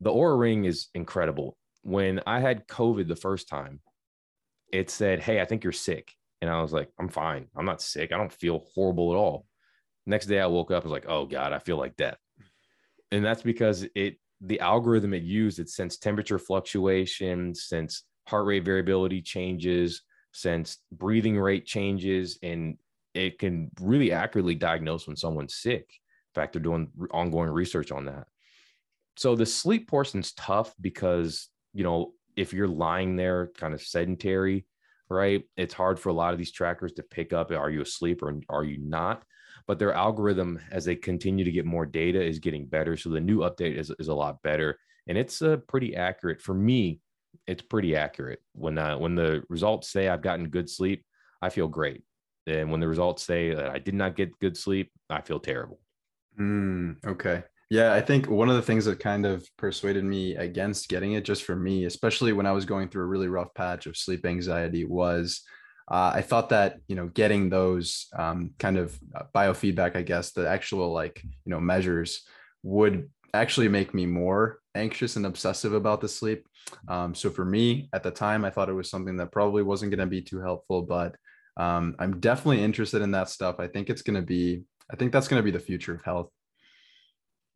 The 0.00 0.10
Oura 0.10 0.38
ring 0.38 0.64
is 0.64 0.88
incredible. 0.94 1.56
When 1.82 2.20
I 2.26 2.40
had 2.40 2.66
COVID 2.68 3.08
the 3.08 3.16
first 3.16 3.48
time, 3.48 3.80
it 4.74 4.90
said, 4.90 5.20
"Hey, 5.20 5.40
I 5.40 5.44
think 5.44 5.62
you're 5.62 5.72
sick." 5.72 6.12
And 6.40 6.50
I 6.50 6.60
was 6.60 6.72
like, 6.72 6.90
"I'm 6.98 7.08
fine. 7.08 7.48
I'm 7.56 7.64
not 7.64 7.80
sick. 7.80 8.12
I 8.12 8.18
don't 8.18 8.32
feel 8.32 8.66
horrible 8.74 9.12
at 9.12 9.16
all." 9.16 9.46
Next 10.06 10.26
day 10.26 10.40
I 10.40 10.46
woke 10.46 10.70
up 10.70 10.82
I 10.82 10.86
was 10.86 10.92
like, 10.92 11.06
"Oh 11.08 11.26
god, 11.26 11.52
I 11.52 11.58
feel 11.60 11.78
like 11.78 11.96
death." 11.96 12.18
And 13.12 13.24
that's 13.24 13.42
because 13.42 13.86
it 13.94 14.18
the 14.40 14.60
algorithm 14.60 15.14
it 15.14 15.22
used, 15.22 15.58
it 15.58 15.70
sense 15.70 15.96
temperature 15.96 16.38
fluctuations, 16.38 17.64
sense 17.64 18.02
heart 18.26 18.46
rate 18.46 18.64
variability 18.64 19.22
changes, 19.22 20.02
sense 20.32 20.78
breathing 20.92 21.38
rate 21.38 21.66
changes, 21.66 22.38
and 22.42 22.76
it 23.14 23.38
can 23.38 23.70
really 23.80 24.12
accurately 24.12 24.56
diagnose 24.56 25.06
when 25.06 25.16
someone's 25.16 25.54
sick. 25.54 25.86
In 25.88 26.40
fact, 26.40 26.52
they're 26.52 26.62
doing 26.62 26.90
ongoing 27.12 27.48
research 27.48 27.92
on 27.92 28.06
that. 28.06 28.26
So 29.16 29.36
the 29.36 29.46
sleep 29.46 29.88
portion's 29.88 30.32
tough 30.32 30.74
because, 30.80 31.48
you 31.72 31.84
know, 31.84 32.14
if 32.36 32.52
you're 32.52 32.68
lying 32.68 33.16
there 33.16 33.50
kind 33.56 33.74
of 33.74 33.82
sedentary, 33.82 34.66
right? 35.08 35.44
It's 35.56 35.74
hard 35.74 35.98
for 35.98 36.08
a 36.08 36.14
lot 36.14 36.32
of 36.32 36.38
these 36.38 36.52
trackers 36.52 36.92
to 36.94 37.02
pick 37.02 37.32
up 37.32 37.50
are 37.50 37.70
you 37.70 37.82
asleep 37.82 38.22
or 38.22 38.40
are 38.48 38.64
you 38.64 38.78
not? 38.78 39.24
But 39.66 39.78
their 39.78 39.92
algorithm, 39.92 40.60
as 40.70 40.84
they 40.84 40.96
continue 40.96 41.44
to 41.44 41.52
get 41.52 41.64
more 41.64 41.86
data, 41.86 42.22
is 42.22 42.38
getting 42.38 42.66
better. 42.66 42.96
So 42.96 43.08
the 43.08 43.20
new 43.20 43.38
update 43.38 43.76
is, 43.76 43.90
is 43.98 44.08
a 44.08 44.14
lot 44.14 44.42
better. 44.42 44.78
And 45.06 45.16
it's 45.16 45.40
uh, 45.40 45.58
pretty 45.68 45.96
accurate. 45.96 46.40
For 46.40 46.54
me, 46.54 47.00
it's 47.46 47.62
pretty 47.62 47.96
accurate. 47.96 48.40
When, 48.52 48.78
uh, 48.78 48.98
when 48.98 49.14
the 49.14 49.42
results 49.48 49.88
say 49.88 50.08
I've 50.08 50.22
gotten 50.22 50.48
good 50.48 50.68
sleep, 50.68 51.04
I 51.40 51.50
feel 51.50 51.68
great. 51.68 52.02
And 52.46 52.70
when 52.70 52.80
the 52.80 52.88
results 52.88 53.22
say 53.22 53.54
that 53.54 53.70
I 53.70 53.78
did 53.78 53.94
not 53.94 54.16
get 54.16 54.38
good 54.38 54.56
sleep, 54.56 54.90
I 55.08 55.22
feel 55.22 55.40
terrible. 55.40 55.80
Mm, 56.38 56.96
okay. 57.06 57.44
Yeah, 57.74 57.92
I 57.92 58.02
think 58.02 58.30
one 58.30 58.48
of 58.48 58.54
the 58.54 58.62
things 58.62 58.84
that 58.84 59.00
kind 59.00 59.26
of 59.26 59.44
persuaded 59.56 60.04
me 60.04 60.36
against 60.36 60.88
getting 60.88 61.14
it, 61.14 61.24
just 61.24 61.42
for 61.42 61.56
me, 61.56 61.86
especially 61.86 62.32
when 62.32 62.46
I 62.46 62.52
was 62.52 62.64
going 62.64 62.88
through 62.88 63.02
a 63.02 63.08
really 63.08 63.26
rough 63.26 63.52
patch 63.52 63.86
of 63.86 63.96
sleep 63.96 64.24
anxiety, 64.24 64.84
was 64.84 65.42
uh, 65.90 66.12
I 66.14 66.22
thought 66.22 66.50
that 66.50 66.76
you 66.86 66.94
know 66.94 67.08
getting 67.08 67.50
those 67.50 68.06
um, 68.16 68.52
kind 68.60 68.76
of 68.76 68.96
uh, 69.12 69.24
biofeedback, 69.34 69.96
I 69.96 70.02
guess, 70.02 70.30
the 70.30 70.48
actual 70.48 70.92
like 70.92 71.20
you 71.24 71.50
know 71.50 71.58
measures 71.58 72.22
would 72.62 73.10
actually 73.34 73.66
make 73.66 73.92
me 73.92 74.06
more 74.06 74.60
anxious 74.76 75.16
and 75.16 75.26
obsessive 75.26 75.72
about 75.72 76.00
the 76.00 76.08
sleep. 76.08 76.46
Um, 76.86 77.12
so 77.12 77.28
for 77.28 77.44
me 77.44 77.88
at 77.92 78.04
the 78.04 78.12
time, 78.12 78.44
I 78.44 78.50
thought 78.50 78.68
it 78.68 78.74
was 78.74 78.88
something 78.88 79.16
that 79.16 79.32
probably 79.32 79.64
wasn't 79.64 79.90
going 79.90 79.98
to 79.98 80.06
be 80.06 80.22
too 80.22 80.40
helpful, 80.40 80.82
but 80.82 81.16
um, 81.56 81.96
I'm 81.98 82.20
definitely 82.20 82.62
interested 82.62 83.02
in 83.02 83.10
that 83.10 83.30
stuff. 83.30 83.56
I 83.58 83.66
think 83.66 83.90
it's 83.90 84.02
going 84.02 84.14
to 84.14 84.22
be, 84.22 84.62
I 84.92 84.94
think 84.94 85.10
that's 85.10 85.26
going 85.26 85.40
to 85.40 85.44
be 85.44 85.50
the 85.50 85.58
future 85.58 85.92
of 85.92 86.04
health. 86.04 86.30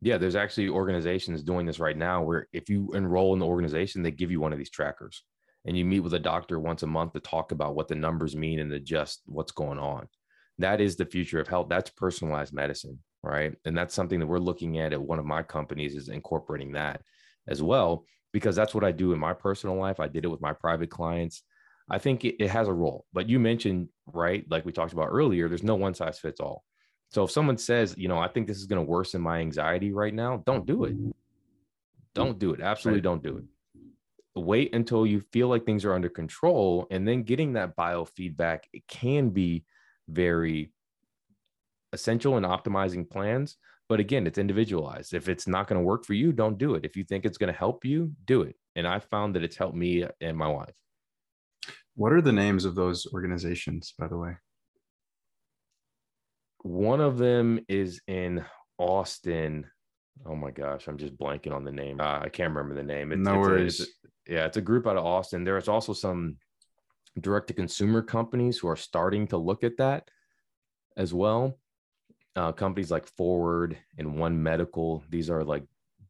Yeah, 0.01 0.17
there's 0.17 0.35
actually 0.35 0.69
organizations 0.69 1.43
doing 1.43 1.65
this 1.65 1.79
right 1.79 1.97
now 1.97 2.23
where 2.23 2.47
if 2.53 2.69
you 2.69 2.91
enroll 2.93 3.33
in 3.33 3.39
the 3.39 3.45
organization, 3.45 4.01
they 4.01 4.11
give 4.11 4.31
you 4.31 4.39
one 4.39 4.53
of 4.53 4.59
these 4.59 4.69
trackers 4.69 5.23
and 5.65 5.77
you 5.77 5.83
meet 5.83 5.99
with 5.99 6.13
a 6.13 6.19
doctor 6.19 6.59
once 6.59 6.83
a 6.83 6.87
month 6.87 7.13
to 7.13 7.19
talk 7.19 7.51
about 7.51 7.75
what 7.75 7.89
the 7.89 7.95
numbers 7.95 8.35
mean 8.35 8.59
and 8.59 8.71
adjust 8.71 9.21
what's 9.25 9.51
going 9.51 9.77
on. 9.77 10.07
That 10.57 10.79
is 10.79 10.95
the 10.95 11.05
future 11.05 11.39
of 11.39 11.49
health. 11.49 11.67
That's 11.69 11.89
personalized 11.89 12.53
medicine, 12.53 12.99
right? 13.23 13.53
And 13.65 13.77
that's 13.77 13.93
something 13.93 14.19
that 14.19 14.27
we're 14.27 14.39
looking 14.39 14.79
at 14.79 14.93
at 14.93 15.01
one 15.01 15.19
of 15.19 15.25
my 15.25 15.43
companies 15.43 15.95
is 15.95 16.07
incorporating 16.07 16.73
that 16.73 17.01
as 17.47 17.61
well, 17.61 18.05
because 18.31 18.55
that's 18.55 18.73
what 18.73 18.85
I 18.85 18.93
do 18.93 19.11
in 19.11 19.19
my 19.19 19.33
personal 19.33 19.75
life. 19.75 19.99
I 19.99 20.07
did 20.07 20.23
it 20.23 20.29
with 20.29 20.41
my 20.41 20.53
private 20.53 20.89
clients. 20.89 21.43
I 21.89 21.97
think 21.97 22.23
it, 22.23 22.35
it 22.41 22.49
has 22.51 22.67
a 22.69 22.73
role, 22.73 23.05
but 23.11 23.27
you 23.27 23.39
mentioned, 23.39 23.89
right? 24.07 24.45
Like 24.49 24.65
we 24.65 24.71
talked 24.71 24.93
about 24.93 25.09
earlier, 25.11 25.49
there's 25.49 25.63
no 25.63 25.75
one 25.75 25.93
size 25.93 26.19
fits 26.19 26.39
all 26.39 26.63
so 27.09 27.23
if 27.23 27.31
someone 27.31 27.57
says, 27.57 27.95
you 27.97 28.07
know, 28.07 28.19
I 28.19 28.27
think 28.27 28.47
this 28.47 28.57
is 28.57 28.65
going 28.65 28.83
to 28.83 28.89
worsen 28.89 29.21
my 29.21 29.39
anxiety 29.39 29.91
right 29.91 30.13
now, 30.13 30.43
don't 30.45 30.65
do 30.65 30.85
it. 30.85 30.95
Don't 32.13 32.37
do 32.37 32.53
it. 32.53 32.61
Absolutely 32.61 33.01
don't 33.01 33.23
do 33.23 33.37
it. 33.37 33.43
Wait 34.35 34.73
until 34.73 35.05
you 35.05 35.21
feel 35.33 35.47
like 35.47 35.65
things 35.65 35.83
are 35.83 35.93
under 35.93 36.09
control 36.09 36.87
and 36.91 37.07
then 37.07 37.23
getting 37.23 37.53
that 37.53 37.75
biofeedback 37.75 38.59
it 38.71 38.87
can 38.87 39.29
be 39.29 39.65
very 40.07 40.71
essential 41.93 42.37
in 42.37 42.43
optimizing 42.43 43.09
plans, 43.09 43.57
but 43.87 43.99
again, 43.99 44.27
it's 44.27 44.37
individualized. 44.37 45.13
If 45.13 45.27
it's 45.27 45.47
not 45.47 45.67
going 45.67 45.79
to 45.79 45.85
work 45.85 46.05
for 46.05 46.13
you, 46.13 46.31
don't 46.31 46.57
do 46.57 46.75
it. 46.75 46.85
If 46.85 46.95
you 46.95 47.03
think 47.03 47.25
it's 47.25 47.37
going 47.37 47.51
to 47.51 47.57
help 47.57 47.83
you, 47.83 48.13
do 48.25 48.43
it. 48.43 48.55
And 48.75 48.87
I 48.87 48.99
found 48.99 49.35
that 49.35 49.43
it's 49.43 49.57
helped 49.57 49.75
me 49.75 50.05
and 50.21 50.37
my 50.37 50.47
wife. 50.47 50.75
What 51.95 52.13
are 52.13 52.21
the 52.21 52.31
names 52.31 52.65
of 52.65 52.75
those 52.75 53.07
organizations, 53.13 53.93
by 53.97 54.07
the 54.07 54.17
way? 54.17 54.37
One 56.61 57.01
of 57.01 57.17
them 57.17 57.59
is 57.67 58.01
in 58.07 58.45
Austin. 58.77 59.65
Oh 60.25 60.35
my 60.35 60.51
gosh, 60.51 60.87
I'm 60.87 60.97
just 60.97 61.17
blanking 61.17 61.53
on 61.53 61.63
the 61.63 61.71
name. 61.71 62.01
Uh, 62.01 62.19
I 62.19 62.29
can't 62.29 62.53
remember 62.53 62.75
the 62.75 62.83
name. 62.83 63.11
It's, 63.11 63.21
no 63.21 63.39
it's 63.39 63.47
worries. 63.47 63.79
A, 63.79 63.83
it's 63.83 63.91
a, 63.91 64.33
yeah, 64.33 64.45
it's 64.45 64.57
a 64.57 64.61
group 64.61 64.85
out 64.85 64.97
of 64.97 65.05
Austin. 65.05 65.43
There's 65.43 65.67
also 65.67 65.93
some 65.93 66.37
direct 67.19 67.47
to 67.47 67.53
consumer 67.53 68.01
companies 68.01 68.57
who 68.57 68.67
are 68.67 68.75
starting 68.75 69.27
to 69.27 69.37
look 69.37 69.63
at 69.63 69.77
that 69.77 70.09
as 70.97 71.13
well. 71.13 71.57
Uh, 72.35 72.51
companies 72.51 72.91
like 72.91 73.07
Forward 73.07 73.77
and 73.97 74.17
One 74.19 74.41
Medical, 74.41 75.03
these 75.09 75.29
are 75.29 75.43
like 75.43 75.63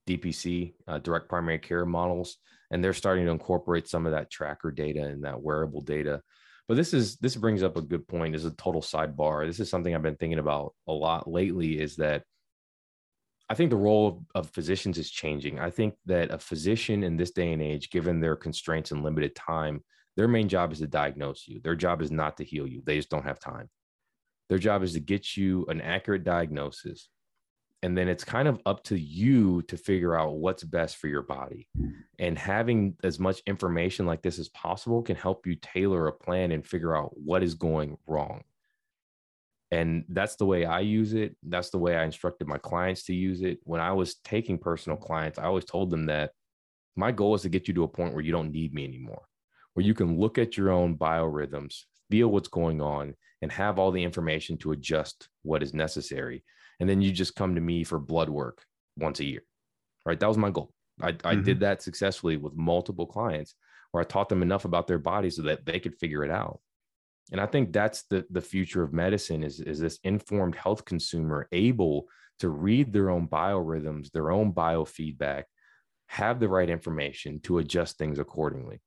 DPC, 0.07 0.73
uh, 0.87 0.99
direct 0.99 1.29
primary 1.29 1.59
care 1.59 1.85
models, 1.85 2.37
and 2.71 2.83
they're 2.83 2.93
starting 2.93 3.25
to 3.25 3.31
incorporate 3.31 3.87
some 3.87 4.05
of 4.05 4.11
that 4.11 4.29
tracker 4.29 4.71
data 4.71 5.03
and 5.03 5.23
that 5.23 5.41
wearable 5.41 5.81
data 5.81 6.21
but 6.69 6.77
this 6.77 6.93
is 6.93 7.17
this 7.17 7.35
brings 7.35 7.63
up 7.63 7.75
a 7.75 7.81
good 7.81 8.07
point 8.07 8.35
Is 8.35 8.45
a 8.45 8.51
total 8.51 8.81
sidebar. 8.81 9.45
This 9.45 9.59
is 9.59 9.69
something 9.69 9.93
i've 9.93 10.03
been 10.03 10.15
thinking 10.15 10.39
about 10.39 10.75
a 10.87 10.93
lot 10.93 11.29
lately 11.29 11.81
is 11.81 11.97
that 11.97 12.23
i 13.49 13.55
think 13.55 13.71
the 13.71 13.75
role 13.75 14.07
of, 14.07 14.45
of 14.45 14.49
physicians 14.51 14.97
is 14.97 15.11
changing. 15.11 15.59
I 15.59 15.71
think 15.71 15.95
that 16.05 16.31
a 16.31 16.37
physician 16.37 17.03
in 17.03 17.17
this 17.17 17.31
day 17.31 17.51
and 17.51 17.61
age 17.61 17.89
given 17.89 18.21
their 18.21 18.37
constraints 18.37 18.91
and 18.91 19.03
limited 19.03 19.35
time 19.35 19.83
their 20.15 20.27
main 20.27 20.49
job 20.49 20.73
is 20.73 20.79
to 20.79 20.87
diagnose 20.87 21.47
you. 21.47 21.61
Their 21.61 21.75
job 21.75 22.01
is 22.01 22.11
not 22.11 22.35
to 22.37 22.43
heal 22.43 22.67
you. 22.67 22.81
They 22.85 22.97
just 22.97 23.09
don't 23.09 23.23
have 23.23 23.39
time. 23.39 23.69
Their 24.49 24.57
job 24.57 24.83
is 24.83 24.91
to 24.93 24.99
get 24.99 25.37
you 25.37 25.65
an 25.69 25.79
accurate 25.79 26.25
diagnosis 26.25 27.07
and 27.81 27.97
then 27.97 28.09
it's 28.09 28.23
kind 28.23 28.47
of 28.47 28.59
up 28.65 28.83
to 28.85 28.97
you 28.99 29.61
to 29.63 29.77
figure 29.77 30.15
out 30.15 30.35
what's 30.35 30.63
best 30.63 30.97
for 30.97 31.07
your 31.07 31.21
body. 31.21 31.67
Mm-hmm. 31.77 31.91
And 32.19 32.37
having 32.37 32.95
as 33.03 33.19
much 33.19 33.41
information 33.45 34.05
like 34.05 34.21
this 34.21 34.39
as 34.39 34.49
possible 34.49 35.01
can 35.01 35.15
help 35.15 35.47
you 35.47 35.55
tailor 35.55 36.07
a 36.07 36.13
plan 36.13 36.51
and 36.51 36.65
figure 36.65 36.95
out 36.95 37.11
what 37.15 37.43
is 37.43 37.53
going 37.53 37.97
wrong. 38.05 38.43
And 39.71 40.03
that's 40.09 40.35
the 40.35 40.45
way 40.45 40.65
i 40.65 40.79
use 40.79 41.13
it. 41.13 41.35
That's 41.43 41.69
the 41.69 41.77
way 41.77 41.95
i 41.95 42.03
instructed 42.03 42.47
my 42.47 42.57
clients 42.57 43.03
to 43.03 43.13
use 43.13 43.41
it. 43.41 43.59
When 43.63 43.79
i 43.79 43.91
was 43.93 44.15
taking 44.15 44.57
personal 44.57 44.97
clients 44.97 45.39
i 45.39 45.43
always 45.43 45.65
told 45.65 45.89
them 45.89 46.07
that 46.07 46.31
my 46.95 47.11
goal 47.11 47.35
is 47.35 47.43
to 47.43 47.49
get 47.49 47.67
you 47.67 47.73
to 47.75 47.83
a 47.83 47.87
point 47.87 48.13
where 48.13 48.23
you 48.23 48.31
don't 48.31 48.51
need 48.51 48.73
me 48.73 48.83
anymore 48.83 49.21
where 49.73 49.85
you 49.85 49.93
can 49.93 50.19
look 50.19 50.37
at 50.37 50.57
your 50.57 50.71
own 50.71 50.97
biorhythms 50.97 51.83
feel 52.11 52.27
what's 52.27 52.49
going 52.49 52.81
on 52.81 53.15
and 53.41 53.51
have 53.51 53.79
all 53.79 53.91
the 53.91 54.03
information 54.03 54.57
to 54.57 54.71
adjust 54.71 55.29
what 55.43 55.63
is 55.63 55.73
necessary 55.73 56.43
and 56.79 56.89
then 56.89 57.01
you 57.01 57.11
just 57.11 57.35
come 57.35 57.55
to 57.55 57.61
me 57.61 57.83
for 57.83 57.99
blood 57.99 58.29
work 58.29 58.63
once 58.97 59.19
a 59.19 59.25
year 59.25 59.43
right? 60.05 60.19
That 60.19 60.27
was 60.27 60.37
my 60.37 60.49
goal. 60.49 60.71
I, 61.01 61.09
I 61.09 61.11
mm-hmm. 61.11 61.43
did 61.43 61.59
that 61.61 61.81
successfully 61.81 62.37
with 62.37 62.55
multiple 62.55 63.05
clients 63.05 63.55
where 63.91 64.01
i 64.01 64.03
taught 64.03 64.29
them 64.29 64.41
enough 64.41 64.65
about 64.65 64.85
their 64.85 64.99
body 64.99 65.29
so 65.29 65.43
that 65.43 65.65
they 65.65 65.79
could 65.79 65.95
figure 65.95 66.23
it 66.23 66.31
out. 66.31 66.59
And 67.31 67.39
i 67.39 67.45
think 67.45 67.71
that's 67.71 68.03
the 68.03 68.25
the 68.29 68.41
future 68.41 68.83
of 68.83 68.91
medicine 68.91 69.43
is 69.43 69.59
is 69.59 69.79
this 69.79 69.99
informed 70.03 70.55
health 70.55 70.83
consumer 70.83 71.47
able 71.51 72.07
to 72.39 72.49
read 72.49 72.91
their 72.91 73.09
own 73.09 73.27
biorhythms 73.27 74.11
their 74.11 74.31
own 74.31 74.51
biofeedback 74.51 75.43
have 76.07 76.39
the 76.39 76.49
right 76.49 76.69
information 76.69 77.39
to 77.41 77.59
adjust 77.59 77.97
things 77.97 78.17
accordingly 78.17 78.81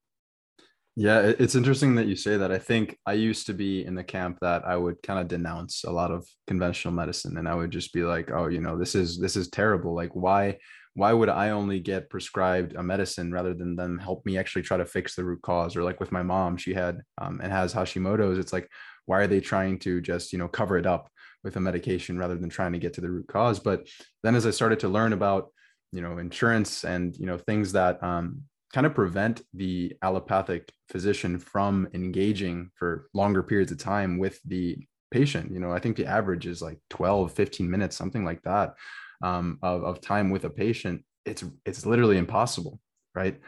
yeah, 0.94 1.20
it's 1.20 1.54
interesting 1.54 1.94
that 1.94 2.06
you 2.06 2.16
say 2.16 2.36
that. 2.36 2.52
I 2.52 2.58
think 2.58 2.98
I 3.06 3.14
used 3.14 3.46
to 3.46 3.54
be 3.54 3.84
in 3.84 3.94
the 3.94 4.04
camp 4.04 4.38
that 4.42 4.66
I 4.66 4.76
would 4.76 5.02
kind 5.02 5.18
of 5.18 5.26
denounce 5.26 5.84
a 5.84 5.90
lot 5.90 6.10
of 6.10 6.26
conventional 6.46 6.92
medicine 6.92 7.38
and 7.38 7.48
I 7.48 7.54
would 7.54 7.70
just 7.70 7.94
be 7.94 8.02
like, 8.02 8.30
"Oh, 8.30 8.48
you 8.48 8.60
know, 8.60 8.78
this 8.78 8.94
is 8.94 9.18
this 9.18 9.34
is 9.34 9.48
terrible. 9.48 9.94
Like 9.94 10.10
why 10.14 10.58
why 10.94 11.14
would 11.14 11.30
I 11.30 11.50
only 11.50 11.80
get 11.80 12.10
prescribed 12.10 12.74
a 12.74 12.82
medicine 12.82 13.32
rather 13.32 13.54
than 13.54 13.74
them 13.74 13.98
help 13.98 14.26
me 14.26 14.36
actually 14.36 14.62
try 14.62 14.76
to 14.76 14.84
fix 14.84 15.14
the 15.16 15.24
root 15.24 15.40
cause?" 15.42 15.76
Or 15.76 15.82
like 15.82 15.98
with 15.98 16.12
my 16.12 16.22
mom, 16.22 16.58
she 16.58 16.74
had 16.74 17.00
um, 17.18 17.40
and 17.42 17.50
has 17.50 17.72
Hashimoto's. 17.72 18.38
It's 18.38 18.52
like, 18.52 18.68
why 19.06 19.20
are 19.20 19.26
they 19.26 19.40
trying 19.40 19.78
to 19.80 20.02
just 20.02 20.32
you 20.32 20.38
know 20.38 20.48
cover 20.48 20.76
it 20.76 20.86
up 20.86 21.10
with 21.42 21.56
a 21.56 21.60
medication 21.60 22.18
rather 22.18 22.36
than 22.36 22.50
trying 22.50 22.72
to 22.72 22.78
get 22.78 22.92
to 22.94 23.00
the 23.00 23.10
root 23.10 23.28
cause? 23.28 23.58
But 23.58 23.88
then 24.22 24.34
as 24.34 24.46
I 24.46 24.50
started 24.50 24.80
to 24.80 24.88
learn 24.88 25.14
about 25.14 25.48
you 25.90 26.02
know 26.02 26.18
insurance 26.18 26.84
and 26.84 27.16
you 27.16 27.26
know 27.26 27.38
things 27.38 27.72
that 27.72 28.02
um, 28.02 28.42
kind 28.72 28.86
of 28.86 28.94
prevent 28.94 29.42
the 29.52 29.94
allopathic 30.02 30.72
physician 30.88 31.38
from 31.38 31.88
engaging 31.94 32.70
for 32.74 33.08
longer 33.12 33.42
periods 33.42 33.70
of 33.70 33.78
time 33.78 34.18
with 34.18 34.40
the 34.44 34.78
patient. 35.10 35.52
You 35.52 35.60
know 35.60 35.72
i 35.72 35.78
think 35.78 35.96
the 35.96 36.06
average 36.06 36.46
is 36.46 36.62
like 36.62 36.78
12 36.90 37.32
15 37.32 37.70
minutes 37.70 37.96
something 37.96 38.24
like 38.24 38.42
that 38.42 38.74
um, 39.22 39.58
of, 39.62 39.84
of 39.84 40.00
time 40.00 40.30
with 40.30 40.44
a 40.44 40.50
patient. 40.50 41.04
It's 41.24 41.44
it's 41.64 41.86
literally 41.86 42.18
impossible 42.18 42.80
right? 43.14 43.38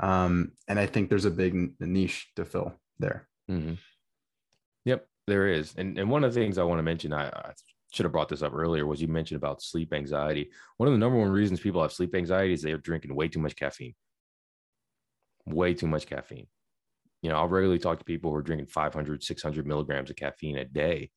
Um, 0.00 0.52
and 0.66 0.78
i 0.78 0.86
think 0.86 1.08
there's 1.08 1.26
a 1.26 1.30
big 1.30 1.54
niche 1.78 2.30
to 2.36 2.44
fill 2.44 2.72
there. 2.98 3.28
Mm-hmm. 3.50 3.74
yep 4.84 5.06
there 5.26 5.46
is. 5.48 5.74
And, 5.76 5.98
and 5.98 6.08
one 6.10 6.24
of 6.24 6.32
the 6.32 6.40
things 6.40 6.58
i 6.58 6.64
want 6.64 6.78
to 6.78 6.82
mention 6.82 7.12
I, 7.12 7.28
I 7.28 7.52
should 7.92 8.04
have 8.04 8.12
brought 8.12 8.28
this 8.28 8.42
up 8.42 8.54
earlier 8.54 8.86
was 8.86 9.00
you 9.00 9.08
mentioned 9.08 9.36
about 9.36 9.62
sleep 9.62 9.92
anxiety. 9.92 10.50
One 10.78 10.88
of 10.88 10.94
the 10.94 10.98
number 10.98 11.18
one 11.18 11.28
reasons 11.28 11.60
people 11.60 11.80
have 11.82 11.92
sleep 11.92 12.14
anxiety 12.14 12.54
is 12.54 12.62
they're 12.62 12.78
drinking 12.78 13.14
way 13.14 13.28
too 13.28 13.38
much 13.38 13.54
caffeine 13.54 13.94
way 15.46 15.74
too 15.74 15.86
much 15.86 16.06
caffeine. 16.06 16.46
You 17.22 17.30
know, 17.30 17.36
I'll 17.36 17.48
regularly 17.48 17.78
talk 17.78 17.98
to 17.98 18.04
people 18.04 18.30
who 18.30 18.36
are 18.36 18.42
drinking 18.42 18.66
500, 18.66 19.22
600 19.22 19.66
milligrams 19.66 20.10
of 20.10 20.16
caffeine 20.16 20.58
a 20.58 20.64
day. 20.64 21.10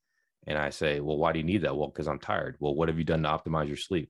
And 0.45 0.57
I 0.57 0.69
say, 0.69 0.99
well, 1.01 1.17
why 1.17 1.33
do 1.33 1.39
you 1.39 1.45
need 1.45 1.63
that? 1.63 1.75
Well, 1.75 1.89
because 1.89 2.07
I'm 2.07 2.19
tired. 2.19 2.55
Well, 2.59 2.75
what 2.75 2.87
have 2.87 2.97
you 2.97 3.03
done 3.03 3.23
to 3.23 3.29
optimize 3.29 3.67
your 3.67 3.77
sleep? 3.77 4.09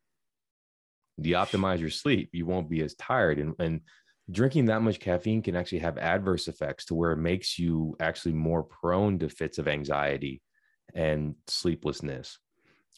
You 1.17 1.35
optimize 1.35 1.79
your 1.79 1.89
sleep? 1.89 2.29
You 2.33 2.45
won't 2.45 2.69
be 2.69 2.81
as 2.83 2.93
tired. 2.93 3.39
And, 3.39 3.55
and 3.57 3.81
drinking 4.29 4.65
that 4.65 4.83
much 4.83 4.99
caffeine 4.99 5.41
can 5.41 5.55
actually 5.55 5.79
have 5.79 5.97
adverse 5.97 6.47
effects 6.47 6.85
to 6.85 6.95
where 6.95 7.11
it 7.13 7.17
makes 7.17 7.57
you 7.57 7.95
actually 7.99 8.33
more 8.33 8.61
prone 8.61 9.17
to 9.19 9.29
fits 9.29 9.57
of 9.57 9.67
anxiety 9.67 10.41
and 10.93 11.35
sleeplessness. 11.47 12.37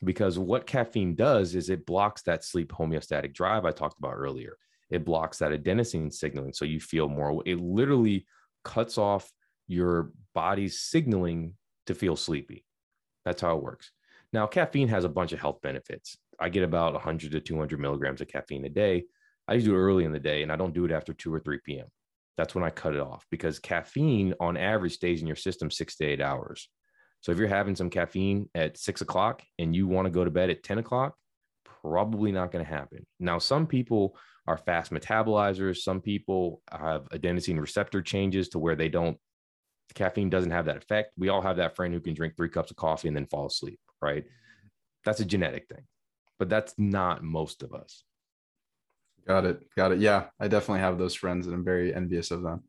Because 0.03 0.37
what 0.37 0.67
caffeine 0.67 1.15
does 1.15 1.55
is 1.55 1.69
it 1.69 1.85
blocks 1.85 2.23
that 2.23 2.43
sleep 2.43 2.73
homeostatic 2.73 3.33
drive 3.33 3.65
I 3.65 3.71
talked 3.71 3.99
about 3.99 4.15
earlier 4.15 4.57
it 4.89 5.05
blocks 5.05 5.39
that 5.39 5.51
adenosine 5.51 6.11
signaling. 6.11 6.53
So 6.53 6.65
you 6.65 6.79
feel 6.79 7.07
more, 7.07 7.41
it 7.45 7.59
literally 7.59 8.25
cuts 8.63 8.97
off 8.97 9.31
your 9.67 10.11
body's 10.33 10.79
signaling 10.79 11.53
to 11.87 11.93
feel 11.93 12.15
sleepy. 12.15 12.65
That's 13.25 13.41
how 13.41 13.57
it 13.57 13.63
works. 13.63 13.91
Now, 14.33 14.47
caffeine 14.47 14.87
has 14.89 15.05
a 15.05 15.09
bunch 15.09 15.33
of 15.33 15.39
health 15.39 15.61
benefits. 15.61 16.17
I 16.39 16.49
get 16.49 16.63
about 16.63 16.93
100 16.93 17.31
to 17.31 17.39
200 17.39 17.79
milligrams 17.79 18.21
of 18.21 18.27
caffeine 18.27 18.65
a 18.65 18.69
day. 18.69 19.05
I 19.47 19.57
do 19.57 19.73
it 19.73 19.77
early 19.77 20.05
in 20.05 20.11
the 20.11 20.19
day 20.19 20.43
and 20.43 20.51
I 20.51 20.55
don't 20.55 20.73
do 20.73 20.85
it 20.85 20.91
after 20.91 21.13
2 21.13 21.33
or 21.33 21.39
3 21.39 21.59
p.m. 21.65 21.87
That's 22.37 22.55
when 22.55 22.63
I 22.63 22.69
cut 22.69 22.93
it 22.93 23.01
off 23.01 23.25
because 23.31 23.59
caffeine 23.59 24.33
on 24.39 24.55
average 24.55 24.93
stays 24.93 25.21
in 25.21 25.27
your 25.27 25.35
system 25.35 25.69
six 25.69 25.97
to 25.97 26.05
eight 26.05 26.21
hours. 26.21 26.69
So 27.21 27.31
if 27.31 27.37
you're 27.37 27.47
having 27.47 27.75
some 27.75 27.89
caffeine 27.89 28.49
at 28.55 28.77
six 28.77 29.01
o'clock 29.01 29.43
and 29.57 29.75
you 29.75 29.87
want 29.87 30.05
to 30.05 30.11
go 30.11 30.23
to 30.23 30.31
bed 30.31 30.49
at 30.49 30.63
10 30.63 30.77
o'clock, 30.77 31.15
probably 31.81 32.31
not 32.31 32.51
going 32.51 32.63
to 32.63 32.71
happen. 32.71 33.05
Now, 33.19 33.39
some 33.39 33.67
people 33.67 34.17
are 34.49 34.57
fast 34.57 34.91
metabolizers. 34.91 35.77
Some 35.77 36.01
people 36.01 36.63
have 36.71 37.07
adenosine 37.09 37.61
receptor 37.61 38.01
changes 38.01 38.49
to 38.49 38.59
where 38.59 38.75
they 38.75 38.89
don't, 38.89 39.15
caffeine 39.93 40.31
doesn't 40.31 40.49
have 40.49 40.65
that 40.65 40.77
effect. 40.77 41.11
We 41.17 41.29
all 41.29 41.43
have 41.43 41.57
that 41.57 41.75
friend 41.75 41.93
who 41.93 41.99
can 41.99 42.15
drink 42.15 42.35
three 42.35 42.49
cups 42.49 42.71
of 42.71 42.77
coffee 42.77 43.07
and 43.07 43.15
then 43.15 43.27
fall 43.27 43.45
asleep, 43.45 43.79
right? 44.01 44.25
That's 45.05 45.19
a 45.19 45.25
genetic 45.25 45.67
thing, 45.67 45.83
but 46.39 46.49
that's 46.49 46.73
not 46.79 47.23
most 47.23 47.61
of 47.61 47.73
us. 47.73 48.03
Got 49.27 49.45
it. 49.45 49.59
Got 49.77 49.91
it. 49.91 49.99
Yeah, 49.99 50.25
I 50.39 50.47
definitely 50.47 50.79
have 50.79 50.97
those 50.97 51.13
friends 51.13 51.45
and 51.45 51.53
I'm 51.53 51.63
very 51.63 51.93
envious 51.93 52.31
of 52.31 52.41
them. 52.41 52.63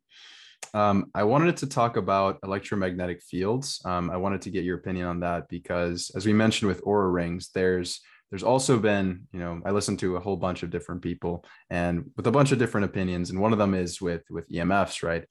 Um, 0.74 1.10
I 1.14 1.24
wanted 1.24 1.56
to 1.58 1.66
talk 1.66 1.96
about 1.96 2.40
electromagnetic 2.44 3.22
fields. 3.22 3.80
Um, 3.86 4.10
I 4.10 4.18
wanted 4.18 4.42
to 4.42 4.50
get 4.50 4.64
your 4.64 4.76
opinion 4.76 5.06
on 5.06 5.20
that 5.20 5.48
because, 5.48 6.10
as 6.14 6.26
we 6.26 6.34
mentioned 6.34 6.68
with 6.68 6.84
Oura 6.84 7.10
rings, 7.10 7.48
there's 7.54 8.02
there's 8.30 8.42
also 8.42 8.78
been, 8.78 9.26
you 9.32 9.40
know, 9.40 9.60
I 9.64 9.70
listened 9.70 9.98
to 10.00 10.16
a 10.16 10.20
whole 10.20 10.36
bunch 10.36 10.62
of 10.62 10.70
different 10.70 11.02
people 11.02 11.44
and 11.68 12.10
with 12.16 12.26
a 12.26 12.32
bunch 12.32 12.52
of 12.52 12.58
different 12.58 12.84
opinions, 12.86 13.30
and 13.30 13.40
one 13.40 13.52
of 13.52 13.58
them 13.58 13.74
is 13.74 14.00
with 14.00 14.22
with 14.30 14.48
EMFs, 14.48 15.02
right? 15.02 15.24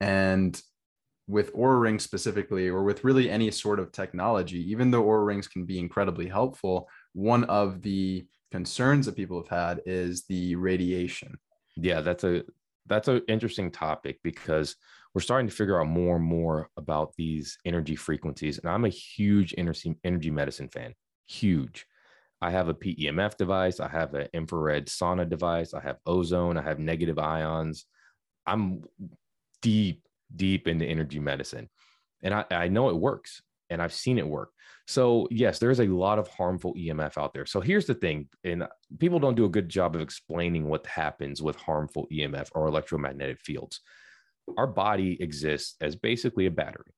And 0.00 0.60
with 1.26 1.52
Oura 1.54 1.80
rings 1.80 2.02
specifically, 2.02 2.68
or 2.68 2.82
with 2.82 3.04
really 3.04 3.28
any 3.30 3.50
sort 3.50 3.78
of 3.78 3.92
technology, 3.92 4.70
even 4.70 4.90
though 4.90 5.04
Oura 5.04 5.26
rings 5.26 5.46
can 5.46 5.66
be 5.66 5.78
incredibly 5.78 6.26
helpful, 6.26 6.88
one 7.12 7.44
of 7.44 7.82
the 7.82 8.26
concerns 8.50 9.04
that 9.06 9.16
people 9.16 9.38
have 9.42 9.48
had 9.48 9.82
is 9.84 10.24
the 10.24 10.54
radiation. 10.56 11.38
Yeah, 11.76 12.00
that's 12.00 12.24
a 12.24 12.44
that's 12.86 13.08
an 13.08 13.22
interesting 13.28 13.70
topic 13.70 14.18
because 14.24 14.74
we're 15.14 15.20
starting 15.20 15.48
to 15.48 15.54
figure 15.54 15.80
out 15.80 15.86
more 15.86 16.16
and 16.16 16.24
more 16.24 16.70
about 16.76 17.12
these 17.16 17.58
energy 17.64 17.96
frequencies. 17.96 18.58
And 18.58 18.68
I'm 18.70 18.86
a 18.86 18.88
huge 18.88 19.54
energy 19.58 19.94
energy 20.04 20.30
medicine 20.30 20.68
fan. 20.68 20.94
Huge. 21.26 21.86
I 22.40 22.50
have 22.50 22.68
a 22.68 22.74
PEMF 22.74 23.36
device. 23.36 23.80
I 23.80 23.88
have 23.88 24.14
an 24.14 24.28
infrared 24.32 24.86
sauna 24.86 25.28
device. 25.28 25.74
I 25.74 25.80
have 25.80 25.98
ozone. 26.06 26.56
I 26.56 26.62
have 26.62 26.78
negative 26.78 27.18
ions. 27.18 27.86
I'm 28.46 28.82
deep, 29.60 30.02
deep 30.34 30.68
into 30.68 30.86
energy 30.86 31.18
medicine. 31.18 31.68
And 32.22 32.34
I, 32.34 32.44
I 32.50 32.68
know 32.68 32.90
it 32.90 32.96
works 32.96 33.42
and 33.70 33.82
I've 33.82 33.92
seen 33.92 34.18
it 34.18 34.26
work. 34.26 34.50
So, 34.86 35.28
yes, 35.30 35.58
there's 35.58 35.80
a 35.80 35.86
lot 35.86 36.18
of 36.18 36.28
harmful 36.28 36.74
EMF 36.74 37.18
out 37.18 37.34
there. 37.34 37.44
So, 37.44 37.60
here's 37.60 37.84
the 37.84 37.94
thing, 37.94 38.28
and 38.42 38.66
people 38.98 39.18
don't 39.18 39.34
do 39.34 39.44
a 39.44 39.50
good 39.50 39.68
job 39.68 39.94
of 39.94 40.00
explaining 40.00 40.66
what 40.66 40.86
happens 40.86 41.42
with 41.42 41.56
harmful 41.56 42.06
EMF 42.10 42.48
or 42.54 42.66
electromagnetic 42.66 43.38
fields. 43.40 43.80
Our 44.56 44.66
body 44.66 45.22
exists 45.22 45.76
as 45.82 45.94
basically 45.94 46.46
a 46.46 46.50
battery 46.50 46.94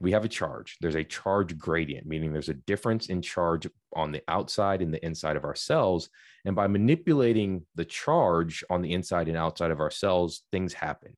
we 0.00 0.12
have 0.12 0.24
a 0.24 0.28
charge. 0.28 0.78
There's 0.80 0.96
a 0.96 1.04
charge 1.04 1.56
gradient, 1.58 2.06
meaning 2.06 2.32
there's 2.32 2.48
a 2.48 2.54
difference 2.54 3.06
in 3.06 3.22
charge 3.22 3.68
on 3.94 4.10
the 4.10 4.22
outside 4.26 4.82
and 4.82 4.92
the 4.92 5.04
inside 5.04 5.36
of 5.36 5.44
our 5.44 5.54
cells. 5.54 6.08
And 6.44 6.56
by 6.56 6.66
manipulating 6.66 7.66
the 7.74 7.84
charge 7.84 8.64
on 8.70 8.82
the 8.82 8.92
inside 8.92 9.28
and 9.28 9.36
outside 9.36 9.70
of 9.70 9.80
our 9.80 9.90
cells, 9.90 10.42
things 10.50 10.72
happen. 10.72 11.16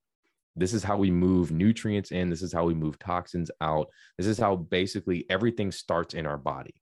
This 0.55 0.73
is 0.73 0.83
how 0.83 0.97
we 0.97 1.11
move 1.11 1.51
nutrients 1.51 2.11
in. 2.11 2.29
This 2.29 2.41
is 2.41 2.53
how 2.53 2.65
we 2.65 2.73
move 2.73 2.99
toxins 2.99 3.51
out. 3.59 3.87
This 4.17 4.27
is 4.27 4.37
how 4.37 4.55
basically 4.55 5.25
everything 5.29 5.71
starts 5.71 6.13
in 6.13 6.25
our 6.25 6.37
body. 6.37 6.75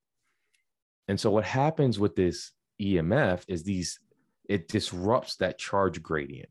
And 1.08 1.20
so, 1.20 1.32
what 1.32 1.44
happens 1.44 2.00
with 2.00 2.16
this 2.16 2.52
EMF 2.82 3.44
is 3.48 3.64
these, 3.64 4.00
it 4.48 4.68
disrupts 4.68 5.38
that 5.38 5.58
charge 5.58 6.04
gradient 6.04 6.50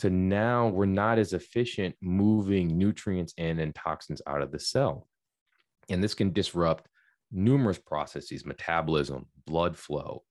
to 0.00 0.10
now 0.10 0.68
we're 0.68 0.86
not 0.86 1.18
as 1.18 1.32
efficient 1.32 1.94
moving 2.00 2.78
nutrients 2.78 3.34
in 3.36 3.58
and 3.58 3.74
toxins 3.74 4.22
out 4.26 4.42
of 4.42 4.52
the 4.52 4.60
cell. 4.60 5.08
And 5.88 6.02
this 6.02 6.14
can 6.14 6.32
disrupt 6.32 6.88
numerous 7.32 7.78
processes 7.78 8.44
metabolism, 8.44 9.26
blood 9.46 9.76
flow, 9.76 10.22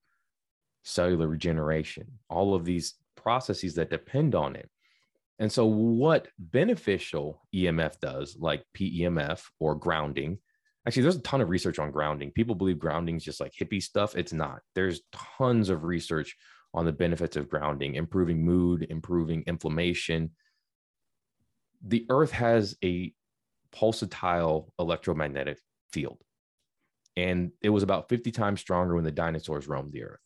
cellular 0.84 1.28
regeneration, 1.28 2.08
all 2.30 2.56
of 2.56 2.66
these 2.66 2.96
processes 3.16 3.76
that 3.76 3.90
depend 3.90 4.36
on 4.36 4.56
it. 4.56 4.70
And 5.40 5.52
so, 5.52 5.66
what 5.66 6.30
beneficial 6.40 7.46
EMF 7.54 8.00
does, 8.00 8.38
like 8.40 8.64
PEMF 8.76 9.44
or 9.60 9.76
grounding, 9.76 10.40
actually, 10.88 11.04
there's 11.04 11.18
a 11.18 11.22
ton 11.22 11.42
of 11.42 11.50
research 11.50 11.78
on 11.78 11.92
grounding. 11.92 12.32
People 12.32 12.56
believe 12.56 12.80
grounding 12.80 13.18
is 13.18 13.24
just 13.24 13.40
like 13.40 13.54
hippie 13.54 13.84
stuff. 13.84 14.16
It's 14.16 14.34
not. 14.34 14.62
There's 14.74 15.02
tons 15.38 15.70
of 15.70 15.84
research 15.84 16.36
on 16.78 16.86
the 16.86 16.92
benefits 16.92 17.36
of 17.36 17.50
grounding, 17.50 17.96
improving 17.96 18.46
mood, 18.46 18.86
improving 18.92 19.44
inflammation. 19.48 20.30
The 21.84 22.06
earth 22.08 22.30
has 22.32 22.78
a 22.84 23.14
pulsatile 23.74 24.70
electromagnetic 24.78 25.58
field. 25.92 26.22
And 27.16 27.52
it 27.64 27.70
was 27.70 27.82
about 27.82 28.10
50 28.10 28.30
times 28.30 28.62
stronger 28.62 28.94
when 28.94 29.04
the 29.04 29.12
dinosaurs 29.12 29.68
roamed 29.68 29.92
the 29.92 30.04
earth. 30.04 30.20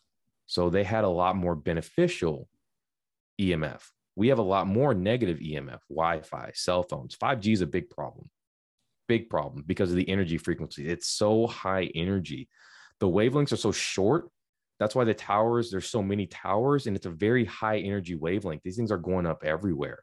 So 0.46 0.70
they 0.70 0.84
had 0.84 1.06
a 1.06 1.10
lot 1.10 1.38
more 1.38 1.56
beneficial 1.56 2.50
EMF. 3.40 3.82
We 4.18 4.28
have 4.28 4.40
a 4.40 4.44
lot 4.44 4.68
more 4.68 4.94
negative 4.94 5.40
EMF, 5.40 5.80
Wi 5.90 6.20
Fi, 6.20 6.52
cell 6.54 6.84
phones. 6.84 7.16
5G 7.16 7.54
is 7.54 7.62
a 7.62 7.66
big 7.66 7.90
problem, 7.90 8.30
big 9.08 9.30
problem 9.30 9.64
because 9.66 9.90
of 9.90 9.96
the 9.96 10.10
energy 10.10 10.38
frequency. 10.38 10.90
It's 10.90 11.08
so 11.08 11.48
high 11.48 11.90
energy. 11.96 12.50
The 13.00 13.08
wavelengths 13.08 13.54
are 13.54 13.58
so 13.58 13.72
short 13.72 14.30
that's 14.82 14.96
why 14.96 15.04
the 15.04 15.14
towers, 15.14 15.70
there's 15.70 15.92
so 15.92 16.02
many 16.02 16.26
towers 16.26 16.88
and 16.88 16.96
it's 16.96 17.06
a 17.06 17.12
very 17.12 17.46
high 17.46 17.78
energy 17.78 18.16
wavelength. 18.16 18.64
These 18.64 18.78
things 18.78 18.92
are 18.92 18.98
going 18.98 19.28
up 19.28 19.44
everywhere. 19.44 20.00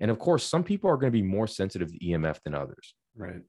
And 0.00 0.10
of 0.10 0.18
course, 0.18 0.42
some 0.42 0.64
people 0.64 0.88
are 0.88 0.96
going 0.96 1.12
to 1.12 1.18
be 1.18 1.20
more 1.20 1.46
sensitive 1.46 1.92
to 1.92 1.98
EMF 1.98 2.38
than 2.42 2.54
others. 2.54 2.94
Right. 3.14 3.42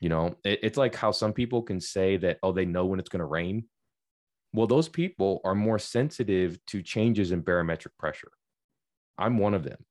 You 0.00 0.08
know, 0.08 0.36
it, 0.42 0.60
it's 0.62 0.78
like 0.78 0.94
how 0.94 1.10
some 1.10 1.34
people 1.34 1.60
can 1.60 1.82
say 1.82 2.16
that, 2.16 2.38
oh, 2.42 2.52
they 2.52 2.64
know 2.64 2.86
when 2.86 2.98
it's 2.98 3.10
going 3.10 3.20
to 3.20 3.26
rain. 3.26 3.66
Well, 4.54 4.66
those 4.66 4.88
people 4.88 5.42
are 5.44 5.54
more 5.54 5.78
sensitive 5.78 6.58
to 6.68 6.82
changes 6.82 7.30
in 7.30 7.42
barometric 7.42 7.94
pressure. 7.98 8.32
I'm 9.18 9.36
one 9.36 9.52
of 9.52 9.64
them. 9.64 9.84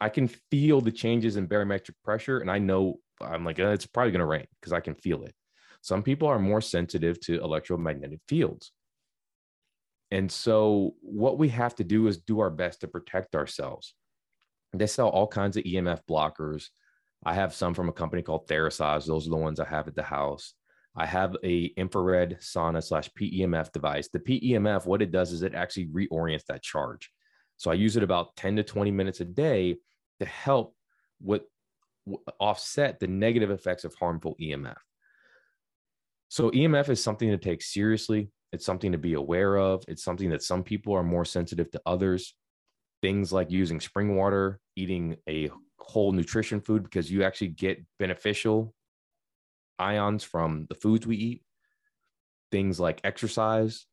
I 0.00 0.10
can 0.10 0.28
feel 0.28 0.80
the 0.80 0.92
changes 0.92 1.36
in 1.36 1.46
barometric 1.46 1.96
pressure 2.04 2.38
and 2.38 2.52
I 2.52 2.60
know 2.60 3.00
I'm 3.20 3.44
like, 3.44 3.58
oh, 3.58 3.72
it's 3.72 3.86
probably 3.86 4.12
going 4.12 4.20
to 4.20 4.26
rain 4.26 4.46
because 4.60 4.72
I 4.72 4.78
can 4.78 4.94
feel 4.94 5.24
it. 5.24 5.34
Some 5.80 6.04
people 6.04 6.28
are 6.28 6.38
more 6.38 6.60
sensitive 6.60 7.18
to 7.22 7.40
electromagnetic 7.40 8.20
fields. 8.28 8.70
And 10.12 10.30
so, 10.30 10.94
what 11.00 11.38
we 11.38 11.48
have 11.48 11.74
to 11.76 11.84
do 11.84 12.06
is 12.06 12.18
do 12.18 12.40
our 12.40 12.50
best 12.50 12.82
to 12.82 12.86
protect 12.86 13.34
ourselves. 13.34 13.94
They 14.74 14.86
sell 14.86 15.08
all 15.08 15.26
kinds 15.26 15.56
of 15.56 15.64
EMF 15.64 16.00
blockers. 16.08 16.66
I 17.24 17.32
have 17.32 17.54
some 17.54 17.72
from 17.72 17.88
a 17.88 17.94
company 17.94 18.20
called 18.20 18.46
TheraSage. 18.46 19.06
Those 19.06 19.26
are 19.26 19.30
the 19.30 19.36
ones 19.36 19.58
I 19.58 19.64
have 19.64 19.88
at 19.88 19.94
the 19.94 20.02
house. 20.02 20.52
I 20.94 21.06
have 21.06 21.34
a 21.42 21.72
infrared 21.78 22.40
sauna 22.40 22.84
slash 22.84 23.08
PEMF 23.18 23.72
device. 23.72 24.08
The 24.08 24.18
PEMF, 24.18 24.84
what 24.84 25.00
it 25.00 25.12
does 25.12 25.32
is 25.32 25.40
it 25.40 25.54
actually 25.54 25.86
reorients 25.86 26.44
that 26.44 26.62
charge. 26.62 27.10
So 27.56 27.70
I 27.70 27.74
use 27.74 27.96
it 27.96 28.02
about 28.02 28.36
10 28.36 28.56
to 28.56 28.62
20 28.62 28.90
minutes 28.90 29.20
a 29.20 29.24
day 29.24 29.78
to 30.20 30.26
help 30.26 30.76
with 31.22 31.42
offset 32.38 33.00
the 33.00 33.06
negative 33.06 33.50
effects 33.50 33.84
of 33.84 33.94
harmful 33.94 34.36
EMF. 34.38 34.76
So 36.28 36.50
EMF 36.50 36.90
is 36.90 37.02
something 37.02 37.30
to 37.30 37.38
take 37.38 37.62
seriously. 37.62 38.30
It's 38.52 38.66
something 38.66 38.92
to 38.92 38.98
be 38.98 39.14
aware 39.14 39.56
of. 39.56 39.84
It's 39.88 40.04
something 40.04 40.30
that 40.30 40.42
some 40.42 40.62
people 40.62 40.94
are 40.94 41.02
more 41.02 41.24
sensitive 41.24 41.70
to 41.72 41.82
others. 41.86 42.34
Things 43.00 43.32
like 43.32 43.50
using 43.50 43.80
spring 43.80 44.16
water, 44.16 44.60
eating 44.76 45.16
a 45.28 45.50
whole 45.78 46.12
nutrition 46.12 46.60
food 46.60 46.84
because 46.84 47.10
you 47.10 47.24
actually 47.24 47.48
get 47.48 47.82
beneficial 47.98 48.74
ions 49.78 50.22
from 50.22 50.66
the 50.68 50.74
foods 50.74 51.06
we 51.06 51.16
eat. 51.16 51.42
Things 52.52 52.78
like 52.78 53.00
exercise, 53.02 53.86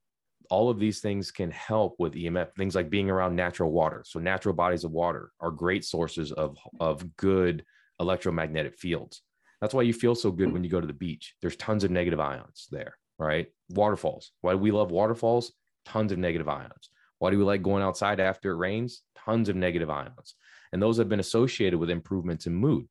all 0.50 0.70
of 0.70 0.80
these 0.80 1.00
things 1.00 1.32
can 1.32 1.50
help 1.50 1.96
with 1.98 2.14
EMF. 2.14 2.54
Things 2.56 2.76
like 2.76 2.90
being 2.90 3.10
around 3.10 3.36
natural 3.36 3.72
water. 3.72 4.04
So, 4.06 4.20
natural 4.20 4.54
bodies 4.54 4.84
of 4.84 4.92
water 4.92 5.32
are 5.40 5.52
great 5.52 5.86
sources 5.86 6.32
of, 6.34 6.58
of 6.80 7.16
good 7.16 7.64
electromagnetic 8.00 8.76
fields. 8.76 9.22
That's 9.62 9.74
why 9.74 9.84
you 9.84 9.94
feel 9.94 10.16
so 10.16 10.32
good 10.32 10.52
when 10.52 10.64
you 10.64 10.70
go 10.70 10.82
to 10.82 10.88
the 10.88 10.94
beach. 10.94 11.36
There's 11.42 11.56
tons 11.56 11.84
of 11.84 11.92
negative 11.92 12.20
ions 12.20 12.68
there 12.72 12.96
right? 13.20 13.48
Waterfalls. 13.70 14.32
Why 14.42 14.54
do 14.54 14.58
we 14.58 14.72
love 14.72 14.92
waterfalls? 14.92 15.54
Tons 15.86 16.12
of 16.12 16.18
negative 16.18 16.50
ions. 16.50 16.90
Why 17.20 17.32
do 17.32 17.38
we 17.38 17.44
like 17.44 17.62
going 17.62 17.84
outside 17.84 18.20
after 18.20 18.52
it 18.52 18.58
rains? 18.58 19.04
Tons 19.16 19.50
of 19.50 19.56
negative 19.56 19.90
ions. 19.90 20.36
And 20.72 20.82
those 20.82 20.98
have 20.98 21.10
been 21.10 21.20
associated 21.20 21.80
with 21.80 21.90
improvements 21.90 22.48
in 22.48 22.54
mood. 22.56 22.88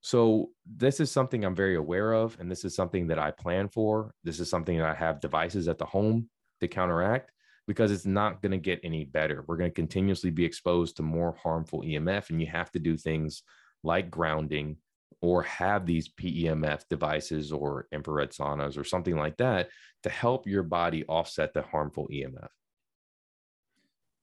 So, 0.00 0.50
this 0.64 1.00
is 1.00 1.10
something 1.10 1.44
I'm 1.44 1.54
very 1.54 1.76
aware 1.76 2.12
of. 2.12 2.36
And 2.38 2.50
this 2.50 2.64
is 2.64 2.74
something 2.74 3.08
that 3.08 3.18
I 3.18 3.30
plan 3.30 3.68
for. 3.68 4.12
This 4.24 4.40
is 4.40 4.48
something 4.48 4.78
that 4.78 4.88
I 4.88 4.94
have 4.94 5.20
devices 5.20 5.68
at 5.68 5.78
the 5.78 5.86
home 5.86 6.28
to 6.60 6.68
counteract 6.68 7.32
because 7.66 7.90
it's 7.90 8.06
not 8.06 8.40
going 8.40 8.52
to 8.52 8.58
get 8.58 8.80
any 8.84 9.04
better. 9.04 9.44
We're 9.46 9.56
going 9.56 9.70
to 9.70 9.74
continuously 9.74 10.30
be 10.30 10.44
exposed 10.44 10.96
to 10.96 11.02
more 11.02 11.36
harmful 11.42 11.82
EMF. 11.82 12.30
And 12.30 12.40
you 12.40 12.46
have 12.46 12.70
to 12.72 12.78
do 12.78 12.96
things 12.96 13.42
like 13.82 14.10
grounding 14.10 14.76
or 15.20 15.42
have 15.42 15.86
these 15.86 16.08
PEMF 16.08 16.82
devices 16.88 17.52
or 17.52 17.86
infrared 17.92 18.30
saunas 18.30 18.78
or 18.78 18.84
something 18.84 19.16
like 19.16 19.36
that 19.38 19.68
to 20.02 20.08
help 20.10 20.46
your 20.46 20.62
body 20.62 21.04
offset 21.06 21.52
the 21.54 21.62
harmful 21.62 22.08
EMF. 22.12 22.48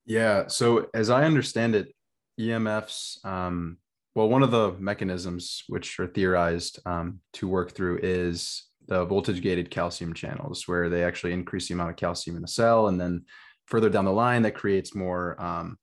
Yeah. 0.06 0.48
So, 0.48 0.90
as 0.94 1.10
I 1.10 1.24
understand 1.24 1.76
it, 1.76 1.94
EMFs, 2.40 3.24
um, 3.26 3.78
well, 4.16 4.30
one 4.30 4.44
of 4.44 4.52
the 4.52 4.74
mechanisms 4.74 5.64
which 5.68 6.00
are 6.00 6.08
theorized 6.08 6.80
um, 6.86 7.20
to 7.34 7.48
work 7.48 7.72
through 7.72 8.00
is 8.04 8.68
the 8.88 9.06
voltage 9.06 9.42
gated 9.42 9.72
calcium 9.72 10.14
channels, 10.14 10.68
where 10.68 10.90
they 10.90 11.04
actually 11.04 11.34
increase 11.34 11.68
the 11.68 11.74
amount 11.74 11.92
of 11.92 11.96
calcium 11.96 12.36
in 12.36 12.42
the 12.42 12.48
cell. 12.48 12.88
And 12.88 13.00
then 13.00 13.26
further 13.66 13.90
down 13.90 14.06
the 14.06 14.12
line, 14.12 14.44
that 14.44 14.56
creates 14.56 14.94
more 14.94 15.42
um, 15.42 15.78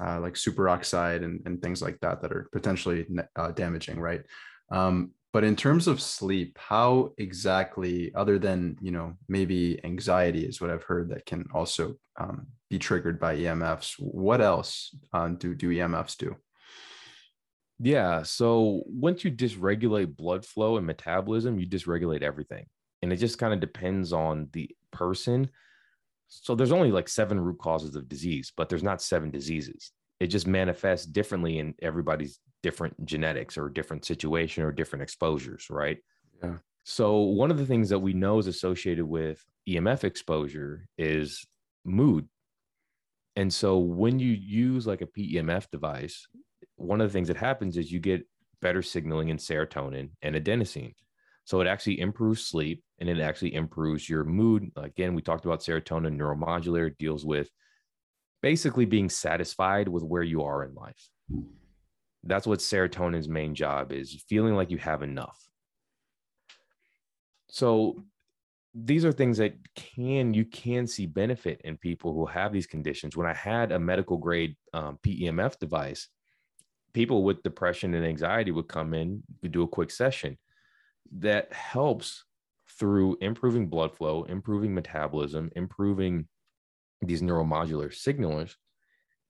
uh, 0.00 0.20
like 0.20 0.34
superoxide 0.34 1.24
and, 1.24 1.40
and 1.46 1.62
things 1.62 1.82
like 1.82 1.98
that 2.00 2.22
that 2.22 2.32
are 2.32 2.48
potentially 2.52 3.06
uh, 3.36 3.50
damaging, 3.52 3.98
right? 4.00 4.22
Um, 4.70 5.12
but 5.32 5.44
in 5.44 5.56
terms 5.56 5.86
of 5.86 6.00
sleep, 6.00 6.58
how 6.58 7.12
exactly, 7.18 8.12
other 8.14 8.38
than 8.38 8.76
you 8.80 8.90
know 8.90 9.14
maybe 9.28 9.78
anxiety, 9.84 10.46
is 10.46 10.60
what 10.60 10.70
I've 10.70 10.84
heard 10.84 11.10
that 11.10 11.26
can 11.26 11.46
also 11.52 11.96
um, 12.18 12.46
be 12.70 12.78
triggered 12.78 13.20
by 13.20 13.36
EMFs. 13.36 13.94
What 13.98 14.40
else 14.40 14.96
uh, 15.12 15.28
do 15.28 15.54
do 15.54 15.70
EMFs 15.70 16.16
do? 16.16 16.36
Yeah. 17.80 18.22
So 18.22 18.82
once 18.86 19.24
you 19.24 19.30
dysregulate 19.30 20.16
blood 20.16 20.44
flow 20.44 20.76
and 20.76 20.86
metabolism, 20.86 21.58
you 21.58 21.66
dysregulate 21.66 22.22
everything. 22.22 22.66
And 23.02 23.12
it 23.12 23.16
just 23.16 23.38
kind 23.38 23.54
of 23.54 23.60
depends 23.60 24.12
on 24.12 24.48
the 24.52 24.70
person. 24.92 25.50
So 26.28 26.54
there's 26.54 26.72
only 26.72 26.92
like 26.92 27.08
seven 27.08 27.40
root 27.40 27.58
causes 27.58 27.96
of 27.96 28.08
disease, 28.08 28.52
but 28.56 28.68
there's 28.68 28.82
not 28.82 29.02
seven 29.02 29.30
diseases. 29.30 29.92
It 30.20 30.28
just 30.28 30.46
manifests 30.46 31.06
differently 31.06 31.58
in 31.58 31.74
everybody's 31.80 32.38
different 32.62 33.04
genetics 33.04 33.56
or 33.56 33.68
different 33.68 34.04
situation 34.04 34.62
or 34.62 34.72
different 34.72 35.02
exposures, 35.02 35.66
right? 35.70 35.98
Yeah. 36.42 36.56
So 36.84 37.18
one 37.18 37.50
of 37.50 37.58
the 37.58 37.66
things 37.66 37.88
that 37.90 37.98
we 37.98 38.12
know 38.12 38.38
is 38.38 38.46
associated 38.46 39.04
with 39.04 39.44
EMF 39.68 40.04
exposure 40.04 40.86
is 40.96 41.44
mood. 41.84 42.28
And 43.36 43.52
so 43.52 43.78
when 43.78 44.18
you 44.18 44.32
use 44.32 44.86
like 44.86 45.02
a 45.02 45.06
PEMF 45.06 45.70
device, 45.70 46.26
one 46.76 47.00
of 47.00 47.08
the 47.08 47.12
things 47.12 47.28
that 47.28 47.36
happens 47.36 47.76
is 47.76 47.92
you 47.92 48.00
get 48.00 48.26
better 48.60 48.82
signaling 48.82 49.28
in 49.28 49.36
serotonin 49.36 50.10
and 50.22 50.34
adenosine. 50.34 50.94
So 51.48 51.62
it 51.62 51.66
actually 51.66 51.98
improves 52.00 52.46
sleep 52.46 52.82
and 52.98 53.08
it 53.08 53.20
actually 53.20 53.54
improves 53.54 54.06
your 54.06 54.22
mood. 54.22 54.70
Again, 54.76 55.14
we 55.14 55.22
talked 55.22 55.46
about 55.46 55.60
serotonin 55.60 56.14
neuromodulator 56.14 56.98
deals 56.98 57.24
with 57.24 57.48
basically 58.42 58.84
being 58.84 59.08
satisfied 59.08 59.88
with 59.88 60.02
where 60.02 60.22
you 60.22 60.42
are 60.42 60.62
in 60.62 60.74
life. 60.74 61.08
That's 62.22 62.46
what 62.46 62.58
serotonin's 62.58 63.30
main 63.30 63.54
job 63.54 63.92
is, 63.92 64.22
feeling 64.28 64.56
like 64.56 64.70
you 64.70 64.76
have 64.76 65.02
enough. 65.02 65.42
So 67.48 68.04
these 68.74 69.06
are 69.06 69.12
things 69.12 69.38
that 69.38 69.54
can 69.74 70.34
you 70.34 70.44
can 70.44 70.86
see 70.86 71.06
benefit 71.06 71.62
in 71.64 71.78
people 71.78 72.12
who 72.12 72.26
have 72.26 72.52
these 72.52 72.66
conditions. 72.66 73.16
When 73.16 73.26
I 73.26 73.32
had 73.32 73.72
a 73.72 73.78
medical 73.78 74.18
grade 74.18 74.54
um, 74.74 74.98
PEMF 75.02 75.58
device, 75.58 76.08
people 76.92 77.24
with 77.24 77.42
depression 77.42 77.94
and 77.94 78.04
anxiety 78.04 78.50
would 78.50 78.68
come 78.68 78.92
in, 78.92 79.22
do 79.50 79.62
a 79.62 79.66
quick 79.66 79.90
session 79.90 80.36
that 81.18 81.52
helps 81.52 82.24
through 82.78 83.16
improving 83.20 83.66
blood 83.66 83.94
flow, 83.96 84.24
improving 84.24 84.74
metabolism, 84.74 85.50
improving 85.56 86.26
these 87.02 87.22
neuromodular 87.22 87.92
signalers. 87.92 88.54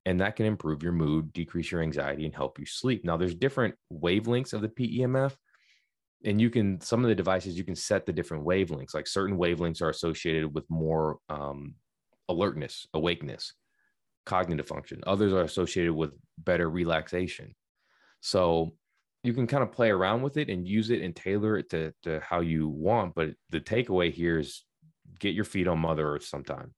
And 0.06 0.20
that 0.20 0.36
can 0.36 0.46
improve 0.46 0.82
your 0.82 0.92
mood, 0.92 1.32
decrease 1.32 1.70
your 1.70 1.82
anxiety, 1.82 2.24
and 2.24 2.34
help 2.34 2.58
you 2.58 2.66
sleep. 2.66 3.04
Now, 3.04 3.16
there's 3.16 3.34
different 3.34 3.74
wavelengths 3.92 4.52
of 4.52 4.62
the 4.62 4.68
PEMF. 4.68 5.34
And 6.24 6.40
you 6.40 6.50
can, 6.50 6.80
some 6.80 7.04
of 7.04 7.08
the 7.08 7.14
devices, 7.14 7.56
you 7.56 7.64
can 7.64 7.76
set 7.76 8.06
the 8.06 8.12
different 8.12 8.44
wavelengths. 8.44 8.94
Like 8.94 9.06
certain 9.06 9.36
wavelengths 9.36 9.82
are 9.82 9.90
associated 9.90 10.52
with 10.52 10.64
more 10.68 11.18
um, 11.28 11.74
alertness, 12.28 12.86
awakeness 12.94 13.52
cognitive 14.28 14.66
function. 14.66 15.00
Others 15.06 15.32
are 15.32 15.42
associated 15.42 15.94
with 15.94 16.12
better 16.36 16.68
relaxation. 16.68 17.54
So 18.20 18.74
you 19.22 19.32
can 19.32 19.46
kind 19.46 19.62
of 19.62 19.72
play 19.72 19.90
around 19.90 20.22
with 20.22 20.36
it 20.36 20.48
and 20.48 20.66
use 20.66 20.90
it 20.90 21.02
and 21.02 21.14
tailor 21.14 21.58
it 21.58 21.70
to, 21.70 21.92
to 22.04 22.20
how 22.20 22.40
you 22.40 22.68
want. 22.68 23.14
But 23.14 23.30
the 23.50 23.60
takeaway 23.60 24.12
here 24.12 24.38
is 24.38 24.64
get 25.18 25.34
your 25.34 25.44
feet 25.44 25.68
on 25.68 25.80
Mother 25.80 26.14
Earth 26.14 26.24
sometimes. 26.24 26.74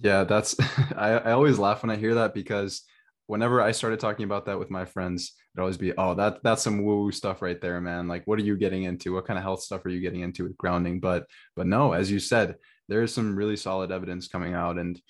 Yeah, 0.00 0.24
that's 0.24 0.56
I, 0.96 1.10
I 1.10 1.32
always 1.32 1.58
laugh 1.58 1.82
when 1.82 1.90
I 1.90 1.96
hear 1.96 2.14
that 2.16 2.34
because 2.34 2.82
whenever 3.26 3.60
I 3.60 3.72
started 3.72 4.00
talking 4.00 4.24
about 4.24 4.46
that 4.46 4.58
with 4.58 4.70
my 4.70 4.84
friends, 4.84 5.34
it'd 5.54 5.60
always 5.60 5.76
be, 5.76 5.92
oh, 5.96 6.14
that 6.14 6.42
that's 6.42 6.62
some 6.62 6.84
woo-woo 6.84 7.12
stuff 7.12 7.42
right 7.42 7.60
there, 7.60 7.80
man. 7.80 8.08
Like, 8.08 8.26
what 8.26 8.38
are 8.38 8.42
you 8.42 8.56
getting 8.56 8.84
into? 8.84 9.14
What 9.14 9.26
kind 9.26 9.38
of 9.38 9.44
health 9.44 9.62
stuff 9.62 9.84
are 9.84 9.90
you 9.90 10.00
getting 10.00 10.20
into 10.20 10.44
with 10.44 10.56
grounding? 10.56 11.00
But 11.00 11.26
but 11.56 11.66
no, 11.66 11.92
as 11.92 12.10
you 12.10 12.18
said, 12.18 12.56
there 12.90 13.02
is 13.02 13.14
some 13.14 13.34
really 13.34 13.56
solid 13.56 13.90
evidence 13.90 14.28
coming 14.28 14.52
out, 14.52 14.76
and 14.76 15.00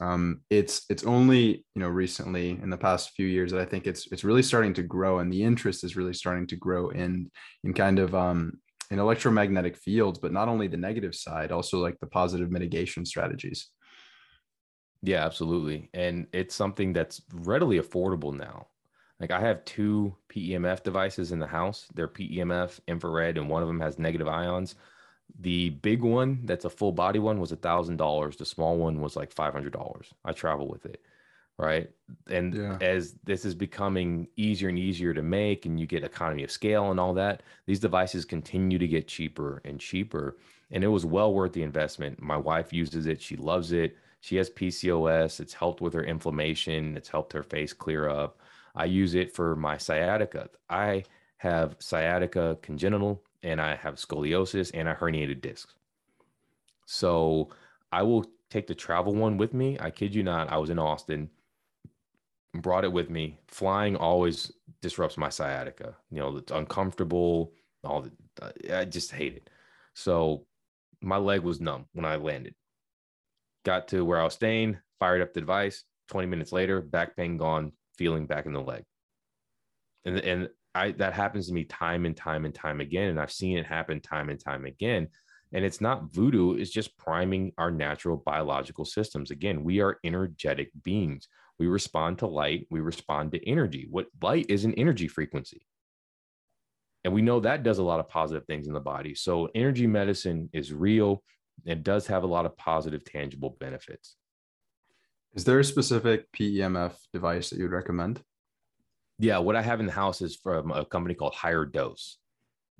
um, 0.00 0.42
it's 0.50 0.84
it's 0.88 1.04
only 1.04 1.64
you 1.74 1.82
know 1.82 1.88
recently 1.88 2.50
in 2.50 2.70
the 2.70 2.76
past 2.76 3.10
few 3.16 3.26
years 3.26 3.50
that 3.50 3.60
I 3.60 3.64
think 3.64 3.86
it's 3.86 4.06
it's 4.12 4.22
really 4.22 4.42
starting 4.42 4.74
to 4.74 4.84
grow, 4.84 5.18
and 5.18 5.32
the 5.32 5.42
interest 5.42 5.82
is 5.82 5.96
really 5.96 6.14
starting 6.14 6.46
to 6.48 6.56
grow 6.56 6.90
in 6.90 7.30
in 7.64 7.74
kind 7.74 7.98
of 7.98 8.14
um, 8.14 8.60
in 8.90 8.98
electromagnetic 8.98 9.76
fields, 9.76 10.18
but 10.18 10.32
not 10.32 10.48
only 10.48 10.68
the 10.68 10.76
negative 10.76 11.14
side, 11.14 11.50
also 11.50 11.78
like 11.78 11.98
the 12.00 12.06
positive 12.06 12.50
mitigation 12.50 13.04
strategies. 13.04 13.68
Yeah, 15.02 15.24
absolutely. 15.24 15.88
And 15.94 16.26
it's 16.32 16.54
something 16.54 16.92
that's 16.92 17.22
readily 17.32 17.80
affordable 17.80 18.34
now. 18.36 18.66
Like 19.18 19.30
I 19.30 19.40
have 19.40 19.64
two 19.64 20.16
PEMF 20.32 20.82
devices 20.82 21.32
in 21.32 21.38
the 21.38 21.46
house. 21.46 21.86
They're 21.94 22.08
PEMF 22.08 22.80
infrared, 22.88 23.38
and 23.38 23.48
one 23.48 23.62
of 23.62 23.68
them 23.68 23.80
has 23.80 23.98
negative 23.98 24.28
ions. 24.28 24.74
The 25.38 25.70
big 25.70 26.02
one, 26.02 26.40
that's 26.44 26.64
a 26.64 26.70
full 26.70 26.92
body 26.92 27.18
one, 27.18 27.40
was 27.40 27.52
a 27.52 27.56
thousand 27.56 27.96
dollars. 27.96 28.36
The 28.36 28.44
small 28.44 28.76
one 28.76 29.00
was 29.00 29.16
like 29.16 29.32
five 29.32 29.52
hundred 29.52 29.72
dollars. 29.72 30.12
I 30.24 30.32
travel 30.32 30.68
with 30.68 30.86
it, 30.86 31.02
right? 31.58 31.90
And 32.28 32.54
yeah. 32.54 32.78
as 32.80 33.14
this 33.24 33.44
is 33.44 33.54
becoming 33.54 34.28
easier 34.36 34.68
and 34.68 34.78
easier 34.78 35.14
to 35.14 35.22
make, 35.22 35.66
and 35.66 35.78
you 35.78 35.86
get 35.86 36.04
economy 36.04 36.44
of 36.44 36.50
scale 36.50 36.90
and 36.90 36.98
all 37.00 37.14
that, 37.14 37.42
these 37.66 37.80
devices 37.80 38.24
continue 38.24 38.78
to 38.78 38.88
get 38.88 39.08
cheaper 39.08 39.60
and 39.64 39.80
cheaper. 39.80 40.36
And 40.70 40.84
it 40.84 40.88
was 40.88 41.04
well 41.04 41.32
worth 41.32 41.52
the 41.52 41.62
investment. 41.62 42.20
My 42.20 42.36
wife 42.36 42.72
uses 42.72 43.06
it; 43.06 43.20
she 43.20 43.36
loves 43.36 43.72
it. 43.72 43.96
She 44.20 44.36
has 44.36 44.50
PCOS. 44.50 45.40
It's 45.40 45.54
helped 45.54 45.80
with 45.80 45.94
her 45.94 46.04
inflammation. 46.04 46.96
It's 46.96 47.08
helped 47.08 47.32
her 47.32 47.42
face 47.42 47.72
clear 47.72 48.08
up. 48.08 48.38
I 48.74 48.84
use 48.84 49.14
it 49.14 49.34
for 49.34 49.56
my 49.56 49.78
sciatica. 49.78 50.50
I 50.68 51.04
have 51.38 51.76
sciatica 51.78 52.58
congenital 52.60 53.22
and 53.42 53.60
I 53.60 53.74
have 53.76 53.94
scoliosis 53.96 54.70
and 54.74 54.88
I 54.88 54.94
herniated 54.94 55.40
discs. 55.40 55.74
So 56.86 57.50
I 57.92 58.02
will 58.02 58.26
take 58.50 58.66
the 58.66 58.74
travel 58.74 59.14
one 59.14 59.36
with 59.36 59.54
me. 59.54 59.78
I 59.80 59.90
kid 59.90 60.14
you 60.14 60.22
not. 60.22 60.50
I 60.50 60.58
was 60.58 60.70
in 60.70 60.78
Austin, 60.78 61.30
brought 62.54 62.84
it 62.84 62.92
with 62.92 63.10
me. 63.10 63.38
Flying 63.48 63.96
always 63.96 64.52
disrupts 64.82 65.16
my 65.16 65.28
sciatica. 65.28 65.96
You 66.10 66.18
know, 66.18 66.36
it's 66.36 66.52
uncomfortable. 66.52 67.52
All 67.84 68.02
the, 68.02 68.12
uh, 68.42 68.80
I 68.80 68.84
just 68.84 69.12
hate 69.12 69.36
it. 69.36 69.50
So 69.94 70.46
my 71.00 71.16
leg 71.16 71.42
was 71.42 71.60
numb 71.60 71.86
when 71.92 72.04
I 72.04 72.16
landed. 72.16 72.54
Got 73.64 73.88
to 73.88 74.04
where 74.04 74.20
I 74.20 74.24
was 74.24 74.34
staying, 74.34 74.78
fired 74.98 75.22
up 75.22 75.32
the 75.32 75.40
device. 75.40 75.84
20 76.08 76.26
minutes 76.26 76.52
later, 76.52 76.80
back 76.80 77.16
pain 77.16 77.36
gone, 77.36 77.72
feeling 77.96 78.26
back 78.26 78.46
in 78.46 78.52
the 78.52 78.60
leg. 78.60 78.82
And, 80.04 80.18
and 80.18 80.48
I 80.74 80.92
that 80.92 81.14
happens 81.14 81.48
to 81.48 81.52
me 81.52 81.64
time 81.64 82.06
and 82.06 82.16
time 82.16 82.44
and 82.44 82.54
time 82.54 82.80
again, 82.80 83.08
and 83.08 83.20
I've 83.20 83.32
seen 83.32 83.58
it 83.58 83.66
happen 83.66 84.00
time 84.00 84.28
and 84.30 84.38
time 84.38 84.64
again. 84.64 85.08
And 85.52 85.64
it's 85.64 85.80
not 85.80 86.12
voodoo; 86.12 86.54
it's 86.54 86.70
just 86.70 86.96
priming 86.96 87.52
our 87.58 87.70
natural 87.70 88.16
biological 88.16 88.84
systems. 88.84 89.30
Again, 89.30 89.64
we 89.64 89.80
are 89.80 89.98
energetic 90.04 90.70
beings. 90.82 91.28
We 91.58 91.66
respond 91.66 92.18
to 92.20 92.26
light. 92.26 92.66
We 92.70 92.80
respond 92.80 93.32
to 93.32 93.48
energy. 93.48 93.86
What 93.90 94.06
light 94.22 94.46
is 94.48 94.64
an 94.64 94.74
energy 94.74 95.08
frequency, 95.08 95.66
and 97.04 97.12
we 97.12 97.22
know 97.22 97.40
that 97.40 97.62
does 97.62 97.78
a 97.78 97.82
lot 97.82 98.00
of 98.00 98.08
positive 98.08 98.46
things 98.46 98.66
in 98.66 98.74
the 98.74 98.80
body. 98.80 99.14
So 99.14 99.48
energy 99.54 99.86
medicine 99.86 100.50
is 100.52 100.72
real. 100.72 101.22
and 101.66 101.84
does 101.84 102.06
have 102.06 102.22
a 102.22 102.26
lot 102.26 102.46
of 102.46 102.56
positive, 102.56 103.04
tangible 103.04 103.56
benefits. 103.60 104.16
Is 105.34 105.44
there 105.44 105.58
a 105.58 105.64
specific 105.64 106.32
PEMF 106.32 106.94
device 107.12 107.50
that 107.50 107.58
you'd 107.58 107.70
recommend? 107.70 108.22
Yeah, 109.22 109.36
what 109.36 109.54
I 109.54 109.60
have 109.60 109.80
in 109.80 109.86
the 109.86 109.92
house 109.92 110.22
is 110.22 110.34
from 110.34 110.70
a 110.70 110.82
company 110.82 111.14
called 111.14 111.34
Higher 111.34 111.66
Dose, 111.66 112.16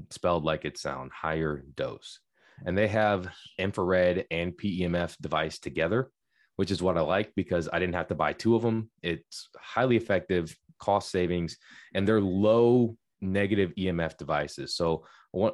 spelled 0.09 0.43
like 0.43 0.65
it 0.65 0.79
sounds, 0.79 1.13
Higher 1.13 1.63
Dose. 1.75 2.19
And 2.65 2.79
they 2.79 2.89
have 2.89 3.29
infrared 3.59 4.25
and 4.31 4.57
PEMF 4.57 5.19
device 5.21 5.59
together, 5.59 6.11
which 6.57 6.71
is 6.71 6.83
what 6.83 6.97
I 6.97 7.03
like 7.03 7.35
because 7.37 7.69
I 7.71 7.79
didn't 7.79 7.95
have 7.95 8.09
to 8.09 8.15
buy 8.15 8.33
two 8.33 8.57
of 8.57 8.63
them. 8.63 8.91
It's 9.03 9.51
highly 9.59 9.99
effective, 9.99 10.57
cost 10.79 11.11
savings, 11.11 11.59
and 11.95 12.09
they're 12.09 12.23
low 12.23 12.97
negative 13.21 13.75
EMF 13.77 14.17
devices. 14.17 14.75
So 14.75 15.05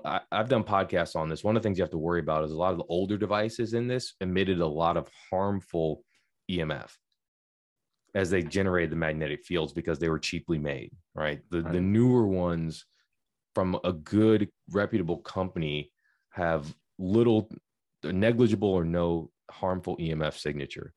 I, 0.04 0.20
have 0.30 0.48
done 0.48 0.62
podcasts 0.62 1.16
on 1.16 1.28
this. 1.28 1.42
One 1.42 1.56
of 1.56 1.62
the 1.64 1.66
things 1.66 1.78
you 1.78 1.82
have 1.82 1.90
to 1.90 1.98
worry 1.98 2.20
about 2.20 2.44
is 2.44 2.52
a 2.52 2.56
lot 2.56 2.70
of 2.70 2.78
the 2.78 2.86
older 2.88 3.16
devices 3.16 3.74
in 3.74 3.88
this 3.88 4.14
emitted 4.20 4.60
a 4.60 4.66
lot 4.68 4.96
of 4.96 5.08
harmful 5.30 6.04
EMF 6.48 6.92
as 8.16 8.30
they 8.30 8.42
generated 8.42 8.90
the 8.90 8.96
magnetic 8.96 9.44
fields 9.44 9.74
because 9.74 9.98
they 9.98 10.08
were 10.08 10.18
cheaply 10.18 10.58
made, 10.58 10.90
right? 11.14 11.40
The 11.50 11.62
Right. 11.62 11.72
the 11.74 11.80
newer 11.80 12.26
ones 12.26 12.86
from 13.54 13.78
a 13.84 13.92
good 13.92 14.48
reputable 14.70 15.18
company 15.18 15.92
have 16.30 16.74
little 16.98 17.50
negligible 18.02 18.70
or 18.70 18.84
no 18.84 19.30
harmful 19.50 19.96
EMF 19.98 20.38
signature. 20.38 20.94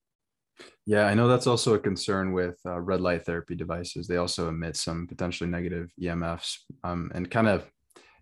Yeah, 0.86 1.06
I 1.06 1.14
know 1.14 1.28
that's 1.28 1.48
also 1.48 1.74
a 1.74 1.80
concern 1.80 2.32
with 2.32 2.58
uh, 2.66 2.80
red 2.80 3.02
light 3.02 3.26
therapy 3.26 3.56
devices. 3.56 4.08
They 4.08 4.18
also 4.18 4.48
emit 4.48 4.78
some 4.78 5.06
potentially 5.08 5.50
negative 5.50 5.92
EMFs, 6.02 6.58
um, 6.84 7.12
and 7.14 7.30
kind 7.30 7.48
of, 7.48 7.70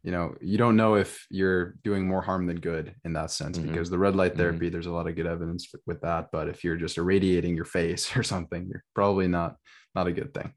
you 0.08 0.14
know, 0.14 0.34
you 0.40 0.58
don't 0.58 0.78
know 0.78 0.96
if 0.96 1.28
you're 1.30 1.76
doing 1.84 2.08
more 2.08 2.22
harm 2.22 2.48
than 2.48 2.62
good 2.62 2.96
in 3.04 3.12
that 3.12 3.30
sense 3.30 3.60
Mhm. 3.60 3.64
because 3.68 3.90
the 3.90 3.98
red 3.98 4.16
light 4.16 4.38
therapy, 4.38 4.70
there's 4.70 4.86
a 4.86 4.92
lot 4.92 5.06
of 5.06 5.18
good 5.18 5.28
evidence 5.28 5.68
with 5.86 6.00
that. 6.00 6.30
But 6.32 6.48
if 6.48 6.64
you're 6.64 6.78
just 6.78 6.98
irradiating 6.98 7.58
your 7.58 7.66
face 7.66 8.04
or 8.16 8.24
something, 8.24 8.70
you're 8.70 8.86
probably 8.96 9.28
not 9.28 9.58
not 9.94 10.08
a 10.08 10.14
good 10.14 10.34
thing. 10.34 10.54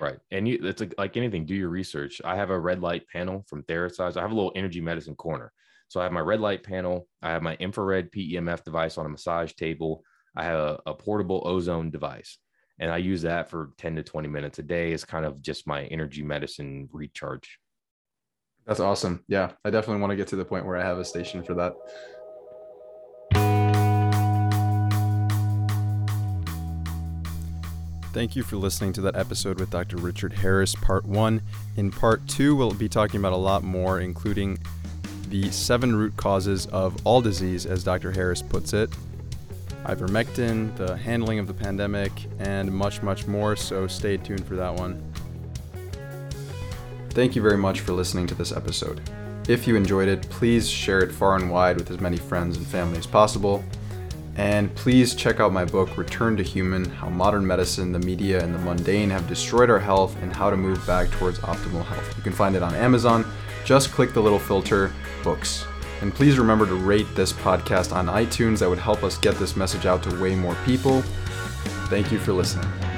Right. 0.00 0.18
And 0.32 0.48
you 0.48 0.58
it's 0.64 0.80
like, 0.80 0.94
like 0.98 1.16
anything, 1.16 1.46
do 1.46 1.54
your 1.54 1.68
research. 1.68 2.20
I 2.24 2.34
have 2.34 2.50
a 2.50 2.58
red 2.58 2.80
light 2.80 3.06
panel 3.06 3.44
from 3.48 3.62
TheraSage. 3.62 4.16
I 4.16 4.20
have 4.20 4.32
a 4.32 4.34
little 4.34 4.56
energy 4.56 4.80
medicine 4.80 5.14
corner. 5.14 5.52
So 5.86 6.00
I 6.00 6.02
have 6.02 6.12
my 6.12 6.26
red 6.32 6.40
light 6.40 6.64
panel, 6.64 7.06
I 7.22 7.30
have 7.30 7.42
my 7.42 7.54
infrared 7.60 8.10
PEMF 8.10 8.64
device 8.64 8.98
on 8.98 9.06
a 9.06 9.10
massage 9.10 9.52
table, 9.52 10.02
I 10.34 10.42
have 10.42 10.58
a, 10.58 10.80
a 10.86 10.94
portable 10.94 11.42
ozone 11.44 11.92
device. 11.92 12.36
And 12.80 12.90
I 12.90 12.96
use 12.96 13.22
that 13.22 13.48
for 13.48 13.70
10 13.78 13.94
to 13.94 14.02
20 14.02 14.26
minutes 14.26 14.58
a 14.58 14.64
day 14.64 14.92
as 14.92 15.04
kind 15.04 15.24
of 15.24 15.40
just 15.40 15.68
my 15.68 15.84
energy 15.84 16.24
medicine 16.24 16.88
recharge. 16.90 17.60
That's 18.66 18.80
awesome. 18.80 19.24
Yeah, 19.28 19.52
I 19.64 19.70
definitely 19.70 20.00
want 20.00 20.12
to 20.12 20.16
get 20.16 20.28
to 20.28 20.36
the 20.36 20.44
point 20.44 20.66
where 20.66 20.76
I 20.76 20.82
have 20.82 20.98
a 20.98 21.04
station 21.04 21.42
for 21.42 21.54
that. 21.54 21.74
Thank 28.12 28.36
you 28.36 28.42
for 28.42 28.56
listening 28.56 28.92
to 28.94 29.00
that 29.02 29.16
episode 29.16 29.58
with 29.58 29.70
Dr. 29.70 29.96
Richard 29.96 30.34
Harris, 30.34 30.74
part 30.74 31.06
one. 31.06 31.40
In 31.78 31.90
part 31.90 32.26
two, 32.28 32.54
we'll 32.54 32.74
be 32.74 32.88
talking 32.88 33.18
about 33.18 33.32
a 33.32 33.36
lot 33.36 33.64
more, 33.64 34.00
including 34.00 34.58
the 35.28 35.50
seven 35.50 35.96
root 35.96 36.14
causes 36.18 36.66
of 36.66 36.94
all 37.06 37.22
disease, 37.22 37.64
as 37.64 37.82
Dr. 37.82 38.12
Harris 38.12 38.42
puts 38.42 38.74
it, 38.74 38.90
ivermectin, 39.84 40.76
the 40.76 40.94
handling 40.98 41.38
of 41.38 41.46
the 41.46 41.54
pandemic, 41.54 42.12
and 42.38 42.70
much, 42.70 43.02
much 43.02 43.26
more. 43.26 43.56
So 43.56 43.86
stay 43.86 44.18
tuned 44.18 44.46
for 44.46 44.56
that 44.56 44.74
one. 44.74 45.11
Thank 47.12 47.36
you 47.36 47.42
very 47.42 47.58
much 47.58 47.80
for 47.80 47.92
listening 47.92 48.26
to 48.28 48.34
this 48.34 48.52
episode. 48.52 49.02
If 49.46 49.66
you 49.66 49.76
enjoyed 49.76 50.08
it, 50.08 50.22
please 50.30 50.68
share 50.68 51.00
it 51.00 51.12
far 51.12 51.36
and 51.36 51.50
wide 51.50 51.76
with 51.76 51.90
as 51.90 52.00
many 52.00 52.16
friends 52.16 52.56
and 52.56 52.66
family 52.66 52.96
as 52.98 53.06
possible. 53.06 53.62
And 54.36 54.74
please 54.74 55.14
check 55.14 55.38
out 55.38 55.52
my 55.52 55.66
book, 55.66 55.98
Return 55.98 56.38
to 56.38 56.42
Human 56.42 56.86
How 56.86 57.10
Modern 57.10 57.46
Medicine, 57.46 57.92
the 57.92 57.98
Media, 57.98 58.42
and 58.42 58.54
the 58.54 58.58
Mundane 58.58 59.10
Have 59.10 59.28
Destroyed 59.28 59.68
Our 59.68 59.78
Health 59.78 60.16
and 60.22 60.34
How 60.34 60.48
to 60.48 60.56
Move 60.56 60.86
Back 60.86 61.10
Towards 61.10 61.38
Optimal 61.40 61.84
Health. 61.84 62.16
You 62.16 62.22
can 62.22 62.32
find 62.32 62.56
it 62.56 62.62
on 62.62 62.74
Amazon. 62.74 63.26
Just 63.66 63.92
click 63.92 64.14
the 64.14 64.22
little 64.22 64.38
filter, 64.38 64.90
Books. 65.22 65.66
And 66.00 66.14
please 66.14 66.38
remember 66.38 66.66
to 66.66 66.74
rate 66.74 67.14
this 67.14 67.32
podcast 67.32 67.94
on 67.94 68.06
iTunes. 68.06 68.60
That 68.60 68.70
would 68.70 68.78
help 68.78 69.04
us 69.04 69.18
get 69.18 69.34
this 69.34 69.54
message 69.54 69.84
out 69.84 70.02
to 70.04 70.20
way 70.20 70.34
more 70.34 70.56
people. 70.64 71.02
Thank 71.90 72.10
you 72.10 72.18
for 72.18 72.32
listening. 72.32 72.91